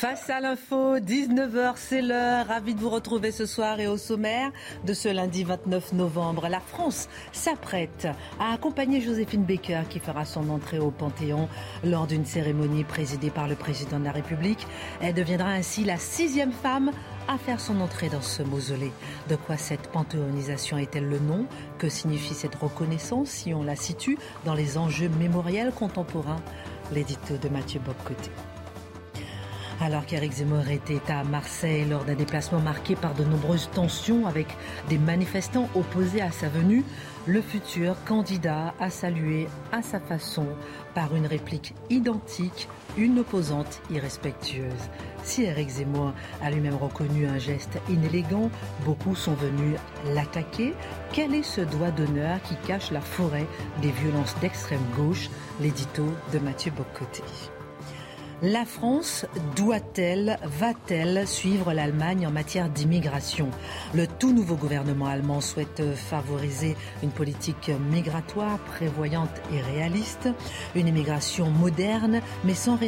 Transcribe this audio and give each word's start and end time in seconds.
Face 0.00 0.30
à 0.30 0.38
l'info, 0.38 1.00
19h, 1.00 1.72
c'est 1.74 2.02
l'heure. 2.02 2.46
Ravi 2.46 2.76
de 2.76 2.78
vous 2.78 2.88
retrouver 2.88 3.32
ce 3.32 3.46
soir 3.46 3.80
et 3.80 3.88
au 3.88 3.96
sommaire 3.96 4.52
de 4.86 4.92
ce 4.92 5.08
lundi 5.08 5.42
29 5.42 5.92
novembre. 5.94 6.46
La 6.48 6.60
France 6.60 7.08
s'apprête 7.32 8.06
à 8.38 8.52
accompagner 8.52 9.00
Joséphine 9.00 9.42
Baker 9.42 9.82
qui 9.90 9.98
fera 9.98 10.24
son 10.24 10.50
entrée 10.50 10.78
au 10.78 10.92
Panthéon 10.92 11.48
lors 11.82 12.06
d'une 12.06 12.24
cérémonie 12.24 12.84
présidée 12.84 13.30
par 13.30 13.48
le 13.48 13.56
président 13.56 13.98
de 13.98 14.04
la 14.04 14.12
République. 14.12 14.68
Elle 15.02 15.14
deviendra 15.14 15.48
ainsi 15.48 15.82
la 15.82 15.96
sixième 15.96 16.52
femme 16.52 16.92
à 17.26 17.36
faire 17.36 17.58
son 17.58 17.80
entrée 17.80 18.08
dans 18.08 18.22
ce 18.22 18.44
mausolée. 18.44 18.92
De 19.28 19.34
quoi 19.34 19.56
cette 19.56 19.88
panthéonisation 19.88 20.78
est-elle 20.78 21.08
le 21.08 21.18
nom? 21.18 21.44
Que 21.78 21.88
signifie 21.88 22.34
cette 22.34 22.54
reconnaissance 22.54 23.30
si 23.30 23.52
on 23.52 23.64
la 23.64 23.74
situe 23.74 24.16
dans 24.44 24.54
les 24.54 24.78
enjeux 24.78 25.10
mémoriels 25.18 25.72
contemporains? 25.72 26.40
L'édito 26.92 27.36
de 27.36 27.48
Mathieu 27.48 27.80
Bobcoté. 27.80 28.30
Alors 29.80 30.06
qu'Éric 30.06 30.32
Zemmour 30.32 30.68
était 30.70 31.00
à 31.08 31.22
Marseille 31.22 31.84
lors 31.88 32.04
d'un 32.04 32.16
déplacement 32.16 32.58
marqué 32.58 32.96
par 32.96 33.14
de 33.14 33.22
nombreuses 33.22 33.70
tensions 33.72 34.26
avec 34.26 34.48
des 34.88 34.98
manifestants 34.98 35.68
opposés 35.76 36.20
à 36.20 36.32
sa 36.32 36.48
venue, 36.48 36.82
le 37.26 37.40
futur 37.40 37.94
candidat 38.04 38.74
a 38.80 38.90
salué 38.90 39.46
à 39.70 39.82
sa 39.82 40.00
façon, 40.00 40.46
par 40.94 41.14
une 41.14 41.26
réplique 41.26 41.74
identique, 41.90 42.68
une 42.96 43.20
opposante 43.20 43.80
irrespectueuse. 43.88 44.90
Si 45.22 45.44
Éric 45.44 45.68
Zemmour 45.68 46.12
a 46.42 46.50
lui-même 46.50 46.74
reconnu 46.74 47.28
un 47.28 47.38
geste 47.38 47.78
inélégant, 47.88 48.50
beaucoup 48.84 49.14
sont 49.14 49.34
venus 49.34 49.78
l'attaquer. 50.06 50.74
Quel 51.12 51.34
est 51.36 51.44
ce 51.44 51.60
doigt 51.60 51.92
d'honneur 51.92 52.42
qui 52.42 52.56
cache 52.66 52.90
la 52.90 53.00
forêt 53.00 53.46
des 53.80 53.92
violences 53.92 54.34
d'extrême 54.40 54.84
gauche? 54.96 55.30
L'édito 55.60 56.04
de 56.32 56.40
Mathieu 56.40 56.72
Bocoté. 56.72 57.22
La 58.42 58.64
France 58.64 59.26
doit-elle, 59.56 60.38
va-t-elle 60.44 61.26
suivre 61.26 61.72
l'Allemagne 61.72 62.24
en 62.24 62.30
matière 62.30 62.68
d'immigration? 62.68 63.48
Le 63.94 64.06
tout 64.06 64.32
nouveau 64.32 64.54
gouvernement 64.54 65.06
allemand 65.06 65.40
souhaite 65.40 65.82
favoriser 65.96 66.76
une 67.02 67.10
politique 67.10 67.72
migratoire 67.90 68.60
prévoyante 68.60 69.42
et 69.52 69.60
réaliste, 69.60 70.28
une 70.76 70.86
immigration 70.86 71.50
moderne, 71.50 72.20
mais 72.44 72.54
sans, 72.54 72.78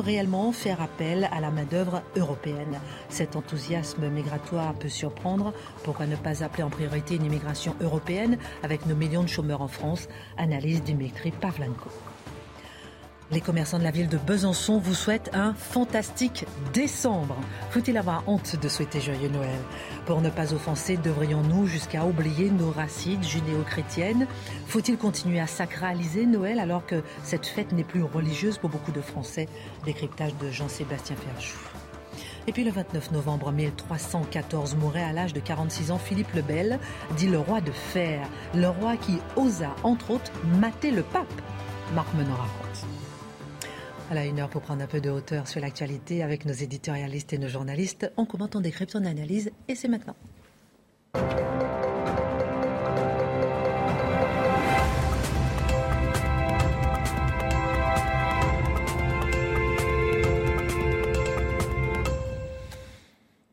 réellement 0.00 0.50
faire 0.52 0.80
appel 0.80 1.28
à 1.30 1.40
la 1.40 1.50
main-d'œuvre 1.50 2.00
européenne. 2.16 2.80
Cet 3.10 3.36
enthousiasme 3.36 4.08
migratoire 4.08 4.72
peut 4.72 4.88
surprendre. 4.88 5.52
Pourquoi 5.84 6.06
ne 6.06 6.16
pas 6.16 6.42
appeler 6.42 6.62
en 6.62 6.70
priorité 6.70 7.16
une 7.16 7.26
immigration 7.26 7.76
européenne 7.82 8.38
avec 8.62 8.86
nos 8.86 8.96
millions 8.96 9.24
de 9.24 9.28
chômeurs 9.28 9.60
en 9.60 9.68
France? 9.68 10.08
Analyse 10.38 10.82
Dimitri 10.82 11.32
Pavlenko. 11.32 11.90
Les 13.32 13.40
commerçants 13.40 13.80
de 13.80 13.82
la 13.82 13.90
ville 13.90 14.08
de 14.08 14.18
Besançon 14.18 14.78
vous 14.78 14.94
souhaitent 14.94 15.30
un 15.32 15.52
fantastique 15.52 16.46
décembre. 16.72 17.36
Faut-il 17.70 17.98
avoir 17.98 18.22
honte 18.28 18.54
de 18.54 18.68
souhaiter 18.68 19.00
joyeux 19.00 19.28
Noël? 19.28 19.58
Pour 20.06 20.20
ne 20.20 20.30
pas 20.30 20.54
offenser, 20.54 20.96
devrions-nous 20.96 21.66
jusqu'à 21.66 22.04
oublier 22.04 22.50
nos 22.50 22.70
racines 22.70 23.24
judéo-chrétiennes? 23.24 24.28
Faut-il 24.68 24.96
continuer 24.96 25.40
à 25.40 25.48
sacraliser 25.48 26.24
Noël 26.24 26.60
alors 26.60 26.86
que 26.86 27.02
cette 27.24 27.46
fête 27.46 27.72
n'est 27.72 27.82
plus 27.82 28.04
religieuse 28.04 28.58
pour 28.58 28.70
beaucoup 28.70 28.92
de 28.92 29.00
Français? 29.00 29.48
Décryptage 29.84 30.36
de 30.40 30.48
Jean-Sébastien 30.48 31.16
Ferjou. 31.16 31.58
Et 32.46 32.52
puis 32.52 32.62
le 32.62 32.70
29 32.70 33.10
novembre 33.10 33.50
1314 33.50 34.76
mourait 34.76 35.02
à 35.02 35.12
l'âge 35.12 35.32
de 35.32 35.40
46 35.40 35.90
ans 35.90 35.98
Philippe 35.98 36.32
le 36.32 36.42
Bel, 36.42 36.78
dit 37.16 37.26
le 37.26 37.40
roi 37.40 37.60
de 37.60 37.72
fer, 37.72 38.20
le 38.54 38.68
roi 38.68 38.96
qui 38.96 39.18
osa, 39.34 39.74
entre 39.82 40.12
autres, 40.12 40.30
mater 40.60 40.92
le 40.92 41.02
pape. 41.02 41.26
Marc 41.92 42.14
Menor 42.14 42.65
À 44.08 44.24
une 44.24 44.40
heure 44.40 44.48
pour 44.48 44.62
prendre 44.62 44.82
un 44.82 44.86
peu 44.86 45.00
de 45.00 45.10
hauteur 45.10 45.46
sur 45.46 45.60
l'actualité 45.60 46.22
avec 46.22 46.46
nos 46.46 46.52
éditorialistes 46.52 47.32
et 47.32 47.38
nos 47.38 47.48
journalistes. 47.48 48.10
On 48.16 48.24
commente, 48.24 48.56
on 48.56 48.60
décrypte, 48.60 48.96
on 48.96 49.04
analyse 49.04 49.50
et 49.68 49.74
c'est 49.74 49.88
maintenant. 49.88 50.16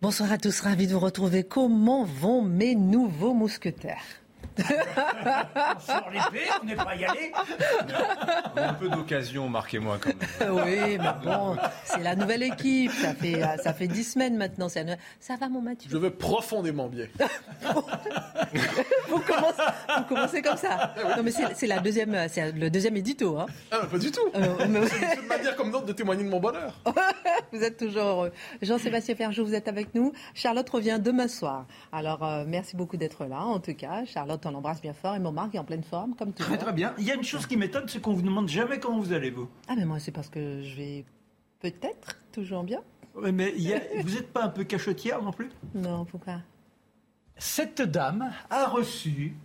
Bonsoir 0.02 0.32
à 0.32 0.38
tous, 0.38 0.62
ravi 0.62 0.88
de 0.88 0.94
vous 0.94 1.00
retrouver. 1.00 1.44
Comment 1.44 2.06
vont 2.06 2.42
mes 2.42 2.76
nouveaux 2.76 3.34
mousquetaires? 3.34 4.23
On 4.60 5.80
sort 5.80 6.10
l'épée, 6.12 6.46
on 6.62 6.66
n'est 6.66 6.76
pas 6.76 6.96
y 6.96 7.06
allé. 7.06 7.32
Un 8.56 8.74
peu 8.74 8.90
d'occasion, 8.90 9.50
marquez-moi 9.50 9.98
quand 10.02 10.10
même. 10.10 10.54
Oui, 10.54 10.98
mais 10.98 11.14
bon, 11.24 11.58
c'est 11.86 12.02
la 12.02 12.16
nouvelle 12.16 12.44
équipe. 12.44 12.92
Ça 12.92 13.14
fait, 13.14 13.42
ça 13.64 13.74
fait 13.74 13.88
dix 13.88 14.04
semaines 14.04 14.38
maintenant. 14.38 14.70
Ça, 14.70 14.82
ça 15.20 15.36
va, 15.36 15.50
mon 15.50 15.62
Mathieu? 15.62 15.90
Je 15.92 15.98
veux 15.98 16.12
profondément 16.12 16.88
bien. 16.88 17.08
vous, 19.08 19.20
commencez, 19.20 19.62
vous, 19.98 20.04
commencez, 20.08 20.42
comme 20.42 20.58
ça. 20.58 20.94
Non, 21.18 21.24
mais 21.24 21.32
c'est 21.32 21.68
la 21.68 21.80
deuxième, 21.80 22.28
c'est 22.30 22.52
le 22.52 22.70
deuxième 22.70 22.98
édito. 22.98 23.38
Hein. 23.38 23.46
Ah, 23.72 23.86
pas 23.86 23.98
du 23.98 24.12
tout. 24.12 24.22
Euh, 24.36 24.66
mais... 24.70 24.88
C'est 24.88 25.22
une 25.22 25.28
manière 25.28 25.56
comme 25.56 25.72
d'autres 25.72 25.86
de 25.86 25.94
témoigner 25.94 26.24
de 26.24 26.30
mon 26.30 26.40
bonheur. 26.40 26.80
vous 27.52 27.64
êtes 27.64 27.78
toujours 27.78 28.04
heureux. 28.04 28.32
Jean-Sébastien 28.62 29.16
Ferjou, 29.16 29.46
vous 29.46 29.56
êtes 29.56 29.68
avec 29.68 29.94
nous. 29.96 30.14
Charlotte 30.34 30.70
revient 30.70 31.00
demain 31.02 31.28
soir. 31.28 31.66
Alors, 31.92 32.24
euh, 32.24 32.44
merci 32.48 32.76
beaucoup 32.76 32.98
d'être 32.98 33.26
là, 33.26 33.42
en 33.42 33.60
tout 33.60 33.74
cas. 33.74 34.06
Charlotte 34.06 34.43
on 34.46 34.52
l'embrasse 34.52 34.82
bien 34.82 34.94
fort. 34.94 35.16
Et 35.16 35.20
mon 35.20 35.32
Marc 35.32 35.56
est 35.56 35.60
en 35.60 35.64
pleine 35.64 35.84
forme, 35.84 36.16
comme 36.16 36.34
toujours. 36.34 36.56
Très, 36.56 36.64
très 36.64 36.74
bien. 36.74 36.94
Il 36.98 37.06
y 37.06 37.12
a 37.12 37.16
une 37.16 37.24
chose 37.24 37.46
qui 37.46 37.58
m'étonne, 37.58 37.88
c'est 37.88 38.02
qu'on 38.02 38.14
vous 38.14 38.22
demande 38.22 38.50
jamais 38.50 38.80
comment 38.80 39.00
vous 39.00 39.14
allez, 39.14 39.32
vous. 39.32 39.50
Ah, 39.68 39.74
mais 39.76 39.86
moi, 39.86 40.00
c'est 40.00 40.12
parce 40.12 40.30
que 40.30 40.62
je 40.62 40.76
vais 40.76 41.06
peut-être 41.60 42.20
toujours 42.32 42.64
bien. 42.64 42.82
Oui, 43.16 43.32
mais 43.32 43.52
vous 44.04 44.16
n'êtes 44.16 44.32
pas 44.32 44.44
un 44.44 44.50
peu 44.50 44.64
cachotière 44.64 45.22
non 45.22 45.32
plus? 45.32 45.50
Non, 45.74 46.06
pourquoi? 46.06 46.40
Cette 47.38 47.82
dame 47.82 48.32
a 48.50 48.68
reçu 48.68 49.36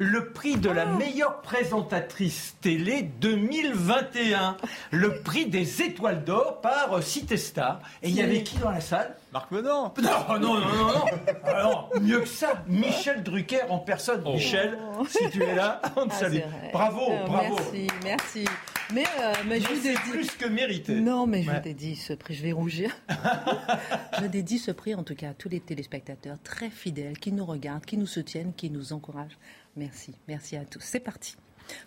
le 0.00 0.30
prix 0.32 0.56
de 0.56 0.70
la 0.70 0.88
ah. 0.88 0.96
meilleure 0.96 1.42
présentatrice 1.42 2.56
télé 2.62 3.02
2021, 3.20 4.56
le 4.92 5.20
prix 5.20 5.44
des 5.44 5.82
étoiles 5.82 6.24
d'or 6.24 6.62
par 6.62 7.02
Cité 7.02 7.36
Star. 7.36 7.82
Et 8.02 8.08
il 8.08 8.14
y 8.14 8.22
avait 8.22 8.42
qui 8.42 8.56
dans 8.56 8.70
la 8.70 8.80
salle? 8.80 9.14
Marc 9.30 9.50
Menon 9.50 9.92
Non, 10.02 10.10
non, 10.30 10.38
non, 10.38 10.60
non, 10.60 10.86
non. 10.86 11.04
Alors, 11.44 11.90
mieux 12.00 12.20
que 12.20 12.28
ça, 12.28 12.64
Michel 12.66 13.22
Drucker 13.22 13.64
en 13.68 13.78
personne. 13.78 14.22
Oh. 14.24 14.32
Michel, 14.32 14.76
si 15.06 15.28
tu 15.30 15.42
es 15.42 15.54
là, 15.54 15.82
on 15.96 16.06
te 16.06 16.14
ah, 16.14 16.18
salue. 16.18 16.40
Bravo, 16.72 17.02
euh, 17.10 17.26
bravo. 17.26 17.56
Merci, 17.56 17.86
merci. 18.02 18.44
Mais, 18.92 19.04
euh, 19.20 19.32
mais, 19.46 19.60
je 19.60 19.68
vous 19.68 19.86
ai 19.86 19.92
dit. 19.92 20.10
plus 20.10 20.30
que 20.30 20.46
mérité. 20.46 20.94
Non, 20.94 21.26
mais 21.26 21.42
je 21.42 21.50
vous 21.50 21.68
ai 21.68 21.94
ce 21.94 22.14
prix, 22.14 22.34
je 22.34 22.42
vais 22.42 22.52
rougir. 22.52 22.90
je 24.20 24.26
dédie 24.26 24.58
ce 24.58 24.70
prix 24.70 24.94
en 24.94 25.04
tout 25.04 25.14
cas 25.14 25.30
à 25.30 25.34
tous 25.34 25.50
les 25.50 25.60
téléspectateurs 25.60 26.38
très 26.42 26.70
fidèles 26.70 27.18
qui 27.18 27.32
nous 27.32 27.44
regardent, 27.44 27.84
qui 27.84 27.98
nous 27.98 28.06
soutiennent, 28.06 28.54
qui 28.54 28.70
nous 28.70 28.94
encouragent. 28.94 29.38
Merci, 29.76 30.14
merci 30.28 30.56
à 30.56 30.64
tous. 30.64 30.80
C'est 30.80 31.00
parti. 31.00 31.36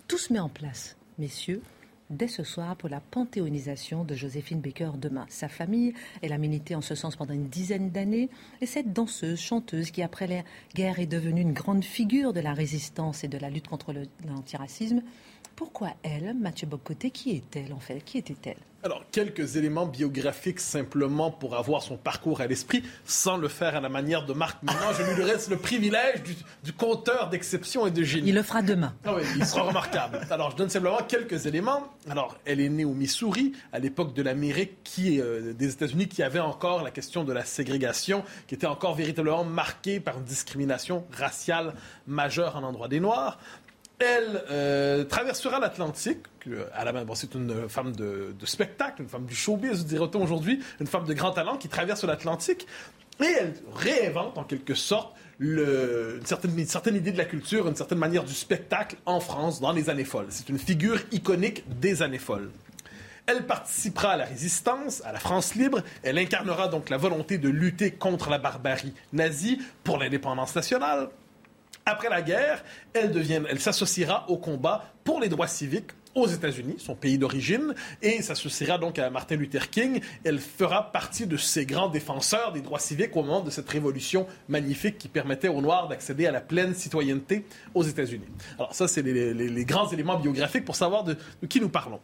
Tout 0.07 0.17
se 0.17 0.31
met 0.31 0.39
en 0.39 0.49
place, 0.49 0.95
messieurs, 1.17 1.61
dès 2.09 2.27
ce 2.27 2.43
soir 2.43 2.75
pour 2.75 2.89
la 2.89 3.01
panthéonisation 3.01 4.03
de 4.03 4.15
Joséphine 4.15 4.61
Baker 4.61 4.91
demain. 4.97 5.25
Sa 5.29 5.49
famille, 5.49 5.93
elle 6.21 6.33
a 6.33 6.37
milité 6.37 6.75
en 6.75 6.81
ce 6.81 6.95
sens 6.95 7.15
pendant 7.15 7.33
une 7.33 7.49
dizaine 7.49 7.89
d'années, 7.89 8.29
et 8.61 8.65
cette 8.65 8.93
danseuse, 8.93 9.39
chanteuse 9.39 9.91
qui 9.91 10.01
après 10.01 10.27
la 10.27 10.43
guerre 10.75 10.99
est 10.99 11.07
devenue 11.07 11.41
une 11.41 11.53
grande 11.53 11.83
figure 11.83 12.33
de 12.33 12.39
la 12.39 12.53
résistance 12.53 13.23
et 13.23 13.27
de 13.27 13.37
la 13.37 13.49
lutte 13.49 13.67
contre 13.67 13.93
l'antiracisme, 14.25 15.01
Pourquoi 15.63 15.91
elle, 16.03 16.33
Mathieu 16.33 16.67
Bocoté, 16.67 17.09
qui 17.09 17.31
est-elle 17.31 17.71
en 17.71 17.79
fait? 17.79 18.01
Qui 18.01 18.17
était-elle? 18.17 18.57
Alors, 18.83 19.05
quelques 19.13 19.55
éléments 19.55 19.85
biographiques 19.85 20.59
simplement 20.59 21.31
pour 21.31 21.55
avoir 21.55 21.81
son 21.81 21.95
parcours 21.95 22.41
à 22.41 22.47
l'esprit, 22.47 22.83
sans 23.05 23.37
le 23.37 23.47
faire 23.47 23.77
à 23.77 23.79
la 23.79 23.87
manière 23.87 24.25
de 24.25 24.33
Marc 24.33 24.61
Maintenant, 24.61 24.91
Je 24.91 25.03
lui 25.03 25.25
laisse 25.25 25.49
le 25.49 25.55
privilège 25.55 26.21
du, 26.21 26.35
du 26.65 26.73
conteur 26.73 27.29
d'exception 27.29 27.87
et 27.87 27.91
de 27.91 28.03
génie. 28.03 28.27
Il 28.27 28.35
le 28.35 28.43
fera 28.43 28.61
demain. 28.61 28.93
Ah 29.05 29.13
oui, 29.15 29.21
il 29.37 29.45
sera 29.45 29.61
remarquable. 29.61 30.19
Alors, 30.29 30.51
je 30.51 30.57
donne 30.57 30.69
simplement 30.69 30.97
quelques 31.07 31.45
éléments. 31.45 31.87
Alors, 32.09 32.37
elle 32.43 32.59
est 32.59 32.67
née 32.67 32.83
au 32.83 32.93
Missouri, 32.93 33.53
à 33.71 33.79
l'époque 33.79 34.13
de 34.13 34.21
l'Amérique 34.21 34.83
qui, 34.83 35.21
euh, 35.21 35.53
des 35.53 35.71
États-Unis, 35.71 36.09
qui 36.09 36.21
avait 36.21 36.41
encore 36.41 36.83
la 36.83 36.91
question 36.91 37.23
de 37.23 37.31
la 37.31 37.45
ségrégation, 37.45 38.25
qui 38.47 38.55
était 38.55 38.67
encore 38.67 38.95
véritablement 38.95 39.45
marquée 39.45 40.01
par 40.01 40.17
une 40.17 40.25
discrimination 40.25 41.05
raciale 41.13 41.73
majeure 42.05 42.57
en 42.57 42.63
endroit 42.63 42.89
des 42.89 42.99
Noirs. 42.99 43.39
Elle 43.99 44.43
euh, 44.49 45.03
traversera 45.05 45.59
l'Atlantique. 45.59 46.25
À 46.73 46.83
la 46.83 46.91
main, 46.91 47.05
c'est 47.13 47.35
une 47.35 47.69
femme 47.69 47.95
de, 47.95 48.33
spectacle, 48.45 49.01
une 49.01 49.07
femme 49.07 49.25
du 49.25 49.35
showbiz, 49.35 49.85
dirait-on 49.85 50.21
aujourd'hui, 50.21 50.59
une 50.81 50.87
femme 50.87 51.05
de 51.05 51.13
grand 51.13 51.31
talent 51.31 51.57
qui 51.57 51.69
traverse 51.69 52.03
l'Atlantique. 52.03 52.67
Et 53.21 53.25
elle 53.39 53.53
réinvente 53.73 54.37
en 54.37 54.43
quelque 54.43 54.73
sorte 54.73 55.15
une, 55.39 56.19
certaine, 56.25 56.57
une, 56.57 56.65
certaine, 56.65 56.95
idée 56.95 57.11
de 57.11 57.17
la 57.17 57.25
culture, 57.25 57.67
une 57.67 57.75
certaine 57.75 57.99
manière 57.99 58.23
du 58.23 58.33
spectacle 58.33 58.97
en 59.05 59.19
France 59.19 59.61
dans 59.61 59.71
les 59.71 59.89
années 59.89 60.03
folles. 60.03 60.27
C'est 60.29 60.49
une 60.49 60.59
figure 60.59 60.99
iconique 61.11 61.63
des 61.79 62.01
années 62.01 62.17
folles. 62.17 62.49
Elle 63.25 63.45
participera 63.45 64.11
à 64.11 64.17
la 64.17 64.25
résistance, 64.25 65.01
à 65.05 65.13
la 65.13 65.19
France 65.19 65.55
libre. 65.55 65.81
Elle 66.01 66.17
incarnera 66.17 66.67
donc 66.67 66.89
la 66.89 66.97
volonté 66.97 67.37
de 67.37 67.47
lutter 67.47 67.91
contre 67.91 68.29
la 68.29 68.37
barbarie 68.37 68.93
nazie 69.13 69.61
pour 69.83 69.97
l'indépendance 69.97 70.55
nationale. 70.55 71.09
Après 71.85 72.09
la 72.09 72.21
guerre, 72.21 72.63
elle, 72.93 73.11
elle 73.49 73.59
s'associera 73.59 74.29
au 74.29 74.37
combat 74.37 74.85
pour 75.03 75.19
les 75.19 75.29
droits 75.29 75.47
civiques 75.47 75.91
aux 76.15 76.27
États-Unis, 76.27 76.75
son 76.77 76.95
pays 76.95 77.17
d'origine, 77.17 77.73
et 78.01 78.21
s'associera 78.21 78.77
donc 78.77 78.99
à 78.99 79.09
Martin 79.09 79.35
Luther 79.35 79.69
King. 79.69 79.99
Elle 80.23 80.39
fera 80.39 80.91
partie 80.91 81.25
de 81.25 81.37
ces 81.37 81.65
grands 81.65 81.89
défenseurs 81.89 82.51
des 82.51 82.61
droits 82.61 82.79
civiques 82.79 83.15
au 83.15 83.23
moment 83.23 83.41
de 83.41 83.49
cette 83.49 83.69
révolution 83.69 84.27
magnifique 84.47 84.97
qui 84.97 85.07
permettait 85.07 85.47
aux 85.47 85.61
Noirs 85.61 85.87
d'accéder 85.87 86.27
à 86.27 86.31
la 86.31 86.41
pleine 86.41 86.75
citoyenneté 86.75 87.45
aux 87.73 87.83
États-Unis. 87.83 88.27
Alors 88.57 88.75
ça, 88.75 88.87
c'est 88.87 89.01
les, 89.01 89.65
grands 89.65 89.89
éléments 89.89 90.19
biographiques 90.19 90.65
pour 90.65 90.75
savoir 90.75 91.03
de 91.03 91.17
qui 91.49 91.59
nous 91.59 91.69
parlons. 91.69 91.99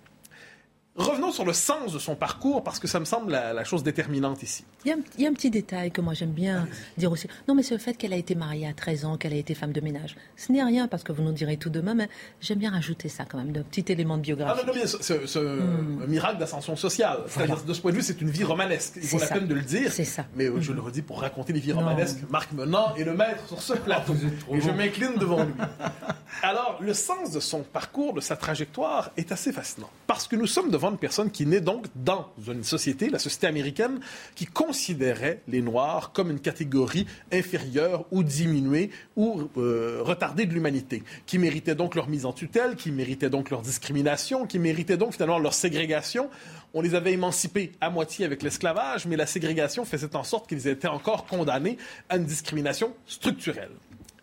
Revenons 0.99 1.31
sur 1.31 1.45
le 1.45 1.53
sens 1.53 1.93
de 1.93 1.99
son 1.99 2.15
parcours, 2.15 2.61
parce 2.61 2.77
que 2.77 2.87
ça 2.87 2.99
me 2.99 3.05
semble 3.05 3.31
la, 3.31 3.63
chose 3.63 3.83
déterminante 3.83 4.43
ici. 4.43 4.65
Il 4.83 4.89
y, 5.17 5.25
a 5.25 5.29
un, 5.29 5.33
petit 5.33 5.49
détail 5.49 5.91
que 5.91 6.01
moi 6.01 6.13
j'aime 6.13 6.31
bien 6.31 6.67
dire 6.97 7.09
aussi. 7.09 7.27
Non, 7.47 7.55
mais 7.55 7.63
c'est 7.63 7.73
le 7.73 7.79
fait 7.79 7.93
qu'elle 7.93 8.11
a 8.11 8.17
été 8.17 8.35
mariée 8.35 8.67
à 8.67 8.73
13 8.73 9.05
ans, 9.05 9.15
qu'elle 9.15 9.31
a 9.31 9.37
été 9.37 9.55
femme 9.55 9.71
de 9.71 9.79
ménage. 9.79 10.17
Ce 10.35 10.51
n'est 10.51 10.61
rien, 10.61 10.89
parce 10.89 11.03
que 11.03 11.13
vous 11.13 11.23
nous 11.23 11.31
direz 11.31 11.55
tout 11.55 11.69
demain, 11.69 11.93
mais 11.93 12.09
j'aime 12.41 12.59
bien 12.59 12.71
rajouter 12.71 13.07
ça 13.07 13.23
quand 13.23 13.37
même, 13.37 13.53
de 13.53 13.61
petit 13.61 13.89
élément 13.89 14.17
de 14.17 14.23
biographie. 14.23 14.59
Ah 14.61 14.65
non, 14.67 14.73
non, 14.73 14.79
mais 14.79 14.87
c'est 14.87 15.39
un 15.39 16.07
miracle 16.07 16.37
d'ascension 16.37 16.75
sociale. 16.75 17.19
De 17.65 17.73
ce 17.73 17.79
point 17.79 17.91
de 17.91 17.95
vue, 17.95 18.03
c'est 18.03 18.19
une 18.19 18.29
vie 18.29 18.43
romanesque. 18.43 18.95
Il 18.97 19.07
vaut 19.07 19.19
la 19.19 19.27
peine 19.27 19.47
de 19.47 19.55
le 19.55 19.61
dire. 19.61 19.93
C'est 19.93 20.03
ça. 20.03 20.25
Mais 20.35 20.47
euh, 20.47 20.59
je 20.59 20.73
le 20.73 20.81
redis, 20.81 21.01
pour 21.01 21.21
raconter 21.21 21.53
les 21.53 21.61
vies 21.61 21.71
romanesques, 21.71 22.19
Marc 22.29 22.51
Menant 22.51 22.93
est 22.95 23.05
le 23.05 23.13
maître 23.13 23.47
sur 23.47 23.61
ce 23.61 23.73
plateau. 23.73 24.15
et 24.51 24.59
je 24.59 24.69
m'incline 24.71 25.15
devant 25.17 25.43
lui. 25.43 25.53
Alors, 26.43 26.77
le 26.81 26.93
sens 26.93 27.31
de 27.31 27.39
son 27.39 27.63
parcours, 27.63 28.13
de 28.13 28.21
sa 28.21 28.35
trajectoire, 28.35 29.11
est 29.17 29.31
assez 29.31 29.51
fascinant. 29.51 29.89
Parce 30.07 30.27
que 30.27 30.35
nous 30.35 30.47
sommes 30.47 30.69
devant 30.69 30.88
une 30.89 30.97
personne 30.97 31.31
qui 31.31 31.45
naît 31.45 31.61
donc 31.61 31.85
dans 31.95 32.29
une 32.47 32.63
société, 32.63 33.09
la 33.09 33.19
société 33.19 33.47
américaine, 33.47 33.99
qui 34.35 34.45
considérait 34.45 35.41
les 35.47 35.61
Noirs 35.61 36.11
comme 36.11 36.31
une 36.31 36.39
catégorie 36.39 37.05
inférieure 37.31 38.05
ou 38.11 38.23
diminuée 38.23 38.89
ou 39.15 39.49
euh, 39.57 39.99
retardée 40.01 40.45
de 40.45 40.53
l'humanité, 40.53 41.03
qui 41.25 41.37
méritait 41.37 41.75
donc 41.75 41.95
leur 41.95 42.09
mise 42.09 42.25
en 42.25 42.33
tutelle, 42.33 42.75
qui 42.75 42.91
méritait 42.91 43.29
donc 43.29 43.49
leur 43.49 43.61
discrimination, 43.61 44.45
qui 44.45 44.59
méritait 44.59 44.97
donc 44.97 45.13
finalement 45.13 45.39
leur 45.39 45.53
ségrégation. 45.53 46.29
On 46.73 46.81
les 46.81 46.95
avait 46.95 47.13
émancipés 47.13 47.71
à 47.81 47.89
moitié 47.89 48.25
avec 48.25 48.43
l'esclavage, 48.43 49.05
mais 49.05 49.15
la 49.15 49.25
ségrégation 49.25 49.85
faisait 49.85 50.15
en 50.15 50.23
sorte 50.23 50.47
qu'ils 50.47 50.67
étaient 50.67 50.87
encore 50.87 51.25
condamnés 51.25 51.77
à 52.09 52.17
une 52.17 52.25
discrimination 52.25 52.93
structurelle. 53.05 53.71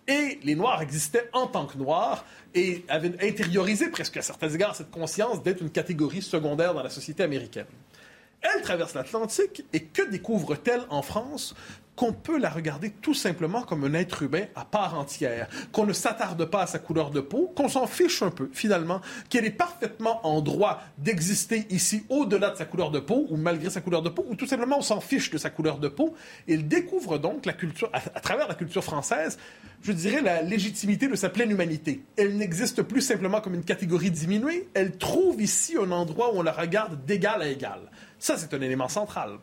Et 0.09 0.39
les 0.45 0.55
Noirs 0.55 0.83
existaient 0.83 1.29
en 1.33 1.49
tant 1.49 1.67
que 1.67 1.77
Noirs 1.79 2.25
et 2.57 2.85
avaient 2.89 3.13
intériorisé 3.23 3.91
presque 3.91 4.17
à 4.17 4.23
certains 4.23 4.49
égards 4.49 4.75
cette 4.75 4.91
conscience 4.91 5.43
d'être 5.43 5.61
une 5.61 5.71
catégorie 5.71 6.23
secondaire 6.23 6.75
dans 6.75 6.83
la 6.83 6.91
société 6.91 7.23
américaine. 7.23 7.67
Elle 8.41 8.63
traverse 8.63 8.95
l'Atlantique 8.95 9.65
et 9.73 9.85
que 9.85 10.09
découvre-t-elle 10.11 10.83
en 10.89 11.03
France? 11.03 11.55
Qu'on 11.97 12.13
peut 12.13 12.39
la 12.39 12.51
regarder 12.51 12.91
tout 12.91 13.15
simplement 13.15 13.63
comme 13.63 13.85
un 13.85 13.95
être 13.95 14.23
humain 14.23 14.45
à 14.55 14.65
part 14.65 14.99
entière, 14.99 15.49
qu'on 15.73 15.87
ne 15.87 15.93
s'attarde 15.93 16.45
pas 16.45 16.63
à 16.63 16.67
sa 16.67 16.79
couleur 16.79 17.11
de 17.11 17.21
peau, 17.21 17.53
qu'on 17.57 17.69
s'en 17.69 17.87
fiche 17.87 18.23
un 18.23 18.31
peu 18.31 18.51
finalement, 18.53 19.01
qu'elle 19.29 19.47
est 19.47 19.51
parfaitement 19.51 20.25
en 20.27 20.43
droit 20.43 20.83
d'exister 20.99 21.67
ici 21.71 22.05
au-delà 22.09 22.51
de 22.51 22.57
sa 22.57 22.67
couleur 22.67 22.91
de 22.91 23.01
peau 23.01 23.27
ou 23.31 23.37
malgré 23.37 23.71
sa 23.71 23.81
couleur 23.81 24.03
de 24.03 24.11
peau, 24.11 24.25
ou 24.29 24.35
tout 24.35 24.47
simplement 24.47 24.79
on 24.79 24.83
s'en 24.83 25.01
fiche 25.01 25.31
de 25.31 25.39
sa 25.39 25.51
couleur 25.51 25.79
de 25.79 25.89
peau. 25.89 26.15
Il 26.47 26.69
découvre 26.69 27.19
donc 27.19 27.47
la 27.47 27.55
culture, 27.55 27.91
à, 27.93 27.99
à 28.15 28.21
travers 28.21 28.47
la 28.47 28.55
culture 28.55 28.85
française, 28.85 29.39
je 29.83 29.93
dirais 29.93 30.21
la 30.21 30.43
légitimité 30.43 31.09
de 31.09 31.17
sa 31.17 31.31
pleine 31.31 31.51
humanité. 31.51 32.03
Elle 32.17 32.37
n'existe 32.37 32.83
plus 32.83 33.01
simplement 33.01 33.41
comme 33.41 33.55
une 33.55 33.65
catégorie 33.65 34.11
diminuée, 34.11 34.69
elle 34.75 34.99
trouve 34.99 35.41
ici 35.41 35.77
un 35.81 35.91
endroit 35.91 36.35
où 36.35 36.39
on 36.39 36.43
la 36.43 36.53
regarde 36.53 37.05
d'égal 37.07 37.41
à 37.41 37.49
égal. 37.49 37.81
Ça, 38.19 38.37
c'est 38.37 38.53
un 38.55 38.61
élément 38.61 38.89
central. 38.89 39.39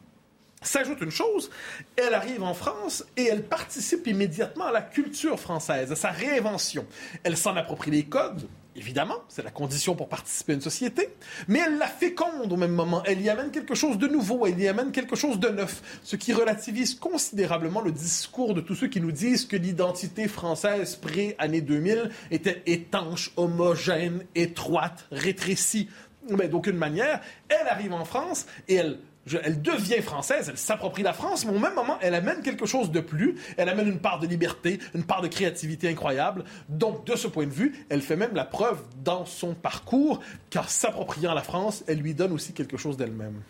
S'ajoute 0.63 1.01
une 1.01 1.11
chose, 1.11 1.51
elle 1.95 2.13
arrive 2.13 2.41
en 2.41 2.53
France 2.53 3.05
et 3.17 3.25
elle 3.25 3.43
participe 3.43 4.07
immédiatement 4.07 4.65
à 4.65 4.71
la 4.71 4.81
culture 4.81 5.39
française, 5.39 5.91
à 5.91 5.95
sa 5.95 6.09
réinvention. 6.09 6.85
Elle 7.23 7.37
s'en 7.37 7.55
approprie 7.55 7.91
les 7.91 8.03
codes, 8.03 8.47
évidemment, 8.75 9.17
c'est 9.27 9.43
la 9.43 9.51
condition 9.51 9.95
pour 9.95 10.07
participer 10.07 10.53
à 10.53 10.55
une 10.55 10.61
société, 10.61 11.09
mais 11.47 11.59
elle 11.59 11.77
la 11.77 11.87
féconde 11.87 12.51
au 12.51 12.57
même 12.57 12.71
moment. 12.71 13.03
Elle 13.05 13.21
y 13.21 13.29
amène 13.29 13.51
quelque 13.51 13.75
chose 13.75 13.97
de 13.97 14.07
nouveau, 14.07 14.45
elle 14.45 14.59
y 14.59 14.67
amène 14.67 14.91
quelque 14.91 15.15
chose 15.15 15.39
de 15.39 15.49
neuf, 15.49 15.81
ce 16.03 16.15
qui 16.15 16.33
relativise 16.33 16.95
considérablement 16.95 17.81
le 17.81 17.91
discours 17.91 18.53
de 18.53 18.61
tous 18.61 18.75
ceux 18.75 18.87
qui 18.87 19.01
nous 19.01 19.11
disent 19.11 19.45
que 19.45 19.57
l'identité 19.57 20.27
française 20.27 20.95
pré-année 20.95 21.61
2000 21.61 22.09
était 22.31 22.63
étanche, 22.65 23.31
homogène, 23.35 24.23
étroite, 24.35 25.05
rétrécie. 25.11 25.89
Mais 26.29 26.47
d'aucune 26.47 26.77
manière, 26.77 27.19
elle 27.49 27.67
arrive 27.67 27.91
en 27.91 28.05
France 28.05 28.45
et 28.69 28.75
elle 28.75 28.97
elle 29.43 29.61
devient 29.61 30.01
française, 30.01 30.49
elle 30.49 30.57
s'approprie 30.57 31.03
la 31.03 31.13
France, 31.13 31.45
mais 31.45 31.55
au 31.55 31.59
même 31.59 31.75
moment, 31.75 31.97
elle 32.01 32.15
amène 32.15 32.41
quelque 32.41 32.65
chose 32.65 32.91
de 32.91 32.99
plus. 32.99 33.35
Elle 33.57 33.69
amène 33.69 33.87
une 33.87 33.99
part 33.99 34.19
de 34.19 34.27
liberté, 34.27 34.79
une 34.93 35.03
part 35.03 35.21
de 35.21 35.27
créativité 35.27 35.89
incroyable. 35.89 36.43
Donc, 36.69 37.05
de 37.05 37.15
ce 37.15 37.27
point 37.27 37.45
de 37.45 37.51
vue, 37.51 37.85
elle 37.89 38.01
fait 38.01 38.15
même 38.15 38.33
la 38.33 38.45
preuve 38.45 38.81
dans 39.03 39.25
son 39.25 39.53
parcours 39.53 40.19
qu'en 40.51 40.63
s'appropriant 40.63 41.33
la 41.33 41.41
France, 41.41 41.83
elle 41.87 41.99
lui 41.99 42.13
donne 42.13 42.33
aussi 42.33 42.53
quelque 42.53 42.77
chose 42.77 42.97
d'elle-même. 42.97 43.41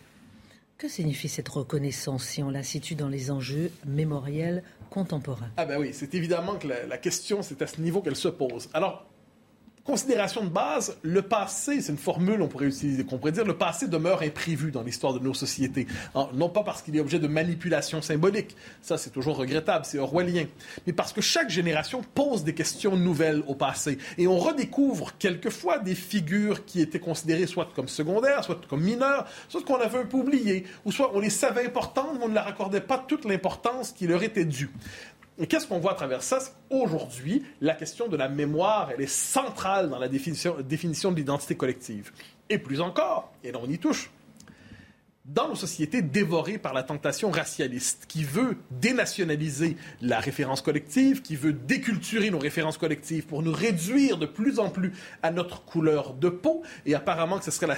Que 0.78 0.88
signifie 0.88 1.30
cette 1.30 1.50
reconnaissance 1.50 2.26
si 2.26 2.44
on 2.44 2.50
la 2.50 2.64
situe 2.64 2.96
dans 2.96 3.08
les 3.08 3.32
enjeux 3.32 3.72
mémoriels 3.86 4.64
contemporains? 4.90 5.50
Ah 5.58 5.66
ben 5.66 5.80
oui, 5.80 5.92
c'est 5.94 6.14
évidemment 6.14 6.56
que 6.56 6.68
la, 6.68 6.86
la 6.86 6.98
question, 6.98 7.42
c'est 7.42 7.62
à 7.62 7.68
ce 7.68 7.80
niveau 7.80 8.02
qu'elle 8.02 8.16
se 8.16 8.28
pose. 8.28 8.70
Alors, 8.74 9.06
Considération 9.86 10.46
de 10.46 10.50
base, 10.50 10.98
le 11.02 11.22
passé, 11.22 11.82
c'est 11.82 11.92
une 11.92 11.98
formule 11.98 12.42
on 12.42 12.48
pourrait 12.48 12.68
utiliser, 12.68 13.04
qu'on 13.04 13.18
pourrait 13.18 13.34
dire, 13.34 13.44
le 13.44 13.58
passé 13.58 13.90
demeure 13.90 14.22
imprévu 14.22 14.72
dans 14.72 14.82
l'histoire 14.82 15.14
de 15.14 15.20
nos 15.20 15.34
sociétés. 15.34 15.88
non 16.34 16.48
pas 16.48 16.64
parce 16.64 16.82
qu'il 16.82 16.96
est 16.96 17.02
objet 17.02 17.20
de 17.20 17.28
manipulation 17.28 18.02
symbolique, 18.02 18.56
ça 18.82 18.98
c'est 18.98 19.10
toujours 19.10 19.36
regrettable, 19.36 19.84
c'est 19.84 20.00
orwellien, 20.00 20.46
mais 20.88 20.94
parce 20.94 21.12
que 21.12 21.20
chaque 21.20 21.50
génération 21.50 22.02
pose 22.16 22.46
des 22.46 22.54
questions 22.54 22.96
nouvelles 22.96 23.44
au 23.46 23.56
passé. 23.56 23.98
Et 24.18 24.26
on 24.26 24.38
redécouvre 24.38 25.18
quelquefois 25.20 25.80
des 25.80 25.96
figures 25.96 26.64
qui 26.64 26.80
étaient 26.80 27.02
considérées 27.02 27.46
soit 27.46 27.68
comme 27.76 27.90
secondaires, 27.90 28.46
soit 28.46 28.66
comme 28.70 28.84
mineures, 28.84 29.28
soit 29.50 29.64
qu'on 29.66 29.82
avait 29.82 30.00
un 30.00 30.06
peu 30.06 30.16
oubliées, 30.16 30.64
ou 30.86 30.94
soit 30.94 31.12
on 31.14 31.20
les 31.20 31.30
savait 31.30 31.66
importantes, 31.66 32.08
mais 32.18 32.24
on 32.24 32.30
ne 32.30 32.36
leur 32.36 32.48
accordait 32.48 32.80
pas 32.80 33.04
toute 33.06 33.26
l'importance 33.26 33.92
qui 33.92 34.08
leur 34.08 34.24
était 34.24 34.46
due. 34.46 34.72
Et 35.40 35.48
qu'est-ce 35.48 35.66
qu'on 35.66 35.80
voit 35.80 35.94
à 35.94 35.96
travers 35.96 36.22
ça? 36.22 36.40
Aujourd'hui, 36.70 37.44
la 37.60 37.74
question 37.74 38.08
de 38.08 38.16
la 38.16 38.30
mémoire, 38.30 38.92
elle 38.92 39.02
est 39.02 39.08
centrale 39.08 39.90
dans 39.90 39.98
la 39.98 40.08
définition, 40.08 40.58
définition 40.62 41.12
de 41.12 41.16
l'identité 41.16 41.56
collective. 41.56 42.12
Et 42.50 42.60
plus 42.60 42.82
encore, 42.82 43.32
et 43.44 43.52
là 43.52 43.60
on 43.62 43.68
y 43.68 43.80
touche, 43.80 44.12
dans 45.26 45.48
nos 45.48 45.56
sociétés 45.56 46.02
dévorées 46.02 46.58
par 46.58 46.74
la 46.74 46.84
tentation 46.84 47.32
racialiste, 47.32 48.06
qui 48.10 48.26
veut 48.26 48.58
dénationaliser 48.72 49.78
la 50.02 50.20
référence 50.20 50.62
collective, 50.62 51.22
qui 51.22 51.38
veut 51.38 51.54
déculturer 51.54 52.30
nos 52.30 52.40
références 52.40 52.78
collectives 52.78 53.26
pour 53.26 53.42
nous 53.42 53.54
réduire 53.54 54.18
de 54.18 54.26
plus 54.26 54.60
en 54.60 54.70
plus 54.70 54.92
à 55.22 55.32
notre 55.32 55.64
couleur 55.64 56.14
de 56.14 56.28
peau, 56.28 56.64
et 56.86 56.94
apparemment 56.94 57.40
que 57.40 57.46
ce 57.46 57.52
serait 57.52 57.68
la 57.68 57.78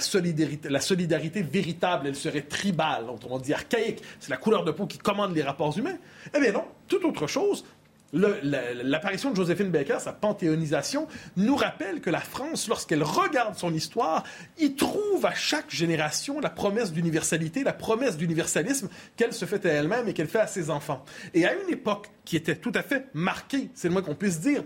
solidarité, 0.80 1.42
véritable, 1.42 2.08
elle 2.08 2.16
serait 2.16 2.42
tribale, 2.42 3.08
autrement 3.08 3.38
dit 3.38 3.54
archaïque, 3.54 4.02
c'est 4.18 4.30
la 4.30 4.38
couleur 4.38 4.64
de 4.64 4.72
peau 4.72 4.86
qui 4.86 4.98
commande 4.98 5.34
les 5.34 5.42
rapports 5.42 5.78
humains. 5.78 5.98
Eh 6.34 6.40
bien 6.40 6.50
non, 6.50 6.64
toute 6.88 7.04
autre 7.04 7.28
chose, 7.28 7.64
L'apparition 8.12 9.30
de 9.30 9.36
Joséphine 9.36 9.70
Baker, 9.70 9.98
sa 10.00 10.12
panthéonisation, 10.12 11.08
nous 11.36 11.56
rappelle 11.56 12.00
que 12.00 12.10
la 12.10 12.20
France, 12.20 12.68
lorsqu'elle 12.68 13.02
regarde 13.02 13.56
son 13.56 13.74
histoire, 13.74 14.22
y 14.58 14.74
trouve 14.74 15.26
à 15.26 15.34
chaque 15.34 15.70
génération 15.70 16.40
la 16.40 16.50
promesse 16.50 16.92
d'universalité, 16.92 17.64
la 17.64 17.72
promesse 17.72 18.16
d'universalisme 18.16 18.88
qu'elle 19.16 19.32
se 19.32 19.44
fait 19.44 19.66
à 19.66 19.72
elle-même 19.72 20.08
et 20.08 20.14
qu'elle 20.14 20.28
fait 20.28 20.40
à 20.40 20.46
ses 20.46 20.70
enfants. 20.70 21.04
Et 21.34 21.46
à 21.46 21.54
une 21.54 21.70
époque 21.70 22.10
qui 22.24 22.36
était 22.36 22.56
tout 22.56 22.72
à 22.74 22.82
fait 22.82 23.06
marquée, 23.12 23.70
c'est 23.74 23.88
le 23.88 23.92
moins 23.92 24.02
qu'on 24.02 24.14
puisse 24.14 24.40
dire, 24.40 24.62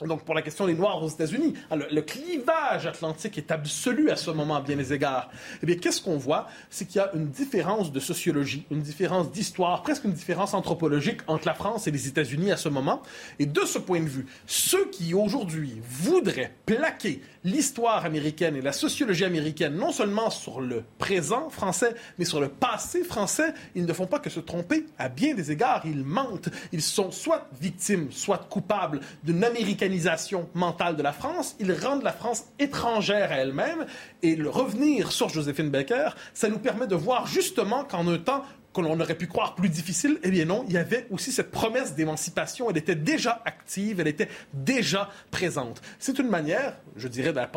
donc 0.00 0.24
pour 0.24 0.34
la 0.34 0.42
question 0.42 0.66
des 0.66 0.74
Noirs 0.74 1.02
aux 1.02 1.08
États-Unis, 1.08 1.54
hein, 1.70 1.76
le, 1.90 2.00
clivage 2.00 2.86
atlantique 2.86 3.38
est 3.38 3.50
absolu 3.50 4.10
à 4.10 4.16
ce 4.16 4.30
moment 4.30 4.56
à 4.56 4.60
bien 4.60 4.76
des 4.76 4.92
égards. 4.92 5.30
Eh 5.62 5.66
bien, 5.66 5.76
qu'est-ce 5.76 6.00
qu'on 6.00 6.16
voit? 6.16 6.48
C'est 6.70 6.86
qu'il 6.86 6.96
y 6.96 7.04
a 7.04 7.10
une 7.14 7.28
différence 7.28 7.92
de 7.92 8.00
sociologie, 8.00 8.64
une 8.70 8.80
différence 8.80 9.30
d'histoire, 9.30 9.82
presque 9.82 10.04
une 10.04 10.12
différence 10.12 10.54
anthropologique 10.54 11.20
entre 11.26 11.46
la 11.46 11.54
France 11.54 11.86
et 11.86 11.90
les 11.90 12.08
États-Unis 12.08 12.50
à 12.50 12.56
ce 12.56 12.68
moment. 12.68 13.02
Et 13.38 13.46
de 13.46 13.60
ce 13.60 13.78
point 13.78 14.00
de 14.00 14.08
vue, 14.08 14.26
ceux 14.46 14.88
qui 14.90 15.14
aujourd'hui 15.14 15.80
voudraient 15.88 16.52
plaquer 16.66 17.20
l'histoire 17.44 18.04
américaine 18.04 18.56
et 18.56 18.60
la 18.60 18.72
sociologie 18.72 19.24
américaine, 19.24 19.74
non 19.74 19.92
seulement 19.92 20.30
sur 20.30 20.60
le 20.60 20.84
présent 20.98 21.50
français, 21.50 21.94
mais 22.18 22.24
sur 22.24 22.40
le 22.40 22.48
passé 22.48 23.04
français, 23.04 23.54
ils 23.74 23.84
ne 23.84 23.92
font 23.92 24.06
pas 24.06 24.18
que 24.18 24.30
se 24.30 24.40
tromper 24.40 24.86
à 24.98 25.08
bien 25.08 25.34
des 25.34 25.50
égards. 25.50 25.82
Ils 25.84 26.04
mentent. 26.04 26.48
Ils 26.72 26.82
sont 26.82 27.10
soit 27.10 27.48
victimes, 27.60 28.10
soit 28.10 28.46
coupables 28.50 29.00
d'une 29.24 29.44
américanisation 29.44 30.48
mentale 30.54 30.96
de 30.96 31.02
la 31.02 31.12
France. 31.12 31.56
Ils 31.60 31.72
rendent 31.72 32.02
la 32.02 32.12
France 32.12 32.44
étrangère 32.58 33.32
à 33.32 33.36
elle-même. 33.36 33.86
Et 34.22 34.36
le 34.36 34.48
revenir 34.48 35.12
sur 35.12 35.28
Joséphine 35.28 35.70
Baker, 35.70 36.10
ça 36.34 36.48
nous 36.48 36.58
permet 36.58 36.86
de 36.86 36.94
voir 36.94 37.26
justement 37.26 37.84
qu'en 37.84 38.06
un 38.08 38.18
temps 38.18 38.44
qu'on 38.72 39.00
aurait 39.00 39.14
pu 39.14 39.26
croire 39.26 39.54
plus 39.54 39.68
difficile, 39.68 40.18
eh 40.22 40.30
bien 40.30 40.44
non, 40.44 40.64
il 40.68 40.74
y 40.74 40.78
avait 40.78 41.06
aussi 41.10 41.32
cette 41.32 41.50
promesse 41.50 41.94
d'émancipation. 41.94 42.70
Elle 42.70 42.78
était 42.78 42.94
déjà 42.94 43.42
active, 43.44 44.00
elle 44.00 44.08
était 44.08 44.28
déjà 44.54 45.10
présente. 45.30 45.82
C'est 45.98 46.18
une 46.18 46.28
manière, 46.28 46.76
je 46.96 47.08
dirais, 47.08 47.32
de 47.32 47.36
la, 47.36 47.50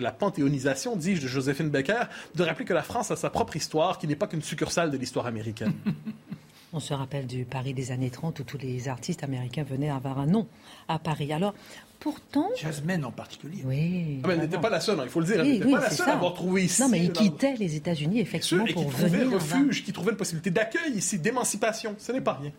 la 0.00 0.12
panthéonisation, 0.12 0.96
dis-je, 0.96 1.22
de 1.22 1.28
Joséphine 1.28 1.70
Baker, 1.70 2.04
de 2.34 2.42
rappeler 2.44 2.64
que 2.64 2.74
la 2.74 2.82
France 2.82 3.10
a 3.10 3.16
sa 3.16 3.30
propre 3.30 3.56
histoire, 3.56 3.98
qui 3.98 4.06
n'est 4.06 4.16
pas 4.16 4.26
qu'une 4.26 4.42
succursale 4.42 4.90
de 4.90 4.96
l'histoire 4.96 5.26
américaine. 5.26 5.72
On 6.72 6.78
se 6.78 6.94
rappelle 6.94 7.26
du 7.26 7.44
Paris 7.44 7.74
des 7.74 7.90
années 7.90 8.10
30 8.10 8.38
où 8.38 8.44
tous 8.44 8.58
les 8.58 8.88
artistes 8.88 9.24
américains 9.24 9.64
venaient 9.64 9.90
avoir 9.90 10.20
un 10.20 10.26
nom 10.26 10.46
à 10.86 11.00
Paris. 11.00 11.32
Alors, 11.32 11.52
pourtant. 12.00 12.48
Jasmine 12.56 13.04
en 13.04 13.12
particulier. 13.12 13.62
Oui. 13.64 14.20
Ah, 14.24 14.28
mais 14.28 14.34
elle 14.34 14.40
n'était 14.40 14.58
pas 14.58 14.70
la 14.70 14.80
seule, 14.80 14.98
hein, 14.98 15.04
il 15.04 15.10
faut 15.10 15.20
le 15.20 15.26
dire. 15.26 15.40
Elle 15.40 15.52
n'était 15.52 15.70
pas 15.70 15.80
la 15.80 15.90
seule 15.90 16.08
à 16.08 16.14
avoir 16.14 16.34
trouvé 16.34 16.64
ici. 16.64 16.82
Non, 16.82 16.88
mais 16.88 17.04
il 17.04 17.12
quittait 17.12 17.54
les 17.56 17.76
États-Unis, 17.76 18.20
effectivement, 18.20 18.64
pour 18.64 18.92
qui 18.92 19.02
venir. 19.02 19.32
refuge, 19.32 19.84
qui 19.84 19.92
trouvait 19.92 20.10
une 20.10 20.16
possibilité 20.16 20.50
d'accueil 20.50 20.92
ici, 20.94 21.18
d'émancipation. 21.18 21.94
Ce 21.98 22.10
n'est 22.10 22.20
pas 22.20 22.34
rien. 22.34 22.50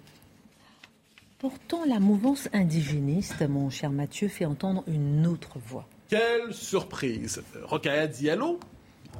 Pourtant, 1.39 1.83
la 1.85 1.99
mouvance 1.99 2.47
indigéniste, 2.53 3.41
mon 3.49 3.71
cher 3.71 3.89
Mathieu, 3.89 4.27
fait 4.27 4.45
entendre 4.45 4.83
une 4.87 5.25
autre 5.25 5.57
voix. 5.67 5.87
Quelle 6.07 6.53
surprise 6.53 7.41
Rokhaya 7.63 8.05
Diallo, 8.05 8.59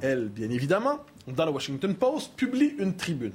elle, 0.01 0.29
bien 0.29 0.49
évidemment, 0.49 0.99
dans 1.27 1.45
le 1.45 1.51
Washington 1.51 1.93
Post, 1.95 2.33
publie 2.35 2.73
une 2.79 2.95
tribune. 2.95 3.33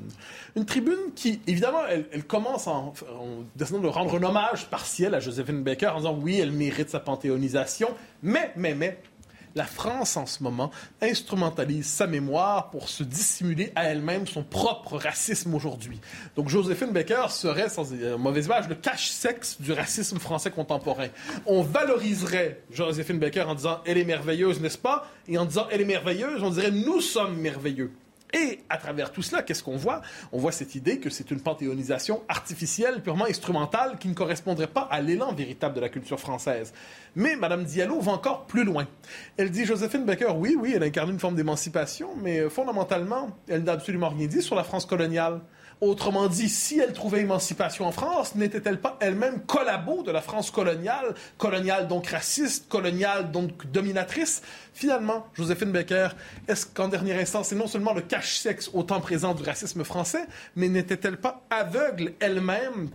Une 0.57 0.65
tribune 0.65 1.13
qui, 1.15 1.41
évidemment, 1.47 1.81
elle, 1.89 2.25
commence 2.25 2.67
en, 2.67 2.93
en 3.19 3.45
essayant 3.61 3.81
de 3.81 3.89
rendre 3.89 4.17
un 4.17 4.23
hommage 4.23 4.69
partiel 4.69 5.15
à 5.15 5.21
Josephine 5.21 5.63
Baker 5.63 5.89
en 5.89 5.99
disant 5.99 6.19
oui, 6.21 6.39
elle 6.39 6.53
mérite 6.53 6.91
sa 6.91 7.01
panthéonisation, 7.01 7.89
mais, 8.23 8.53
mais, 8.57 8.75
mais, 8.75 8.99
la 9.57 9.65
France 9.65 10.17
en 10.17 10.27
ce 10.27 10.43
moment 10.43 10.71
instrumentalise 11.01 11.87
sa 11.87 12.07
mémoire 12.07 12.71
pour 12.71 12.89
se 12.89 13.03
dissimuler 13.03 13.73
à 13.75 13.85
elle-même 13.85 14.27
son 14.27 14.45
propre 14.45 14.99
racisme 14.99 15.55
aujourd'hui. 15.55 15.99
Donc 16.37 16.49
Joséphine 16.49 16.93
Baker 16.93 17.27
serait, 17.31 17.69
sans 17.69 17.91
mauvaise 18.19 18.47
image, 18.47 18.69
le 18.69 18.75
cache-sexe 18.77 19.61
du 19.61 19.73
racisme 19.73 20.19
français 20.19 20.51
contemporain. 20.51 21.09
On 21.47 21.63
valoriserait 21.63 22.63
Joséphine 22.71 23.19
Baker 23.19 23.43
en 23.43 23.55
disant 23.55 23.81
elle 23.87 23.99
est 23.99 24.05
merveilleuse, 24.05 24.61
n'est-ce 24.61 24.79
pas? 24.79 25.11
Et 25.27 25.39
en 25.39 25.47
disant 25.47 25.67
elle 25.71 25.81
est 25.81 25.87
merveilleuse, 25.87 26.43
on 26.43 26.51
dirait 26.51 26.71
nous 26.71 27.01
sommes 27.01 27.37
merveilleux. 27.39 27.93
Et 28.35 28.61
à 28.69 28.77
travers 28.77 29.13
tout 29.13 29.23
cela, 29.23 29.43
qu'est-ce 29.43 29.63
qu'on 29.63 29.77
voit? 29.77 30.03
On 30.33 30.39
voit 30.39 30.53
cette 30.53 30.75
idée 30.75 30.99
que 30.99 31.11
c'est 31.11 31.31
une 31.31 31.41
panthéonisation 31.41 32.23
artificielle, 32.29 33.03
purement 33.03 33.27
instrumentale, 33.27 33.99
qui 33.99 34.09
ne 34.09 34.15
correspondrait 34.15 34.67
pas 34.67 34.89
à 34.91 35.01
l'élan 35.01 35.33
véritable 35.33 35.75
de 35.75 35.81
la 35.81 35.89
culture 35.89 36.19
française. 36.19 36.73
Mais 37.15 37.37
Mme 37.37 37.65
Diallo 37.65 38.01
va 38.01 38.13
encore 38.13 38.47
plus 38.47 38.65
loin. 38.65 38.87
Elle 39.37 39.51
dit 39.51 39.65
Joséphine 39.65 40.05
Baker, 40.05 40.33
oui, 40.37 40.57
oui, 40.59 40.73
elle 40.75 40.83
incarne 40.83 41.11
une 41.11 41.21
forme 41.21 41.37
d'émancipation, 41.37 42.11
mais 42.17 42.49
fondamentalement, 42.51 43.37
elle 43.49 43.63
n'a 43.63 43.73
absolument 43.73 44.09
rien 44.09 44.27
dit 44.27 44.43
sur 44.43 44.57
la 44.57 44.65
France 44.65 44.87
coloniale. 44.87 45.41
Autrement 45.83 46.27
dit, 46.29 46.49
si 46.49 46.79
elle 46.79 46.95
trouvait 46.95 47.21
émancipation 47.21 47.85
en 47.85 47.93
France, 47.93 48.35
n'était-elle 48.35 48.81
pas 48.81 48.97
elle-même 48.99 49.43
collabo 49.43 50.03
de 50.03 50.11
la 50.11 50.23
France 50.23 50.51
coloniale, 50.51 51.15
coloniale 51.37 51.87
donc 51.87 52.07
raciste, 52.07 52.67
coloniale 52.71 53.31
donc 53.31 53.71
dominatrice? 53.71 54.41
Finalement, 54.73 55.27
Joséphine 55.35 55.73
Baker, 55.73 56.09
est-ce 56.49 56.65
qu'en 56.65 56.89
dernière 56.89 57.21
instance, 57.21 57.49
c'est 57.49 57.57
non 57.57 57.67
seulement 57.67 57.93
le 57.93 58.01
cache-sexe 58.01 58.71
au 58.73 58.85
temps 58.85 59.03
présent 59.03 59.35
du 59.35 59.43
racisme 59.43 59.85
français, 59.85 60.25
mais 60.55 60.71
n'était-elle 60.71 61.19
pas 61.19 61.43
aveugle 61.51 62.15
elle-même 62.21 62.89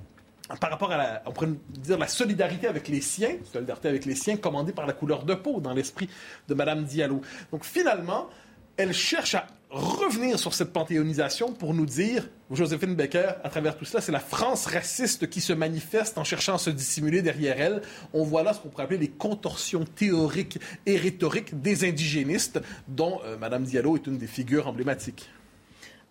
par 0.60 0.72
rapport 0.72 0.92
à 0.92 0.98
la, 0.98 1.24
dire 1.70 2.00
la 2.00 2.08
solidarité 2.08 2.68
avec 2.68 2.88
les 2.88 3.02
siens, 3.02 3.36
solidarité 3.54 3.90
avec 3.90 4.06
les 4.06 4.16
siens 4.16 4.38
commandée 4.38 4.74
par 4.74 4.88
la 4.88 4.94
couleur 4.94 5.24
de 5.24 5.36
peau 5.36 5.62
dans 5.62 5.74
l'esprit 5.74 6.10
de 6.48 6.54
Madame 6.56 6.84
Diallo? 6.84 7.22
Donc 7.52 7.64
finalement, 7.64 8.28
elle 8.76 8.94
cherche 8.94 9.36
à 9.36 9.46
revenir 9.72 10.38
sur 10.38 10.54
cette 10.54 10.74
panthéonisation 10.74 11.54
pour 11.54 11.74
nous 11.74 11.86
dire, 11.86 12.30
Joséphine 12.52 12.96
Baker, 12.96 13.32
à 13.44 13.50
travers 13.50 13.78
tout 13.78 13.86
cela, 13.86 14.02
c'est 14.02 14.12
la 14.12 14.20
France 14.20 14.66
raciste 14.66 15.30
qui 15.30 15.40
se 15.40 15.54
manifeste 15.54 16.18
en 16.18 16.24
cherchant 16.24 16.56
à 16.56 16.58
se 16.58 16.70
dissimuler 16.70 17.22
derrière 17.22 17.60
elle. 17.60 17.82
On 18.14 18.24
voit 18.24 18.44
là 18.44 18.54
ce 18.54 18.60
qu'on 18.60 18.70
pourrait 18.70 18.84
appeler 18.84 19.00
les 19.00 19.08
contorsions 19.08 19.86
théoriques 19.86 20.60
et 20.86 20.98
rhétoriques 20.98 21.62
des 21.62 21.88
indigénistes, 21.88 22.62
dont 22.88 23.22
euh, 23.26 23.38
Mme 23.38 23.64
Diallo 23.64 23.96
est 23.96 24.06
une 24.08 24.18
des 24.18 24.28
figures 24.28 24.68
emblématiques. 24.68 25.30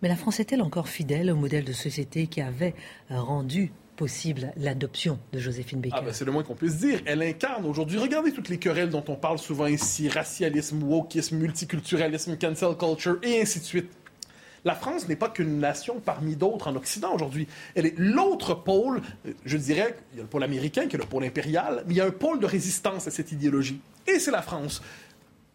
Mais 0.01 0.09
la 0.09 0.15
France 0.15 0.39
est-elle 0.39 0.63
encore 0.63 0.89
fidèle 0.89 1.29
au 1.29 1.35
modèle 1.35 1.63
de 1.63 1.73
société 1.73 2.25
qui 2.25 2.41
avait 2.41 2.73
euh, 3.11 3.21
rendu 3.21 3.71
possible 4.01 4.51
l'adoption 4.57 5.19
de 5.31 5.37
Joséphine 5.37 5.79
Baker. 5.79 5.97
Ah 5.99 6.01
ben 6.01 6.11
c'est 6.11 6.25
le 6.25 6.31
moins 6.31 6.41
qu'on 6.41 6.55
puisse 6.55 6.77
dire. 6.77 7.01
Elle 7.05 7.21
incarne 7.21 7.67
aujourd'hui, 7.67 7.99
regardez 7.99 8.31
toutes 8.31 8.49
les 8.49 8.57
querelles 8.57 8.89
dont 8.89 9.03
on 9.07 9.15
parle 9.15 9.37
souvent 9.37 9.67
ici, 9.67 10.09
racialisme, 10.09 10.81
wokisme, 10.81 11.37
multiculturalisme, 11.37 12.35
cancel 12.35 12.75
culture 12.75 13.19
et 13.21 13.41
ainsi 13.41 13.59
de 13.59 13.63
suite. 13.63 13.91
La 14.65 14.73
France 14.73 15.07
n'est 15.07 15.15
pas 15.15 15.29
qu'une 15.29 15.59
nation 15.59 16.01
parmi 16.03 16.35
d'autres 16.35 16.67
en 16.67 16.75
Occident 16.75 17.13
aujourd'hui. 17.13 17.47
Elle 17.75 17.85
est 17.85 17.93
l'autre 17.95 18.55
pôle, 18.55 19.03
je 19.45 19.57
dirais, 19.57 19.95
il 20.13 20.17
y 20.17 20.19
a 20.19 20.23
le 20.23 20.29
pôle 20.29 20.41
américain, 20.41 20.87
qui 20.87 20.95
est 20.95 20.99
le 20.99 21.05
pôle 21.05 21.23
impérial, 21.23 21.83
mais 21.85 21.93
il 21.93 21.97
y 21.97 22.01
a 22.01 22.05
un 22.05 22.09
pôle 22.09 22.39
de 22.39 22.47
résistance 22.47 23.05
à 23.05 23.11
cette 23.11 23.31
idéologie. 23.31 23.81
Et 24.07 24.17
c'est 24.17 24.31
la 24.31 24.41
France. 24.41 24.81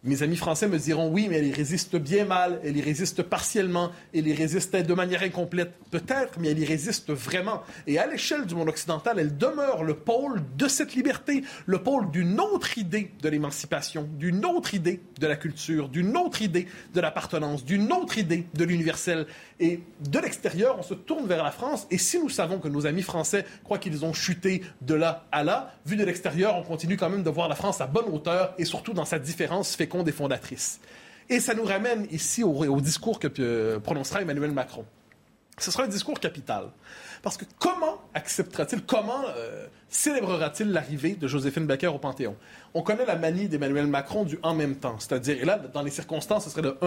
Mes 0.07 0.23
amis 0.23 0.37
français 0.37 0.69
me 0.69 0.77
diront 0.77 1.09
oui, 1.09 1.27
mais 1.29 1.39
elle 1.39 1.47
y 1.47 1.53
résiste 1.53 1.97
bien 1.97 2.23
mal, 2.23 2.61
elle 2.63 2.77
y 2.77 2.81
résiste 2.81 3.23
partiellement, 3.23 3.91
elle 4.15 4.25
y 4.25 4.33
résiste 4.33 4.73
de 4.73 4.93
manière 4.93 5.21
incomplète, 5.21 5.73
peut-être, 5.91 6.39
mais 6.39 6.51
elle 6.51 6.59
y 6.59 6.65
résiste 6.65 7.11
vraiment. 7.11 7.61
Et 7.87 7.99
à 7.99 8.07
l'échelle 8.07 8.45
du 8.45 8.55
monde 8.55 8.69
occidental, 8.69 9.19
elle 9.19 9.35
demeure 9.35 9.83
le 9.83 9.95
pôle 9.95 10.41
de 10.57 10.69
cette 10.69 10.95
liberté, 10.95 11.43
le 11.65 11.83
pôle 11.83 12.09
d'une 12.09 12.39
autre 12.39 12.77
idée 12.77 13.11
de 13.21 13.27
l'émancipation, 13.27 14.07
d'une 14.17 14.45
autre 14.45 14.73
idée 14.73 15.01
de 15.19 15.27
la 15.27 15.35
culture, 15.35 15.89
d'une 15.89 16.15
autre 16.15 16.41
idée 16.41 16.67
de 16.93 17.01
l'appartenance, 17.01 17.65
d'une 17.65 17.91
autre 17.91 18.17
idée 18.17 18.45
de 18.53 18.63
l'universel. 18.63 19.27
Et 19.59 19.81
de 20.07 20.19
l'extérieur, 20.19 20.77
on 20.77 20.83
se 20.83 20.93
tourne 20.93 21.25
vers 21.25 21.43
la 21.43 21.51
France, 21.51 21.87
et 21.89 21.97
si 21.97 22.19
nous 22.19 22.29
savons 22.29 22.59
que 22.59 22.67
nos 22.67 22.85
amis 22.85 23.01
français 23.01 23.43
croient 23.63 23.79
qu'ils 23.79 24.05
ont 24.05 24.13
chuté 24.13 24.63
de 24.81 24.93
là 24.93 25.25
à 25.31 25.43
là, 25.43 25.73
vu 25.85 25.95
de 25.95 26.03
l'extérieur, 26.03 26.55
on 26.57 26.63
continue 26.63 26.95
quand 26.95 27.09
même 27.09 27.23
de 27.23 27.29
voir 27.29 27.49
la 27.49 27.55
France 27.55 27.81
à 27.81 27.87
bonne 27.87 28.05
hauteur, 28.13 28.53
et 28.59 28.65
surtout 28.65 28.93
dans 28.93 29.05
sa 29.05 29.17
différence 29.17 29.75
fait 29.75 29.87
des 30.03 30.11
fondatrices. 30.11 30.79
Et 31.29 31.39
ça 31.39 31.55
nous 31.55 31.65
ramène 31.65 32.07
ici 32.11 32.43
au, 32.43 32.79
discours 32.81 33.19
que 33.19 33.27
euh, 33.39 33.79
prononcera 33.79 34.21
Emmanuel 34.21 34.51
Macron. 34.51 34.85
Ce 35.57 35.71
sera 35.71 35.83
un 35.83 35.87
discours 35.87 36.19
capital. 36.19 36.69
Parce 37.21 37.37
que 37.37 37.45
comment 37.59 38.01
acceptera-t-il, 38.13 38.83
comment 38.83 39.23
euh, 39.35 39.67
célébrera-t-il 39.89 40.71
l'arrivée 40.71 41.15
de 41.15 41.27
Joséphine 41.27 41.65
Baker 41.65 41.87
au 41.87 41.99
Panthéon? 41.99 42.35
On 42.73 42.81
connaît 42.81 43.05
la 43.05 43.15
manie 43.15 43.47
d'Emmanuel 43.47 43.87
Macron 43.87 44.23
du 44.23 44.37
en 44.43 44.53
même 44.53 44.75
temps. 44.75 44.95
C'est-à-dire, 44.99 45.41
et 45.41 45.45
là, 45.45 45.57
dans 45.57 45.81
les 45.81 45.91
circonstances, 45.91 46.45
ce 46.45 46.49
serait 46.49 46.61
de 46.61 46.77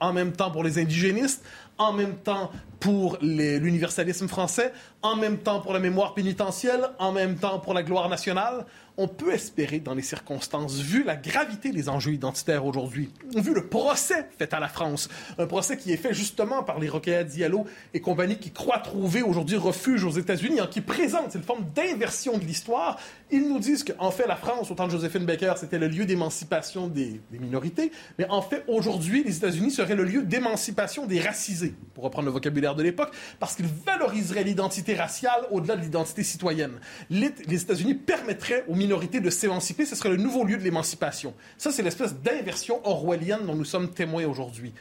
en 0.00 0.12
même 0.12 0.32
temps 0.32 0.50
pour 0.50 0.64
les 0.64 0.78
indigénistes, 0.78 1.44
en 1.78 1.92
même 1.92 2.16
temps 2.16 2.50
pour 2.80 3.18
l'universalisme 3.20 4.28
français, 4.28 4.72
en 5.02 5.16
même 5.16 5.38
temps 5.38 5.60
pour 5.60 5.72
la 5.72 5.80
mémoire 5.80 6.14
pénitentielle, 6.14 6.88
en 6.98 7.12
même 7.12 7.36
temps 7.36 7.58
pour 7.58 7.74
la 7.74 7.82
gloire 7.82 8.08
nationale 8.08 8.66
on 8.96 9.08
peut 9.08 9.32
espérer, 9.32 9.80
dans 9.80 9.94
les 9.94 10.02
circonstances, 10.02 10.76
vu 10.76 11.02
la 11.02 11.16
gravité 11.16 11.70
des 11.70 11.88
enjeux 11.88 12.12
identitaires 12.12 12.64
aujourd'hui, 12.64 13.10
vu 13.34 13.52
le 13.52 13.66
procès 13.66 14.28
fait 14.38 14.54
à 14.54 14.60
la 14.60 14.68
France, 14.68 15.08
un 15.38 15.46
procès 15.46 15.76
qui 15.76 15.92
est 15.92 15.96
fait 15.96 16.14
justement 16.14 16.62
par 16.62 16.78
les 16.78 16.88
Roquettes 16.88 17.28
Diallo 17.28 17.66
et 17.92 18.00
compagnie 18.00 18.38
qui 18.38 18.52
croient 18.52 18.78
trouver 18.78 19.22
aujourd'hui 19.22 19.56
refuge 19.74 20.04
aux 20.04 20.10
États-Unis, 20.10 20.60
hein, 20.60 20.68
qui 20.70 20.80
présente 20.80 21.34
une 21.34 21.42
forme 21.42 21.64
d'inversion 21.74 22.38
de 22.38 22.44
l'histoire. 22.44 22.98
Ils 23.30 23.48
nous 23.48 23.58
disent 23.58 23.84
qu'en 23.84 24.10
fait, 24.10 24.26
la 24.26 24.36
France, 24.36 24.70
autant 24.70 24.86
de 24.86 24.92
Joséphine 24.92 25.26
Baker, 25.26 25.54
c'était 25.56 25.78
le 25.78 25.88
lieu 25.88 26.04
d'émancipation 26.04 26.86
des, 26.86 27.20
minorités, 27.32 27.90
mais 28.18 28.26
en 28.28 28.42
fait, 28.42 28.64
aujourd'hui, 28.68 29.24
les 29.24 29.36
États-Unis 29.36 29.72
seraient 29.72 29.96
le 29.96 30.04
lieu 30.04 30.22
d'émancipation 30.22 31.06
des 31.06 31.20
racisés, 31.20 31.74
pour 31.94 32.04
reprendre 32.04 32.26
le 32.26 32.32
vocabulaire 32.32 32.74
de 32.74 32.82
l'époque, 32.82 33.12
parce 33.40 33.56
qu'ils 33.56 33.66
valoriseraient 33.66 34.44
l'identité 34.44 34.94
raciale 34.94 35.46
au-delà 35.50 35.76
de 35.76 35.82
l'identité 35.82 36.22
citoyenne. 36.22 36.78
Les, 37.10 37.32
les 37.46 37.62
États-Unis 37.62 37.94
permettraient 37.94 38.64
aux 38.68 38.74
minorité 38.74 39.20
de 39.20 39.30
s'émanciper, 39.30 39.84
ce 39.86 39.96
serait 39.96 40.10
le 40.10 40.16
nouveau 40.16 40.44
lieu 40.44 40.56
de 40.56 40.62
l'émancipation. 40.62 41.34
Ça, 41.58 41.72
c'est 41.72 41.82
l'espèce 41.82 42.14
d'inversion 42.14 42.86
orwellienne 42.86 43.46
dont 43.46 43.54
nous 43.54 43.64
sommes 43.64 43.90
témoins 43.90 44.26
aujourd'hui. 44.26 44.72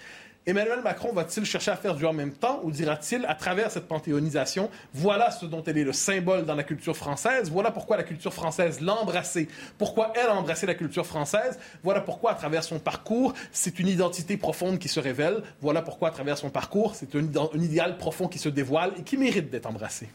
Emmanuel 0.45 0.81
Macron 0.83 1.13
va-t-il 1.13 1.45
chercher 1.45 1.71
à 1.71 1.77
faire 1.77 1.95
du 1.95 2.05
en 2.05 2.11
même 2.11 2.33
temps 2.33 2.59
ou 2.63 2.71
dira-t-il, 2.71 3.25
à 3.27 3.35
travers 3.35 3.71
cette 3.71 3.87
panthéonisation, 3.87 4.69
voilà 4.93 5.31
ce 5.31 5.45
dont 5.45 5.63
elle 5.63 5.77
est 5.77 5.85
le 5.85 5.93
symbole 5.93 6.45
dans 6.45 6.55
la 6.55 6.63
culture 6.63 6.97
française, 6.97 7.49
voilà 7.49 7.71
pourquoi 7.71 7.95
la 7.95 8.03
culture 8.03 8.33
française 8.33 8.81
l'a 8.81 8.93
pourquoi 9.77 10.11
elle 10.15 10.27
a 10.27 10.35
embrassé 10.35 10.65
la 10.65 10.75
culture 10.75 11.05
française, 11.05 11.57
voilà 11.81 12.01
pourquoi 12.01 12.31
à 12.31 12.35
travers 12.35 12.63
son 12.65 12.77
parcours, 12.77 13.33
c'est 13.53 13.79
une 13.79 13.87
identité 13.87 14.35
profonde 14.35 14.79
qui 14.79 14.89
se 14.89 14.99
révèle, 14.99 15.43
voilà 15.61 15.81
pourquoi 15.81 16.09
à 16.09 16.11
travers 16.11 16.37
son 16.37 16.49
parcours, 16.49 16.95
c'est 16.95 17.15
un, 17.15 17.19
un 17.19 17.59
idéal 17.59 17.97
profond 17.97 18.27
qui 18.27 18.37
se 18.37 18.49
dévoile 18.49 18.91
et 18.97 19.03
qui 19.03 19.15
mérite 19.15 19.49
d'être 19.49 19.67
embrassé. 19.67 20.09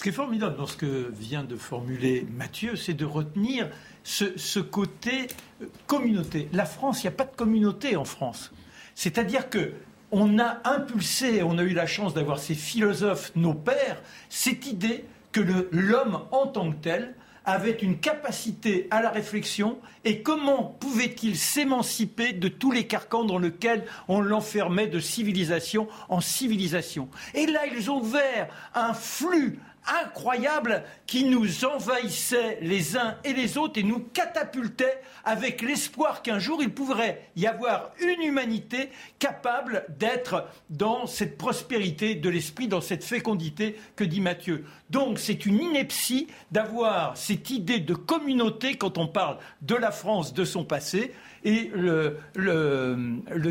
Ce 0.00 0.02
qui 0.02 0.08
est 0.08 0.12
formidable 0.12 0.56
dans 0.56 0.66
ce 0.66 0.78
que 0.78 1.12
vient 1.12 1.44
de 1.44 1.56
formuler 1.56 2.26
Mathieu, 2.34 2.74
c'est 2.74 2.94
de 2.94 3.04
retenir 3.04 3.68
ce, 4.02 4.58
côté 4.58 5.26
euh, 5.60 5.66
communauté. 5.86 6.48
La 6.54 6.64
France, 6.64 7.02
il 7.02 7.02
n'y 7.02 7.08
a 7.08 7.16
pas 7.18 7.26
de 7.26 7.36
communauté 7.36 7.96
en 7.96 8.06
France. 8.06 8.50
C'est-à-dire 8.94 9.50
que 9.50 9.74
on 10.10 10.38
a 10.38 10.62
impulsé, 10.64 11.42
on 11.42 11.58
a 11.58 11.62
eu 11.64 11.74
la 11.74 11.84
chance 11.84 12.14
d'avoir 12.14 12.38
ces 12.38 12.54
philosophes, 12.54 13.32
nos 13.36 13.52
pères, 13.52 14.00
cette 14.30 14.66
idée 14.66 15.04
que 15.32 15.42
l'homme 15.70 16.22
en 16.30 16.46
tant 16.46 16.72
que 16.72 16.76
tel 16.76 17.14
avait 17.44 17.72
une 17.72 17.98
capacité 17.98 18.86
à 18.90 19.02
la 19.02 19.10
réflexion 19.10 19.78
et 20.04 20.22
comment 20.22 20.64
pouvait-il 20.80 21.36
s'émanciper 21.36 22.32
de 22.32 22.48
tous 22.48 22.72
les 22.72 22.86
carcans 22.86 23.24
dans 23.24 23.38
lesquels 23.38 23.84
on 24.08 24.20
l'enfermait 24.20 24.86
de 24.86 25.00
civilisation 25.00 25.88
en 26.08 26.20
civilisation. 26.20 27.08
Et 27.34 27.46
là, 27.46 27.60
ils 27.66 27.90
ont 27.90 28.00
ouvert 28.00 28.48
un 28.74 28.94
flux 28.94 29.58
incroyable 29.86 30.84
qui 31.06 31.24
nous 31.24 31.64
envahissait 31.64 32.58
les 32.62 32.96
uns 32.96 33.16
et 33.24 33.32
les 33.32 33.58
autres 33.58 33.78
et 33.78 33.82
nous 33.82 34.00
catapultait 34.00 35.00
avec 35.24 35.62
l'espoir 35.62 36.22
qu'un 36.22 36.38
jour 36.38 36.62
il 36.62 36.72
pourrait 36.72 37.30
y 37.36 37.46
avoir 37.46 37.90
une 38.00 38.22
humanité 38.22 38.90
capable 39.18 39.84
d'être 39.98 40.48
dans 40.68 41.06
cette 41.06 41.38
prospérité 41.38 42.14
de 42.14 42.28
l'esprit, 42.28 42.68
dans 42.68 42.80
cette 42.80 43.04
fécondité 43.04 43.76
que 43.96 44.04
dit 44.04 44.20
Matthieu. 44.20 44.64
Donc 44.90 45.18
c'est 45.18 45.46
une 45.46 45.60
ineptie 45.60 46.28
d'avoir 46.50 47.16
cette 47.16 47.50
idée 47.50 47.80
de 47.80 47.94
communauté 47.94 48.76
quand 48.76 48.98
on 48.98 49.06
parle 49.06 49.38
de 49.62 49.74
la 49.74 49.90
France, 49.90 50.34
de 50.34 50.44
son 50.44 50.64
passé. 50.64 51.12
Et 51.42 51.70
le, 51.74 52.18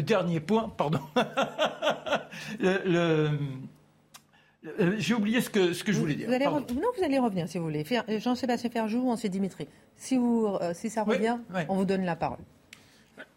dernier 0.02 0.40
point, 0.40 0.72
pardon, 0.78 1.02
euh, 4.66 4.96
j'ai 4.98 5.14
oublié 5.14 5.40
ce 5.40 5.50
que, 5.50 5.74
ce 5.74 5.84
que 5.84 5.92
je 5.92 6.00
voulais 6.00 6.16
dire. 6.16 6.28
Vous 6.28 6.34
allez 6.34 6.46
non, 6.46 6.66
vous 6.98 7.04
allez 7.04 7.20
revenir 7.20 7.48
si 7.48 7.58
vous 7.58 7.64
voulez. 7.66 7.86
Euh, 7.92 8.20
Jean-Sébastien 8.20 8.70
Ferjou, 8.70 9.16
sait 9.16 9.30
Dimitri. 9.30 9.68
Si, 9.96 10.18
vous, 10.18 10.58
euh, 10.62 10.74
si 10.74 10.90
ça 10.90 11.04
revient, 11.04 11.38
on 11.70 11.76
vous 11.76 11.86
donne 11.86 12.04
la 12.04 12.16
parole. 12.16 12.40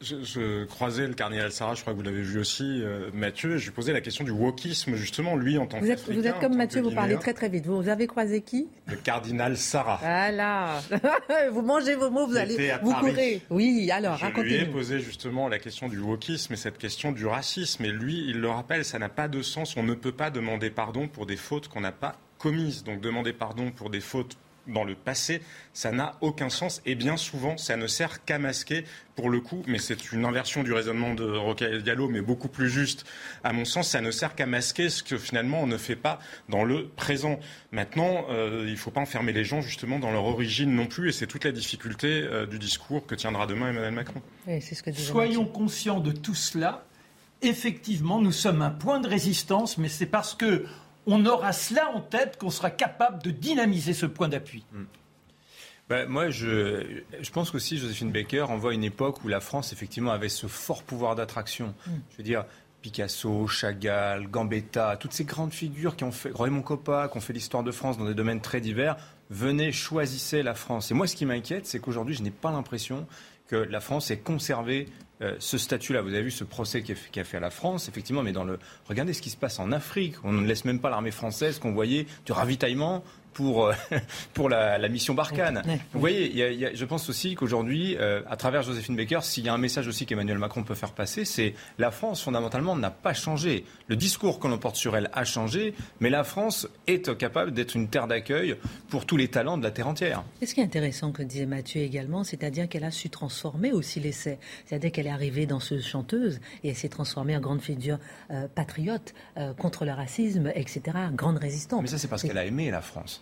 Je, 0.00 0.64
croisais 0.64 1.06
le 1.06 1.14
cardinal 1.14 1.52
Sarah, 1.52 1.74
je 1.74 1.82
crois 1.82 1.92
que 1.92 1.98
vous 1.98 2.04
l'avez 2.04 2.22
vu 2.22 2.38
aussi, 2.38 2.82
Mathieu, 3.14 3.56
je 3.56 3.66
lui 3.66 3.72
posais 3.72 3.92
la 3.92 4.00
question 4.00 4.24
du 4.24 4.30
wokisme, 4.30 4.94
justement, 4.94 5.36
lui 5.36 5.58
en 5.58 5.66
tant 5.66 5.80
que. 5.80 6.12
Vous 6.12 6.26
êtes 6.26 6.38
comme 6.40 6.56
Mathieu, 6.56 6.82
vous 6.82 6.90
parlez 6.90 7.16
très 7.16 7.34
très 7.34 7.48
vite. 7.48 7.66
Vous 7.66 7.88
avez 7.88 8.06
croisé 8.06 8.40
qui? 8.40 8.68
Le 8.86 8.96
cardinal 8.96 9.56
Sarah. 9.56 9.98
Voilà. 10.00 10.80
vous 11.52 11.62
mangez 11.62 11.94
vos 11.94 12.10
mots, 12.10 12.26
vous 12.26 12.36
allez. 12.36 12.72
Vous 12.82 12.94
courez. 12.94 13.42
Oui, 13.50 13.90
alors, 13.90 14.18
racontez-nous. 14.18 14.48
Je 14.48 14.54
lui 14.54 14.62
ai 14.62 14.66
posé 14.66 15.00
justement 15.00 15.48
la 15.48 15.58
question 15.58 15.88
du 15.88 15.98
wokisme 15.98 16.52
et 16.54 16.56
cette 16.56 16.78
question 16.78 17.12
du 17.12 17.26
racisme. 17.26 17.84
Et 17.84 17.92
lui, 17.92 18.24
il 18.28 18.40
le 18.40 18.48
rappelle, 18.48 18.84
ça 18.84 18.98
n'a 18.98 19.08
pas 19.08 19.28
de 19.28 19.42
sens. 19.42 19.76
On 19.76 19.82
ne 19.82 19.94
peut 19.94 20.12
pas 20.12 20.30
demander 20.30 20.70
pardon 20.70 21.08
pour 21.08 21.26
des 21.26 21.36
fautes 21.36 21.68
qu'on 21.68 21.80
n'a 21.80 21.92
pas 21.92 22.16
commises. 22.38 22.84
Donc 22.84 23.00
demander 23.00 23.32
pardon 23.32 23.70
pour 23.70 23.90
des 23.90 24.00
fautes 24.00 24.36
dans 24.66 24.85
le 24.85 24.95
passé, 24.95 25.42
ça 25.73 25.92
n'a 25.92 26.16
aucun 26.21 26.49
sens 26.49 26.83
et 26.87 26.95
bien 26.95 27.16
souvent 27.16 27.57
ça 27.57 27.76
ne 27.76 27.87
sert 27.87 28.25
qu'à 28.25 28.38
masquer 28.38 28.85
pour 29.14 29.28
le 29.28 29.40
coup, 29.40 29.62
mais 29.66 29.78
c'est 29.78 30.12
une 30.12 30.25
inversion 30.25 30.62
du 30.62 30.73
raisonnement 30.73 31.14
de 31.14 31.25
Rocaille 31.25 31.83
Diallo, 31.83 32.09
mais 32.09 32.23
beaucoup 32.23 32.49
plus 32.49 32.71
juste 32.71 33.04
à 33.45 33.52
mon 33.52 33.64
sens, 33.64 33.90
ça 33.90 34.00
ne 34.00 34.11
sert 34.11 34.35
qu'à 34.35 34.47
masquer 34.47 34.88
ce 34.88 35.02
que 35.02 35.19
finalement 35.19 35.62
on 35.62 35.66
ne 35.66 35.76
fait 35.76 35.97
pas 35.97 36.19
dans 36.49 36.64
le 36.64 36.88
présent. 36.88 37.38
Maintenant, 37.73 38.26
euh, 38.31 38.64
il 38.66 38.73
ne 38.73 38.76
faut 38.76 38.90
pas 38.90 39.00
enfermer 39.00 39.33
les 39.33 39.45
gens 39.45 39.61
justement 39.61 39.99
dans 39.99 40.11
leur 40.11 40.25
origine 40.25 40.75
non 40.75 40.87
plus 40.87 41.11
et 41.11 41.12
c'est 41.12 41.26
toute 41.26 41.45
la 41.45 41.52
difficulté 41.52 42.09
euh, 42.09 42.47
du 42.47 42.59
discours 42.59 43.07
que 43.07 43.14
tiendra 43.14 43.47
demain 43.47 43.71
Emmanuel 43.71 43.92
Macron. 43.92 44.23
Soyons 44.95 45.45
conscients 45.45 46.00
de 46.00 46.12
tout 46.12 46.35
cela. 46.35 46.85
Effectivement, 47.42 48.21
nous 48.21 48.33
sommes 48.33 48.62
un 48.62 48.71
point 48.71 49.00
de 49.00 49.09
résistance, 49.09 49.76
mais 49.76 49.88
c'est 49.88 50.07
parce 50.07 50.35
que 50.35 50.64
on 51.06 51.24
aura 51.26 51.52
cela 51.52 51.88
en 51.90 52.00
tête 52.00 52.38
qu'on 52.38 52.50
sera 52.50 52.70
capable 52.70 53.22
de 53.22 53.30
dynamiser 53.30 53.92
ce 53.92 54.06
point 54.06 54.28
d'appui. 54.28 54.64
Hmm. 54.72 54.84
Ben, 55.88 56.08
moi, 56.08 56.30
je, 56.30 57.02
je 57.20 57.30
pense 57.30 57.50
qu'aussi 57.50 57.76
Joséphine 57.76 58.12
Baker 58.12 58.42
envoie 58.42 58.72
une 58.72 58.84
époque 58.84 59.24
où 59.24 59.28
la 59.28 59.40
France, 59.40 59.72
effectivement, 59.72 60.12
avait 60.12 60.28
ce 60.28 60.46
fort 60.46 60.82
pouvoir 60.82 61.16
d'attraction. 61.16 61.74
Hmm. 61.86 61.98
Je 62.12 62.16
veux 62.18 62.22
dire, 62.22 62.44
Picasso, 62.82 63.46
Chagall, 63.46 64.28
Gambetta, 64.28 64.96
toutes 64.96 65.12
ces 65.12 65.24
grandes 65.24 65.52
figures 65.52 65.96
qui 65.96 66.04
ont 66.04 66.12
fait, 66.12 66.30
Raymond 66.34 66.62
Coppa, 66.62 67.08
qui 67.08 67.16
ont 67.16 67.20
fait 67.20 67.32
l'histoire 67.32 67.62
de 67.62 67.70
France 67.70 67.96
dans 67.96 68.04
des 68.04 68.14
domaines 68.14 68.40
très 68.40 68.60
divers, 68.60 68.96
venaient, 69.30 69.72
choisissaient 69.72 70.42
la 70.42 70.54
France. 70.54 70.90
Et 70.90 70.94
moi, 70.94 71.06
ce 71.06 71.16
qui 71.16 71.24
m'inquiète, 71.24 71.66
c'est 71.66 71.78
qu'aujourd'hui, 71.78 72.14
je 72.14 72.22
n'ai 72.22 72.30
pas 72.30 72.50
l'impression 72.50 73.06
que 73.52 73.56
la 73.56 73.80
France 73.80 74.10
ait 74.10 74.16
conservé 74.16 74.88
euh, 75.20 75.36
ce 75.38 75.58
statut-là. 75.58 76.00
Vous 76.00 76.14
avez 76.14 76.22
vu 76.22 76.30
ce 76.30 76.42
procès 76.42 76.82
qui 76.82 76.92
a, 77.20 77.24
fait, 77.24 77.38
la 77.38 77.50
France, 77.50 77.86
effectivement, 77.90 78.22
mais 78.22 78.32
dans 78.32 78.44
le. 78.44 78.58
Regardez 78.88 79.12
ce 79.12 79.20
qui 79.20 79.28
se 79.28 79.36
passe 79.36 79.58
en 79.58 79.72
Afrique. 79.72 80.14
On 80.24 80.32
ne 80.32 80.46
laisse 80.46 80.64
même 80.64 80.80
pas 80.80 80.88
l'armée 80.88 81.10
française 81.10 81.58
qu'on 81.58 81.72
voyait 81.72 82.06
du 82.24 82.32
ravitaillement 82.32 83.04
pour, 83.33 83.66
euh, 83.66 83.75
pour 84.35 84.49
la, 84.49 84.88
mission 84.88 85.14
Barkhane. 85.14 85.62
Vous 85.92 86.01
voyez, 86.01 86.75
je 86.75 86.85
pense 86.85 87.09
aussi 87.09 87.35
qu'aujourd'hui, 87.35 87.97
euh, 87.99 88.23
à 88.29 88.37
travers 88.37 88.62
Joséphine 88.62 88.97
Baker, 88.97 89.21
s'il 89.23 89.45
y 89.45 89.49
a 89.49 89.55
un 89.55 89.59
message 89.59 89.88
aussi 89.88 90.07
qu'Emmanuel 90.07 90.38
Macron 90.38 90.62
peut 90.62 90.75
faire 90.75 90.92
passer, 90.92 91.25
c'est 91.25 91.55
la 91.79 91.90
France, 91.90 92.23
fondamentalement, 92.23 92.77
n'a 92.77 92.90
pas 92.90 93.14
changé. 93.14 93.64
Le 93.88 93.97
discours 93.97 94.38
qu'on 94.38 94.57
porte 94.59 94.77
sur 94.77 94.97
elle 94.97 95.11
a 95.12 95.25
changé, 95.25 95.75
mais 96.01 96.11
la 96.11 96.25
France 96.25 96.68
est 96.87 97.16
capable 97.16 97.53
d'être 97.53 97.75
une 97.75 97.88
terre 97.88 98.07
d'accueil 98.07 98.57
pour 98.88 99.07
tous 99.07 99.16
les 99.16 99.29
talents 99.29 99.57
de 99.57 99.62
la 99.62 99.71
terre 99.71 99.88
entière. 99.88 100.25
Et 100.40 100.47
ce 100.47 100.55
qui 100.55 100.61
est 100.61 100.64
intéressant, 100.64 101.12
que 101.12 101.23
disait 101.23 101.47
Mathieu 101.47 101.81
également, 101.81 102.25
c'est-à-dire 102.25 102.68
qu'elle 102.68 102.85
a 102.85 102.90
su 102.90 103.09
transformer 103.09 103.73
aussi 103.73 104.01
l'essai. 104.01 104.38
C'est-à-dire 104.66 104.92
qu'elle 104.92 105.07
est 105.07 105.11
arrivée 105.11 105.47
danseuse 105.47 105.87
chanteuse 105.87 106.40
et 106.64 106.71
elle 106.71 106.77
s'est 106.77 106.88
transformée 106.88 107.37
en 107.37 107.40
grande 107.40 107.62
figure 107.62 107.99
euh, 108.31 108.47
patriote 108.55 109.14
contre 109.59 109.85
le 109.85 109.92
racisme, 109.92 110.53
etc. 110.55 110.83
Grande 111.14 111.38
résistante. 111.38 111.83
Mais 111.83 111.88
ça, 111.88 111.99
c'est 111.99 112.09
parce 112.09 112.23
qu'elle 112.23 112.38
a 112.38 112.45
aimé 112.45 112.71
la 112.71 112.83
France. 112.83 113.21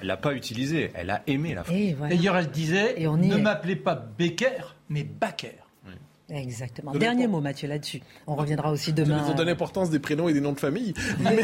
Elle 0.00 0.06
l'a 0.06 0.16
pas 0.16 0.32
utilisé, 0.34 0.90
elle 0.94 1.10
a 1.10 1.22
aimé 1.26 1.54
la 1.54 1.64
France. 1.64 1.76
D'ailleurs, 2.08 2.36
elle 2.36 2.50
disait 2.50 2.96
ne 2.98 3.36
m'appelez 3.36 3.76
pas 3.76 3.94
Becker, 3.94 4.74
mais 4.88 5.04
Baker. 5.04 5.56
Exactement. 6.30 6.92
Dernier 6.92 7.26
mot, 7.26 7.40
Mathieu, 7.40 7.68
là-dessus. 7.68 8.02
On 8.26 8.34
reviendra 8.34 8.70
aussi 8.70 8.92
demain. 8.92 9.22
Ils 9.24 9.30
ont 9.30 9.34
donné 9.34 9.52
l'importance 9.52 9.88
des 9.88 9.98
prénoms 9.98 10.28
et 10.28 10.34
des 10.34 10.42
noms 10.42 10.52
de 10.52 10.60
famille. 10.60 10.92
Mais, 11.20 11.40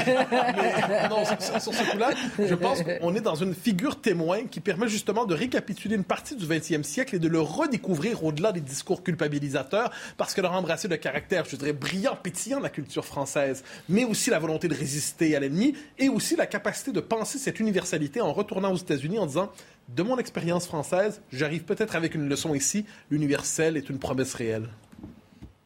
non, 1.09 1.25
sur, 1.25 1.75
ce 1.75 1.90
coup-là, 1.90 2.11
je 2.38 2.55
pense 2.55 2.83
qu'on 2.83 3.14
est 3.14 3.23
dans 3.23 3.35
une 3.35 3.55
figure 3.55 3.99
témoin 4.01 4.44
qui 4.44 4.61
permet 4.61 4.88
justement 4.88 5.25
de 5.25 5.35
récapituler 5.35 5.97
une 5.97 6.05
partie 6.05 6.37
du 6.37 6.44
20e 6.44 6.83
siècle 6.83 7.16
et 7.16 7.18
de 7.18 7.29
le 7.29 7.40
redécouvrir 7.40 8.25
au-delà 8.25 8.53
des 8.53 8.61
discours 8.61 9.03
culpabilisateurs, 9.03 9.90
parce 10.18 10.35
que 10.35 10.42
leur 10.42 10.53
embrasser 10.53 10.88
le 10.88 10.99
caractère, 10.99 11.47
je 11.47 11.57
dirais, 11.57 11.73
brillant, 11.73 12.16
pétillant 12.23 12.59
de 12.59 12.64
la 12.64 12.70
culture 12.70 13.07
française, 13.07 13.64
mais 13.88 14.05
aussi 14.05 14.29
la 14.29 14.38
volonté 14.38 14.68
de 14.68 14.75
résister 14.75 15.35
à 15.35 15.40
l'ennemi 15.40 15.75
et 15.99 16.11
aussi 16.11 16.37
la 16.37 16.47
capacité 16.47 16.92
de 16.92 17.01
penser 17.01 17.38
cette 17.38 17.59
universalité 17.59 18.20
en 18.20 18.35
retournant 18.35 18.73
aux 18.73 18.77
États-Unis 18.77 19.18
en 19.18 19.27
disant 19.27 19.51
de 19.88 20.03
mon 20.03 20.18
expérience 20.18 20.66
française, 20.66 21.23
j'arrive 21.33 21.64
peut-être 21.64 21.97
avec 21.97 22.14
une 22.14 22.29
leçon 22.29 22.55
ici. 22.55 22.87
L'universel 23.11 23.77
est 23.77 23.88
une 23.90 23.99
promesse 23.99 24.35
réelle. 24.35 24.68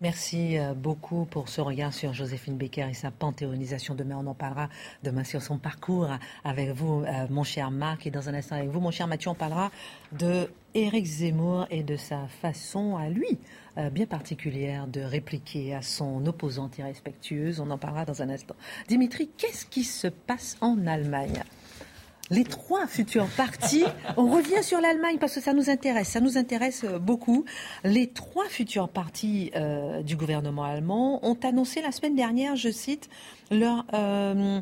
Merci 0.01 0.57
euh, 0.57 0.75
beaucoup 0.75 1.25
pour 1.25 1.49
ce 1.49 1.61
regard 1.61 1.93
sur 1.93 2.15
Joséphine 2.15 2.57
Becker 2.57 2.87
et 2.89 2.95
sa 2.95 3.11
panthéonisation. 3.11 3.97
Demain, 3.97 4.17
on 4.23 4.29
en 4.29 4.35
parlera 4.35 4.69
demain 5.03 5.25
sur 5.25 5.43
son 5.43 5.59
parcours 5.59 6.09
avec 6.45 6.71
vous, 6.71 7.03
euh, 7.03 7.27
mon 7.31 7.43
cher 7.43 7.73
Marc, 7.73 8.07
et 8.07 8.11
dans 8.13 8.29
un 8.29 8.35
instant 8.35 8.55
avec 8.55 8.69
vous, 8.69 8.79
mon 8.79 8.93
cher 8.93 9.09
Mathieu, 9.09 9.31
on 9.31 9.35
parlera 9.35 9.73
de 10.13 10.49
Éric 10.75 11.05
Zemmour 11.05 11.67
et 11.71 11.83
de 11.83 11.97
sa 11.97 12.29
façon 12.29 12.97
à 12.97 13.09
lui 13.09 13.39
euh, 13.77 13.91
bien 13.91 14.07
particulière 14.07 14.87
de 14.87 15.01
répliquer 15.01 15.75
à 15.75 15.83
son 15.83 16.25
opposante 16.27 16.79
irrespectueuse. 16.79 17.59
On 17.59 17.69
en 17.71 17.79
parlera 17.79 18.05
dans 18.05 18.23
un 18.23 18.29
instant. 18.29 18.55
Dimitri, 18.87 19.29
qu'est-ce 19.37 19.67
qui 19.67 19.83
se 19.83 20.07
passe 20.07 20.57
en 20.61 20.87
Allemagne? 20.87 21.43
Les 22.31 22.45
trois 22.45 22.87
futurs 22.87 23.27
partis, 23.37 23.85
on 24.17 24.31
revient 24.31 24.63
sur 24.63 24.81
l'Allemagne 24.81 25.17
parce 25.19 25.35
que 25.35 25.41
ça 25.41 25.55
nous 25.55 25.71
intéresse, 25.71 26.09
ça 26.09 26.21
nous 26.21 26.37
intéresse 26.37 26.85
euh, 26.85 26.99
beaucoup. 26.99 27.45
Les 27.85 28.09
trois 28.09 28.47
futurs 28.47 28.89
partis 28.89 29.51
euh, 29.57 30.03
du 30.03 30.17
gouvernement 30.17 30.65
allemand 30.65 31.25
ont 31.27 31.39
annoncé 31.43 31.81
la 31.81 31.93
semaine 31.93 32.15
dernière, 32.15 32.57
je 32.57 32.71
cite, 32.71 33.09
leur, 33.51 33.85
euh, 33.95 34.61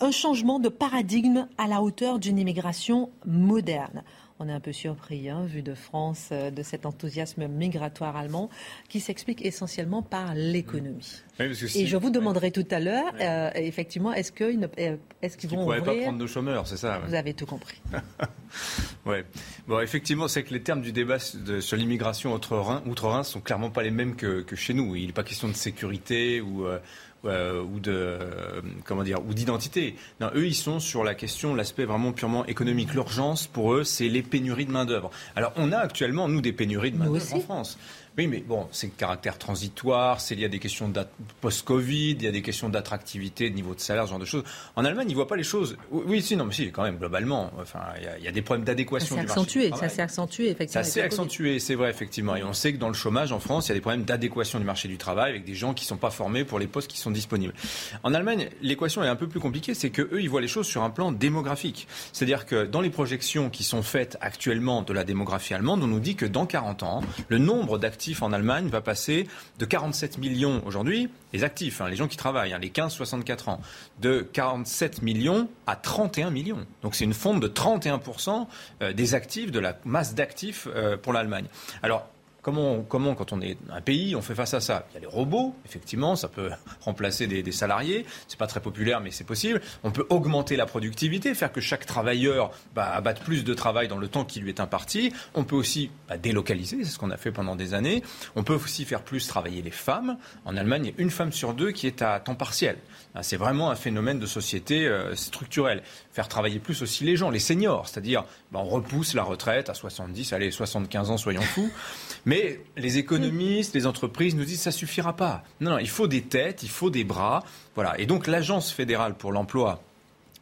un 0.00 0.10
changement 0.10 0.58
de 0.58 0.68
paradigme 0.68 1.48
à 1.58 1.66
la 1.66 1.82
hauteur 1.82 2.18
d'une 2.18 2.38
immigration 2.38 3.10
moderne. 3.26 4.02
On 4.38 4.48
est 4.48 4.52
un 4.52 4.60
peu 4.60 4.72
surpris, 4.72 5.28
hein, 5.28 5.44
vu 5.46 5.62
de 5.62 5.74
France, 5.74 6.28
euh, 6.32 6.50
de 6.50 6.62
cet 6.62 6.86
enthousiasme 6.86 7.46
migratoire 7.46 8.16
allemand 8.16 8.50
qui 8.88 9.00
s'explique 9.00 9.44
essentiellement 9.44 10.02
par 10.02 10.34
l'économie. 10.34 11.22
Et 11.38 11.86
je 11.86 11.96
vous 11.96 12.10
demanderai 12.10 12.50
tout 12.50 12.66
à 12.70 12.78
l'heure, 12.78 13.12
euh, 13.20 13.50
effectivement, 13.54 14.12
est-ce 14.12 14.32
qu'ils 14.32 14.68
est 14.76 15.36
qu'ils 15.36 15.50
vont 15.50 15.64
ouvrir... 15.64 15.84
pas 15.84 15.94
prendre 15.94 16.18
nos 16.18 16.26
chômeurs, 16.26 16.66
c'est 16.66 16.76
ça 16.76 17.00
Vous 17.06 17.14
avez 17.14 17.34
tout 17.34 17.46
compris. 17.46 17.80
ouais. 19.06 19.24
Bon, 19.66 19.80
effectivement, 19.80 20.28
c'est 20.28 20.42
que 20.42 20.52
les 20.52 20.62
termes 20.62 20.82
du 20.82 20.92
débat 20.92 21.18
sur 21.18 21.76
l'immigration 21.76 22.34
outre-Rhin 22.34 22.82
outre 22.86 23.24
sont 23.24 23.40
clairement 23.40 23.70
pas 23.70 23.82
les 23.82 23.90
mêmes 23.90 24.16
que, 24.16 24.44
chez 24.54 24.74
nous. 24.74 24.96
Il 24.96 25.06
n'est 25.06 25.12
pas 25.12 25.24
question 25.24 25.48
de 25.48 25.54
sécurité 25.54 26.40
ou, 26.40 26.66
euh, 26.66 26.78
ou 27.24 27.78
de 27.78 27.92
euh, 27.92 28.60
comment 28.84 29.02
dire 29.02 29.20
ou 29.26 29.34
d'identité. 29.34 29.96
eux, 30.34 30.46
ils 30.46 30.54
sont 30.54 30.80
sur 30.80 31.04
la 31.04 31.14
question, 31.14 31.54
l'aspect 31.54 31.84
vraiment 31.84 32.12
purement 32.12 32.44
économique. 32.46 32.94
L'urgence 32.94 33.46
pour 33.46 33.74
eux, 33.74 33.84
c'est 33.84 34.08
les 34.08 34.22
pénuries 34.22 34.66
de 34.66 34.72
main 34.72 34.84
d'œuvre. 34.84 35.10
Alors, 35.36 35.52
on 35.56 35.72
a 35.72 35.78
actuellement 35.78 36.28
nous 36.28 36.40
des 36.40 36.52
pénuries 36.52 36.90
de 36.90 36.98
main 36.98 37.10
d'œuvre 37.10 37.34
en 37.34 37.40
France. 37.40 37.78
Oui, 38.18 38.26
mais 38.26 38.40
bon, 38.40 38.68
c'est 38.72 38.88
le 38.88 38.92
caractère 38.94 39.38
transitoire, 39.38 40.20
c'est 40.20 40.34
lié 40.34 40.44
à 40.44 40.48
des 40.48 40.58
questions 40.58 40.92
post-Covid, 41.40 42.10
il 42.10 42.22
y 42.22 42.26
a 42.26 42.30
des 42.30 42.42
questions 42.42 42.68
d'attractivité, 42.68 43.48
de 43.48 43.54
niveau 43.54 43.74
de 43.74 43.80
salaire, 43.80 44.04
ce 44.04 44.10
genre 44.10 44.18
de 44.18 44.26
choses. 44.26 44.44
En 44.76 44.84
Allemagne, 44.84 45.06
ils 45.08 45.12
ne 45.12 45.16
voient 45.16 45.26
pas 45.26 45.36
les 45.36 45.42
choses. 45.42 45.78
Oui, 45.90 46.20
si, 46.20 46.36
non, 46.36 46.44
mais 46.44 46.52
si, 46.52 46.70
quand 46.70 46.82
même, 46.82 46.98
globalement. 46.98 47.50
Enfin, 47.58 47.80
il 48.18 48.22
y, 48.22 48.28
a, 48.28 48.32
des 48.32 48.42
problèmes 48.42 48.66
d'adéquation 48.66 49.16
du 49.16 49.22
accentué, 49.22 49.70
Ça 49.70 49.88
s'est 49.88 50.02
accentué, 50.02 50.50
effectivement. 50.50 50.84
Ça 50.84 50.90
s'est 50.90 51.00
accentué, 51.00 51.58
c'est 51.58 51.74
vrai, 51.74 51.88
effectivement. 51.88 52.36
Et 52.36 52.44
on 52.44 52.52
sait 52.52 52.74
que 52.74 52.78
dans 52.78 52.88
le 52.88 52.94
chômage 52.94 53.32
en 53.32 53.40
France, 53.40 53.68
il 53.68 53.70
y 53.70 53.72
a 53.72 53.76
des 53.76 53.80
problèmes 53.80 54.04
d'adéquation 54.04 54.58
du 54.58 54.66
marché 54.66 54.88
du 54.88 54.98
travail 54.98 55.30
avec 55.30 55.46
des 55.46 55.54
gens 55.54 55.72
qui 55.72 55.86
ne 55.86 55.88
sont 55.88 55.96
pas 55.96 56.10
formés 56.10 56.44
pour 56.44 56.58
les 56.58 56.66
postes 56.66 56.90
qui 56.90 56.98
sont 56.98 57.10
disponibles. 57.10 57.54
En 58.02 58.12
Allemagne, 58.12 58.50
l'équation 58.60 59.02
est 59.02 59.08
un 59.08 59.16
peu 59.16 59.26
plus 59.26 59.40
compliquée, 59.40 59.72
c'est 59.72 59.88
qu'eux, 59.88 60.20
ils 60.20 60.28
voient 60.28 60.42
les 60.42 60.48
choses 60.48 60.66
sur 60.66 60.82
un 60.82 60.90
plan 60.90 61.12
démographique. 61.12 61.88
C'est-à-dire 62.12 62.44
que 62.44 62.66
dans 62.66 62.82
les 62.82 62.90
projections 62.90 63.48
qui 63.48 63.64
sont 63.64 63.82
faites 63.82 64.18
actuellement 64.20 64.82
de 64.82 64.92
la 64.92 65.04
démographie 65.04 65.54
allemande, 65.54 65.82
on 65.82 65.86
nous 65.86 66.00
dit 66.00 66.14
que 66.14 66.26
dans 66.26 66.44
40 66.44 66.82
ans, 66.82 67.00
le 67.28 67.38
nombre 67.38 67.78
d'actifs 67.78 68.01
en 68.20 68.32
Allemagne 68.32 68.68
va 68.68 68.80
passer 68.80 69.28
de 69.58 69.64
47 69.64 70.18
millions 70.18 70.62
aujourd'hui, 70.66 71.08
les 71.32 71.44
actifs, 71.44 71.80
hein, 71.80 71.88
les 71.88 71.96
gens 71.96 72.08
qui 72.08 72.16
travaillent, 72.16 72.52
hein, 72.52 72.58
les 72.58 72.70
15-64 72.70 73.50
ans, 73.50 73.60
de 74.00 74.26
47 74.32 75.02
millions 75.02 75.48
à 75.66 75.76
31 75.76 76.30
millions. 76.30 76.66
Donc 76.82 76.94
c'est 76.94 77.04
une 77.04 77.14
fonte 77.14 77.40
de 77.40 77.48
31% 77.48 78.46
euh, 78.82 78.92
des 78.92 79.14
actifs, 79.14 79.50
de 79.50 79.60
la 79.60 79.78
masse 79.84 80.14
d'actifs 80.14 80.66
euh, 80.74 80.96
pour 80.96 81.12
l'Allemagne. 81.12 81.46
Alors 81.82 82.08
Comment, 82.42 82.82
quand 82.82 83.32
on 83.32 83.40
est 83.40 83.56
un 83.70 83.80
pays, 83.80 84.16
on 84.16 84.20
fait 84.22 84.34
face 84.34 84.52
à 84.52 84.60
ça? 84.60 84.84
Il 84.90 84.94
y 84.94 84.96
a 84.96 85.00
les 85.00 85.06
robots, 85.06 85.54
effectivement, 85.64 86.16
ça 86.16 86.28
peut 86.28 86.50
remplacer 86.80 87.28
des, 87.28 87.42
des 87.44 87.52
salariés. 87.52 88.04
C'est 88.26 88.38
pas 88.38 88.48
très 88.48 88.60
populaire, 88.60 89.00
mais 89.00 89.12
c'est 89.12 89.22
possible. 89.22 89.60
On 89.84 89.92
peut 89.92 90.06
augmenter 90.10 90.56
la 90.56 90.66
productivité, 90.66 91.34
faire 91.34 91.52
que 91.52 91.60
chaque 91.60 91.86
travailleur 91.86 92.50
bah, 92.74 92.92
abatte 92.92 93.22
plus 93.22 93.44
de 93.44 93.54
travail 93.54 93.86
dans 93.86 93.96
le 93.96 94.08
temps 94.08 94.24
qui 94.24 94.40
lui 94.40 94.48
est 94.48 94.58
imparti. 94.58 95.12
On 95.34 95.44
peut 95.44 95.54
aussi 95.54 95.90
bah, 96.08 96.16
délocaliser, 96.18 96.82
c'est 96.82 96.90
ce 96.90 96.98
qu'on 96.98 97.10
a 97.10 97.16
fait 97.16 97.30
pendant 97.30 97.54
des 97.54 97.74
années. 97.74 98.02
On 98.34 98.42
peut 98.42 98.54
aussi 98.54 98.84
faire 98.84 99.02
plus 99.02 99.28
travailler 99.28 99.62
les 99.62 99.70
femmes. 99.70 100.16
En 100.44 100.56
Allemagne, 100.56 100.86
il 100.86 100.88
y 100.88 100.98
a 100.98 101.02
une 101.02 101.10
femme 101.10 101.32
sur 101.32 101.54
deux 101.54 101.70
qui 101.70 101.86
est 101.86 102.02
à 102.02 102.18
temps 102.18 102.34
partiel. 102.34 102.76
Ah, 103.14 103.22
c'est 103.22 103.36
vraiment 103.36 103.70
un 103.70 103.74
phénomène 103.74 104.18
de 104.18 104.26
société 104.26 104.86
euh, 104.86 105.14
structurel. 105.14 105.82
Faire 106.12 106.28
travailler 106.28 106.58
plus 106.58 106.80
aussi 106.80 107.04
les 107.04 107.16
gens, 107.16 107.28
les 107.28 107.40
seniors, 107.40 107.86
c'est-à-dire 107.86 108.24
bah, 108.50 108.60
on 108.62 108.64
repousse 108.64 109.12
la 109.12 109.22
retraite 109.22 109.68
à 109.68 109.74
70, 109.74 110.32
allez, 110.32 110.50
75 110.50 111.10
ans, 111.10 111.16
soyons 111.18 111.42
fous. 111.42 111.70
Mais 112.24 112.60
les 112.76 112.96
économistes, 112.98 113.74
les 113.74 113.86
entreprises 113.86 114.34
nous 114.34 114.44
disent 114.44 114.58
que 114.58 114.64
ça 114.64 114.70
suffira 114.70 115.14
pas. 115.14 115.42
Non, 115.60 115.72
non, 115.72 115.78
il 115.78 115.88
faut 115.88 116.06
des 116.06 116.22
têtes, 116.22 116.62
il 116.62 116.70
faut 116.70 116.88
des 116.88 117.04
bras. 117.04 117.44
Voilà. 117.74 118.00
Et 118.00 118.06
donc 118.06 118.26
l'Agence 118.26 118.70
fédérale 118.70 119.14
pour 119.14 119.32
l'emploi 119.32 119.82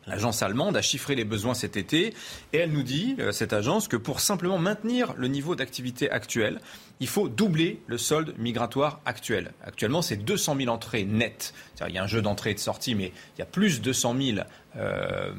L'agence 0.06 0.42
allemande 0.42 0.76
a 0.76 0.82
chiffré 0.82 1.14
les 1.14 1.24
besoins 1.24 1.54
cet 1.54 1.76
été 1.76 2.14
et 2.52 2.58
elle 2.58 2.72
nous 2.72 2.82
dit, 2.82 3.16
euh, 3.18 3.32
cette 3.32 3.52
agence, 3.52 3.86
que 3.86 3.96
pour 3.96 4.20
simplement 4.20 4.58
maintenir 4.58 5.14
le 5.16 5.28
niveau 5.28 5.54
d'activité 5.54 6.10
actuel, 6.10 6.60
il 7.00 7.08
faut 7.08 7.28
doubler 7.28 7.80
le 7.86 7.98
solde 7.98 8.34
migratoire 8.38 9.00
actuel. 9.04 9.52
Actuellement, 9.62 10.02
c'est 10.02 10.16
200 10.16 10.56
000 10.56 10.68
entrées 10.68 11.04
nettes. 11.04 11.54
Il 11.86 11.94
y 11.94 11.98
a 11.98 12.02
un 12.02 12.06
jeu 12.06 12.22
d'entrée 12.22 12.50
et 12.50 12.54
de 12.54 12.58
sortie, 12.58 12.94
mais 12.94 13.12
il 13.36 13.38
y 13.38 13.42
a 13.42 13.46
plus 13.46 13.80
de 13.80 13.84
200 13.84 14.14
000 14.20 14.38
euh, 14.76 15.32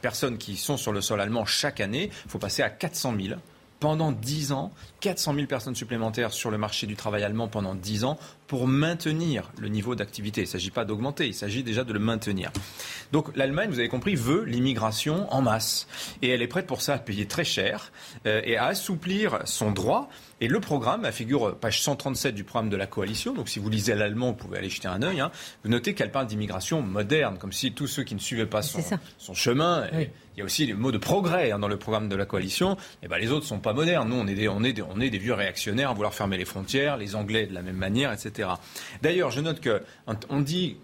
personnes 0.00 0.38
qui 0.38 0.56
sont 0.56 0.76
sur 0.76 0.92
le 0.92 1.00
sol 1.00 1.20
allemand 1.20 1.44
chaque 1.44 1.80
année. 1.80 2.10
Il 2.24 2.30
faut 2.30 2.38
passer 2.38 2.62
à 2.62 2.70
400 2.70 3.14
000 3.20 3.38
pendant 3.80 4.12
10 4.12 4.52
ans, 4.52 4.72
400 5.00 5.34
000 5.34 5.46
personnes 5.46 5.74
supplémentaires 5.74 6.32
sur 6.32 6.50
le 6.50 6.58
marché 6.58 6.86
du 6.86 6.96
travail 6.96 7.22
allemand 7.24 7.48
pendant 7.48 7.74
10 7.74 8.04
ans 8.04 8.18
pour 8.46 8.66
maintenir 8.66 9.50
le 9.58 9.68
niveau 9.68 9.94
d'activité. 9.94 10.42
Il 10.42 10.44
ne 10.44 10.50
s'agit 10.50 10.70
pas 10.70 10.84
d'augmenter, 10.84 11.26
il 11.26 11.34
s'agit 11.34 11.62
déjà 11.62 11.84
de 11.84 11.92
le 11.92 11.98
maintenir. 11.98 12.50
Donc 13.12 13.34
l'Allemagne, 13.36 13.70
vous 13.70 13.78
avez 13.78 13.88
compris, 13.88 14.14
veut 14.14 14.44
l'immigration 14.44 15.32
en 15.32 15.42
masse. 15.42 15.86
Et 16.22 16.28
elle 16.28 16.42
est 16.42 16.48
prête 16.48 16.66
pour 16.66 16.82
ça 16.82 16.94
à 16.94 16.98
payer 16.98 17.26
très 17.26 17.44
cher 17.44 17.92
euh, 18.26 18.40
et 18.44 18.56
à 18.56 18.66
assouplir 18.66 19.40
son 19.44 19.70
droit. 19.70 20.08
Et 20.40 20.48
le 20.48 20.60
programme, 20.60 21.06
à 21.06 21.12
figure 21.12 21.56
page 21.56 21.80
137 21.80 22.34
du 22.34 22.44
programme 22.44 22.68
de 22.68 22.76
la 22.76 22.86
coalition, 22.86 23.32
donc 23.32 23.48
si 23.48 23.58
vous 23.58 23.70
lisez 23.70 23.94
l'allemand, 23.94 24.28
vous 24.28 24.36
pouvez 24.36 24.58
aller 24.58 24.68
jeter 24.68 24.86
un 24.86 25.02
œil, 25.02 25.20
hein, 25.20 25.30
vous 25.64 25.70
notez 25.70 25.94
qu'elle 25.94 26.12
parle 26.12 26.26
d'immigration 26.26 26.82
moderne, 26.82 27.38
comme 27.38 27.52
si 27.52 27.72
tous 27.72 27.86
ceux 27.86 28.02
qui 28.02 28.14
ne 28.14 28.20
suivaient 28.20 28.44
pas 28.44 28.60
son, 28.60 28.80
son 29.16 29.32
chemin, 29.32 29.86
il 30.36 30.40
y 30.40 30.42
a 30.42 30.44
aussi 30.44 30.66
les 30.66 30.74
mots 30.74 30.92
de 30.92 30.98
progrès 30.98 31.52
hein, 31.52 31.58
dans 31.58 31.68
le 31.68 31.78
programme 31.78 32.10
de 32.10 32.16
la 32.16 32.26
coalition, 32.26 32.74
et 32.74 33.04
eh 33.04 33.08
ben 33.08 33.16
les 33.16 33.30
autres 33.30 33.44
ne 33.44 33.48
sont 33.48 33.58
pas 33.58 33.72
modernes. 33.72 34.10
Nous, 34.10 34.16
on 34.16 34.26
est, 34.26 34.34
des, 34.34 34.48
on, 34.48 34.62
est 34.62 34.74
des, 34.74 34.82
on 34.82 35.00
est 35.00 35.08
des 35.08 35.16
vieux 35.16 35.32
réactionnaires 35.32 35.90
à 35.90 35.94
vouloir 35.94 36.12
fermer 36.12 36.36
les 36.36 36.44
frontières, 36.44 36.98
les 36.98 37.14
Anglais 37.14 37.46
de 37.46 37.54
la 37.54 37.62
même 37.62 37.76
manière, 37.76 38.12
etc. 38.12 38.35
D'ailleurs, 39.02 39.30
je 39.30 39.40
note 39.40 39.60
qu'on 39.62 40.40
dit 40.40 40.76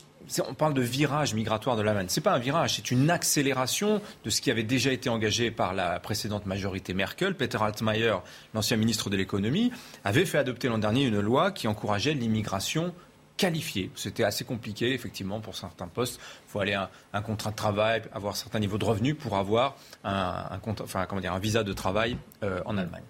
on 0.48 0.54
parle 0.54 0.74
de 0.74 0.82
virage 0.82 1.34
migratoire 1.34 1.76
de 1.76 1.82
l'Allemagne. 1.82 2.06
Ce 2.08 2.20
n'est 2.20 2.24
pas 2.24 2.32
un 2.32 2.38
virage, 2.38 2.76
c'est 2.76 2.90
une 2.90 3.10
accélération 3.10 4.00
de 4.24 4.30
ce 4.30 4.40
qui 4.40 4.50
avait 4.50 4.62
déjà 4.62 4.92
été 4.92 5.08
engagé 5.08 5.50
par 5.50 5.74
la 5.74 6.00
précédente 6.00 6.46
majorité 6.46 6.94
Merkel. 6.94 7.34
Peter 7.34 7.58
Altmaier, 7.60 8.16
l'ancien 8.54 8.76
ministre 8.76 9.10
de 9.10 9.16
l'économie, 9.16 9.72
avait 10.04 10.24
fait 10.24 10.38
adopter 10.38 10.68
l'an 10.68 10.78
dernier 10.78 11.04
une 11.04 11.20
loi 11.20 11.50
qui 11.50 11.68
encourageait 11.68 12.14
l'immigration 12.14 12.94
qualifiée. 13.36 13.90
C'était 13.94 14.24
assez 14.24 14.44
compliqué, 14.44 14.92
effectivement, 14.92 15.40
pour 15.40 15.56
certains 15.56 15.88
postes. 15.88 16.20
Il 16.46 16.50
faut 16.50 16.60
aller 16.60 16.74
à 16.74 16.90
un, 17.12 17.22
contrat 17.22 17.50
de 17.50 17.56
travail, 17.56 18.02
avoir 18.12 18.34
un 18.34 18.36
certain 18.36 18.60
niveau 18.60 18.78
de 18.78 18.84
revenus 18.84 19.16
pour 19.18 19.36
avoir 19.36 19.76
un 20.04 21.38
visa 21.40 21.64
de 21.64 21.72
travail 21.72 22.16
euh, 22.42 22.60
en 22.66 22.78
Allemagne. 22.78 23.02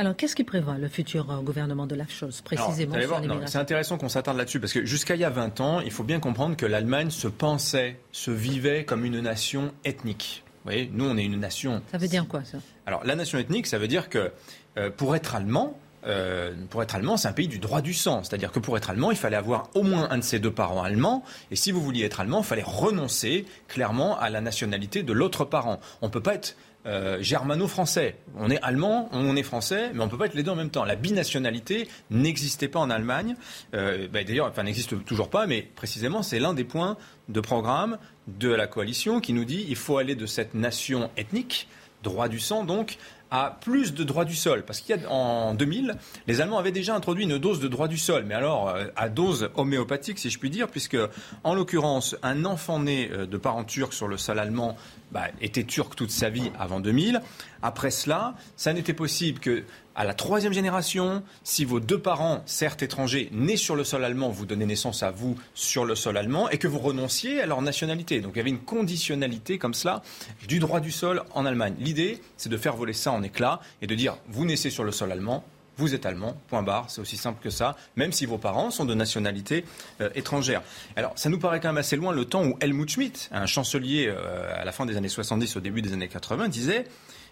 Alors, 0.00 0.16
qu'est-ce 0.16 0.34
qui 0.34 0.44
prévoit 0.44 0.78
le 0.78 0.88
futur 0.88 1.30
euh, 1.30 1.42
gouvernement 1.42 1.86
de 1.86 1.94
la 1.94 2.08
chose, 2.08 2.40
précisément 2.40 2.96
C'est 3.44 3.58
intéressant 3.58 3.98
qu'on 3.98 4.08
s'attarde 4.08 4.38
là-dessus, 4.38 4.58
parce 4.58 4.72
que 4.72 4.86
jusqu'à 4.86 5.14
il 5.14 5.20
y 5.20 5.24
a 5.24 5.30
20 5.30 5.60
ans, 5.60 5.80
il 5.80 5.90
faut 5.90 6.04
bien 6.04 6.20
comprendre 6.20 6.56
que 6.56 6.64
l'Allemagne 6.64 7.10
se 7.10 7.28
pensait, 7.28 8.00
se 8.10 8.30
vivait 8.30 8.86
comme 8.86 9.04
une 9.04 9.20
nation 9.20 9.74
ethnique. 9.84 10.42
Vous 10.46 10.70
voyez, 10.70 10.90
nous, 10.90 11.04
on 11.04 11.18
est 11.18 11.24
une 11.24 11.38
nation. 11.38 11.82
Ça 11.92 11.98
veut 11.98 12.08
dire 12.08 12.26
quoi, 12.26 12.42
ça? 12.44 12.56
Alors, 12.86 13.04
la 13.04 13.14
nation 13.14 13.38
ethnique, 13.38 13.66
ça 13.66 13.76
veut 13.76 13.88
dire 13.88 14.08
que 14.08 14.32
euh, 14.78 14.88
pour 14.88 15.14
être 15.14 15.34
allemand, 15.34 15.78
euh, 16.06 16.54
pour 16.70 16.82
être 16.82 16.94
allemand, 16.94 17.18
c'est 17.18 17.28
un 17.28 17.32
pays 17.32 17.48
du 17.48 17.58
droit 17.58 17.82
du 17.82 17.92
sang. 17.92 18.22
C'est-à-dire 18.22 18.52
que 18.52 18.58
pour 18.58 18.78
être 18.78 18.88
allemand, 18.88 19.10
il 19.10 19.18
fallait 19.18 19.36
avoir 19.36 19.68
au 19.74 19.82
moins 19.82 20.08
un 20.10 20.16
de 20.16 20.24
ses 20.24 20.38
deux 20.38 20.50
parents 20.50 20.82
allemands. 20.82 21.22
Et 21.50 21.56
si 21.56 21.72
vous 21.72 21.82
vouliez 21.82 22.04
être 22.04 22.20
allemand, 22.20 22.38
il 22.40 22.46
fallait 22.46 22.62
renoncer 22.64 23.44
clairement 23.68 24.18
à 24.18 24.30
la 24.30 24.40
nationalité 24.40 25.02
de 25.02 25.12
l'autre 25.12 25.44
parent. 25.44 25.78
On 26.00 26.06
ne 26.06 26.10
peut 26.10 26.22
pas 26.22 26.34
être 26.34 26.56
euh, 26.86 27.20
germano-français. 27.20 28.16
On 28.36 28.50
est 28.50 28.60
allemand, 28.62 29.08
on 29.12 29.36
est 29.36 29.42
français, 29.42 29.90
mais 29.92 30.00
on 30.00 30.06
ne 30.06 30.10
peut 30.10 30.16
pas 30.16 30.26
être 30.26 30.34
les 30.34 30.42
deux 30.42 30.50
en 30.50 30.56
même 30.56 30.70
temps. 30.70 30.84
La 30.84 30.96
binationalité 30.96 31.88
n'existait 32.10 32.68
pas 32.68 32.78
en 32.78 32.88
Allemagne. 32.88 33.36
Euh, 33.74 34.08
bah, 34.08 34.24
d'ailleurs, 34.24 34.46
enfin, 34.46 34.62
n'existe 34.62 35.04
toujours 35.04 35.28
pas, 35.28 35.46
mais 35.46 35.62
précisément, 35.62 36.22
c'est 36.22 36.38
l'un 36.38 36.54
des 36.54 36.64
points 36.64 36.96
de 37.28 37.40
programme 37.40 37.98
de 38.28 38.48
la 38.48 38.66
coalition 38.66 39.20
qui 39.20 39.32
nous 39.32 39.44
dit 39.44 39.66
qu'il 39.66 39.76
faut 39.76 39.98
aller 39.98 40.14
de 40.14 40.26
cette 40.26 40.54
nation 40.54 41.10
ethnique, 41.16 41.68
droit 42.02 42.28
du 42.28 42.40
sang 42.40 42.64
donc, 42.64 42.98
à 43.30 43.56
plus 43.60 43.94
de 43.94 44.04
droit 44.04 44.24
du 44.24 44.34
sol. 44.34 44.64
Parce 44.64 44.80
qu'il 44.80 44.96
y 44.96 45.04
a 45.04 45.10
en 45.10 45.54
2000, 45.54 45.96
les 46.26 46.40
Allemands 46.40 46.58
avaient 46.58 46.72
déjà 46.72 46.94
introduit 46.94 47.24
une 47.24 47.38
dose 47.38 47.60
de 47.60 47.68
droit 47.68 47.88
du 47.88 47.98
sol, 47.98 48.24
mais 48.26 48.34
alors 48.34 48.68
euh, 48.68 48.86
à 48.96 49.08
dose 49.08 49.50
homéopathique, 49.54 50.18
si 50.18 50.30
je 50.30 50.38
puis 50.38 50.50
dire, 50.50 50.68
puisque 50.68 50.96
en 51.44 51.54
l'occurrence, 51.54 52.16
un 52.22 52.44
enfant 52.44 52.80
né 52.80 53.10
euh, 53.12 53.26
de 53.26 53.36
parents 53.36 53.64
turcs 53.64 53.92
sur 53.92 54.08
le 54.08 54.16
sol 54.16 54.38
allemand 54.38 54.76
bah, 55.12 55.28
était 55.40 55.64
turc 55.64 55.94
toute 55.94 56.10
sa 56.10 56.28
vie 56.28 56.50
avant 56.58 56.80
2000. 56.80 57.22
Après 57.62 57.90
cela, 57.90 58.34
ça 58.56 58.72
n'était 58.72 58.94
possible 58.94 59.38
que 59.38 59.64
à 60.00 60.04
la 60.04 60.14
troisième 60.14 60.54
génération, 60.54 61.22
si 61.44 61.66
vos 61.66 61.78
deux 61.78 61.98
parents, 61.98 62.42
certes 62.46 62.82
étrangers, 62.82 63.28
nés 63.32 63.58
sur 63.58 63.76
le 63.76 63.84
sol 63.84 64.02
allemand, 64.02 64.30
vous 64.30 64.46
donnaient 64.46 64.64
naissance 64.64 65.02
à 65.02 65.10
vous 65.10 65.38
sur 65.52 65.84
le 65.84 65.94
sol 65.94 66.16
allemand 66.16 66.48
et 66.48 66.56
que 66.56 66.68
vous 66.68 66.78
renonciez 66.78 67.42
à 67.42 67.44
leur 67.44 67.60
nationalité. 67.60 68.22
Donc 68.22 68.32
il 68.34 68.38
y 68.38 68.40
avait 68.40 68.48
une 68.48 68.60
conditionnalité 68.60 69.58
comme 69.58 69.74
cela 69.74 70.00
du 70.48 70.58
droit 70.58 70.80
du 70.80 70.90
sol 70.90 71.22
en 71.34 71.44
Allemagne. 71.44 71.74
L'idée, 71.78 72.22
c'est 72.38 72.48
de 72.48 72.56
faire 72.56 72.76
voler 72.76 72.94
ça 72.94 73.12
en 73.12 73.22
éclats 73.22 73.60
et 73.82 73.86
de 73.86 73.94
dire 73.94 74.16
vous 74.28 74.46
naissez 74.46 74.70
sur 74.70 74.84
le 74.84 74.90
sol 74.90 75.12
allemand, 75.12 75.44
vous 75.76 75.94
êtes 75.94 76.06
allemand, 76.06 76.34
point 76.48 76.62
barre, 76.62 76.86
c'est 76.88 77.02
aussi 77.02 77.18
simple 77.18 77.42
que 77.42 77.50
ça, 77.50 77.76
même 77.96 78.12
si 78.12 78.24
vos 78.24 78.38
parents 78.38 78.70
sont 78.70 78.86
de 78.86 78.94
nationalité 78.94 79.66
euh, 80.00 80.08
étrangère. 80.14 80.62
Alors, 80.96 81.12
ça 81.16 81.28
nous 81.28 81.38
paraît 81.38 81.60
quand 81.60 81.68
même 81.68 81.76
assez 81.76 81.96
loin 81.96 82.12
le 82.12 82.24
temps 82.24 82.44
où 82.44 82.56
Helmut 82.60 82.88
Schmidt, 82.88 83.28
un 83.32 83.46
chancelier 83.46 84.06
euh, 84.08 84.50
à 84.58 84.64
la 84.64 84.72
fin 84.72 84.86
des 84.86 84.96
années 84.96 85.08
70, 85.08 85.56
au 85.56 85.60
début 85.60 85.82
des 85.82 85.92
années 85.92 86.08
80, 86.08 86.48
disait 86.48 86.84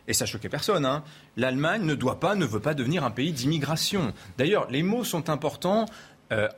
et 0.08 0.14
ça 0.14 0.26
choquait 0.26 0.48
personne, 0.48 0.84
hein. 0.84 1.04
l'Allemagne 1.36 1.84
ne 1.84 1.94
doit 1.94 2.18
pas, 2.18 2.34
ne 2.34 2.46
veut 2.46 2.60
pas 2.60 2.74
devenir 2.74 3.04
un 3.04 3.10
pays 3.10 3.32
d'immigration. 3.32 4.12
D'ailleurs, 4.38 4.68
les 4.70 4.82
mots 4.82 5.04
sont 5.04 5.30
importants. 5.30 5.86
Euh, 6.32 6.48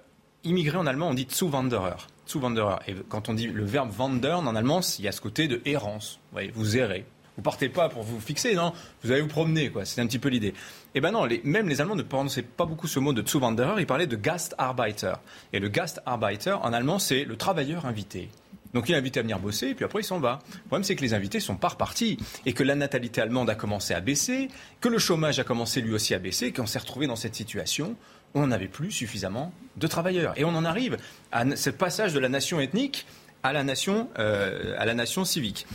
en 0.47 0.87
allemand, 0.87 1.09
on 1.09 1.15
dit 1.15 1.27
Zuwanderer. 1.31 1.97
Zuwanderer. 2.27 2.77
Et 2.87 2.95
quand 3.09 3.29
on 3.29 3.35
dit 3.35 3.49
le 3.49 3.65
verbe 3.65 3.91
wandern 3.99 4.49
en 4.49 4.57
allemand, 4.57 4.81
il 4.99 5.05
y 5.05 5.09
a 5.09 5.13
ce 5.13 5.21
côté 5.21 5.49
de 5.49 5.61
errance. 5.67 6.19
Vous, 6.31 6.33
voyez, 6.33 6.51
vous 6.55 6.79
errez. 6.79 7.05
Vous 7.37 7.43
partez 7.43 7.69
pas 7.69 7.89
pour 7.89 8.03
vous 8.03 8.21
fixer, 8.21 8.55
non 8.55 8.73
Vous 9.03 9.13
allez 9.13 9.21
vous 9.21 9.29
promener, 9.29 9.71
quoi. 9.71 9.85
C'est 9.85 10.01
un 10.01 10.07
petit 10.07 10.19
peu 10.19 10.29
l'idée. 10.29 10.55
Eh 10.95 11.01
ben 11.01 11.11
non, 11.11 11.29
même 11.45 11.69
les 11.69 11.81
Allemands 11.81 11.97
ne 11.97 12.03
prononçaient 12.03 12.43
pas 12.43 12.67
beaucoup 12.67 12.87
ce 12.87 12.99
mot 12.99 13.13
de 13.13 13.27
Zuwanderer, 13.27 13.81
ils 13.81 13.87
parlaient 13.87 14.07
de 14.07 14.17
Gastarbeiter. 14.17 15.15
Et 15.53 15.59
le 15.59 15.69
Gastarbeiter, 15.69 16.53
en 16.53 16.73
allemand, 16.73 16.99
c'est 16.99 17.25
le 17.25 17.37
travailleur 17.37 17.87
invité. 17.87 18.31
Donc 18.75 18.89
il 18.89 18.95
est 18.95 18.99
invité 18.99 19.21
à 19.21 19.23
venir 19.23 19.39
bosser, 19.39 19.69
et 19.69 19.75
puis 19.75 19.85
après 19.85 20.01
il 20.01 20.05
s'en 20.05 20.21
va. 20.21 20.41
Le 20.53 20.61
problème, 20.69 20.85
c'est 20.85 20.97
que 20.97 21.03
les 21.03 21.15
invités 21.15 21.41
sont 21.41 21.57
pas 21.57 21.69
repartis, 21.69 22.19
et 22.47 22.53
que 22.53 22.63
la 22.63 22.75
natalité 22.75 23.21
allemande 23.21 23.51
a 23.51 23.55
commencé 23.55 23.95
à 23.95 24.01
baisser, 24.01 24.49
que 24.81 24.89
le 24.89 24.99
chômage 24.99 25.39
a 25.39 25.45
commencé 25.45 25.81
lui 25.81 25.95
aussi 25.95 26.15
à 26.15 26.19
baisser, 26.19 26.53
qu'on 26.53 26.67
s'est 26.67 26.79
retrouvé 26.79 27.07
dans 27.07 27.17
cette 27.17 27.35
situation 27.35 27.97
où 28.35 28.41
on 28.41 28.47
n'avait 28.47 28.69
plus 28.69 28.93
suffisamment 28.93 29.53
de 29.77 29.87
travailleurs. 29.87 30.35
Et 30.37 30.45
on 30.45 30.55
en 30.55 30.65
arrive 30.65 30.97
à 31.33 31.57
ce 31.57 31.71
passage 31.71 32.13
de 32.13 32.21
la 32.21 32.29
nation 32.29 32.61
ethnique 32.61 33.07
à 33.43 33.53
la 33.53 33.65
nation, 33.65 34.09
euh, 34.19 34.75
à 34.79 34.85
la 34.85 34.95
nation 34.95 35.25
civique. 35.25 35.67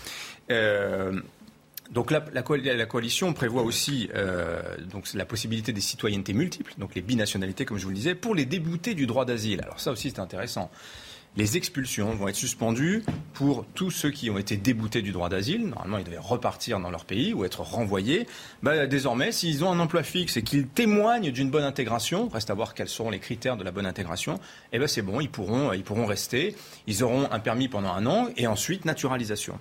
Euh, 0.51 1.19
donc 1.91 2.11
la, 2.11 2.23
la, 2.33 2.85
coalition 2.85 3.33
prévoit 3.33 3.61
aussi 3.61 4.09
euh, 4.15 4.61
donc 4.91 5.13
la 5.13 5.25
possibilité 5.25 5.71
des 5.71 5.81
citoyennetés 5.81 6.33
multiples, 6.33 6.73
donc 6.79 6.95
les 6.95 7.01
binationalités 7.01 7.63
comme 7.65 7.77
je 7.77 7.83
vous 7.83 7.89
le 7.89 7.95
disais, 7.95 8.15
pour 8.15 8.33
les 8.33 8.45
déboutés 8.45 8.95
du 8.95 9.05
droit 9.05 9.23
d'asile. 9.23 9.61
Alors 9.61 9.79
ça 9.79 9.91
aussi 9.91 10.09
c'est 10.09 10.19
intéressant 10.19 10.71
les 11.37 11.57
expulsions 11.57 12.11
vont 12.11 12.27
être 12.27 12.35
suspendues 12.35 13.03
pour 13.33 13.65
tous 13.73 13.91
ceux 13.91 14.11
qui 14.11 14.29
ont 14.29 14.37
été 14.37 14.55
déboutés 14.57 15.01
du 15.01 15.11
droit 15.11 15.29
d'asile. 15.29 15.67
Normalement, 15.67 15.97
ils 15.97 16.05
devaient 16.05 16.17
repartir 16.17 16.79
dans 16.79 16.89
leur 16.89 17.05
pays 17.05 17.33
ou 17.33 17.43
être 17.43 17.61
renvoyés. 17.61 18.27
Bah, 18.63 18.87
désormais, 18.87 19.31
s'ils 19.31 19.63
ont 19.63 19.71
un 19.71 19.79
emploi 19.79 20.03
fixe 20.03 20.37
et 20.37 20.43
qu'ils 20.43 20.67
témoignent 20.67 21.31
d'une 21.31 21.49
bonne 21.49 21.63
intégration, 21.63 22.29
reste 22.29 22.49
à 22.49 22.53
voir 22.53 22.73
quels 22.73 22.87
seront 22.87 23.09
les 23.09 23.19
critères 23.19 23.57
de 23.57 23.63
la 23.63 23.71
bonne 23.71 23.85
intégration, 23.85 24.39
eh 24.71 24.79
ben 24.79 24.87
c'est 24.87 25.01
bon, 25.01 25.19
ils 25.19 25.29
pourront, 25.29 25.73
ils 25.73 25.83
pourront 25.83 26.05
rester. 26.05 26.55
Ils 26.87 27.03
auront 27.03 27.27
un 27.31 27.39
permis 27.39 27.67
pendant 27.67 27.93
un 27.93 28.05
an 28.05 28.29
et 28.37 28.47
ensuite 28.47 28.85
naturalisation. 28.85 29.59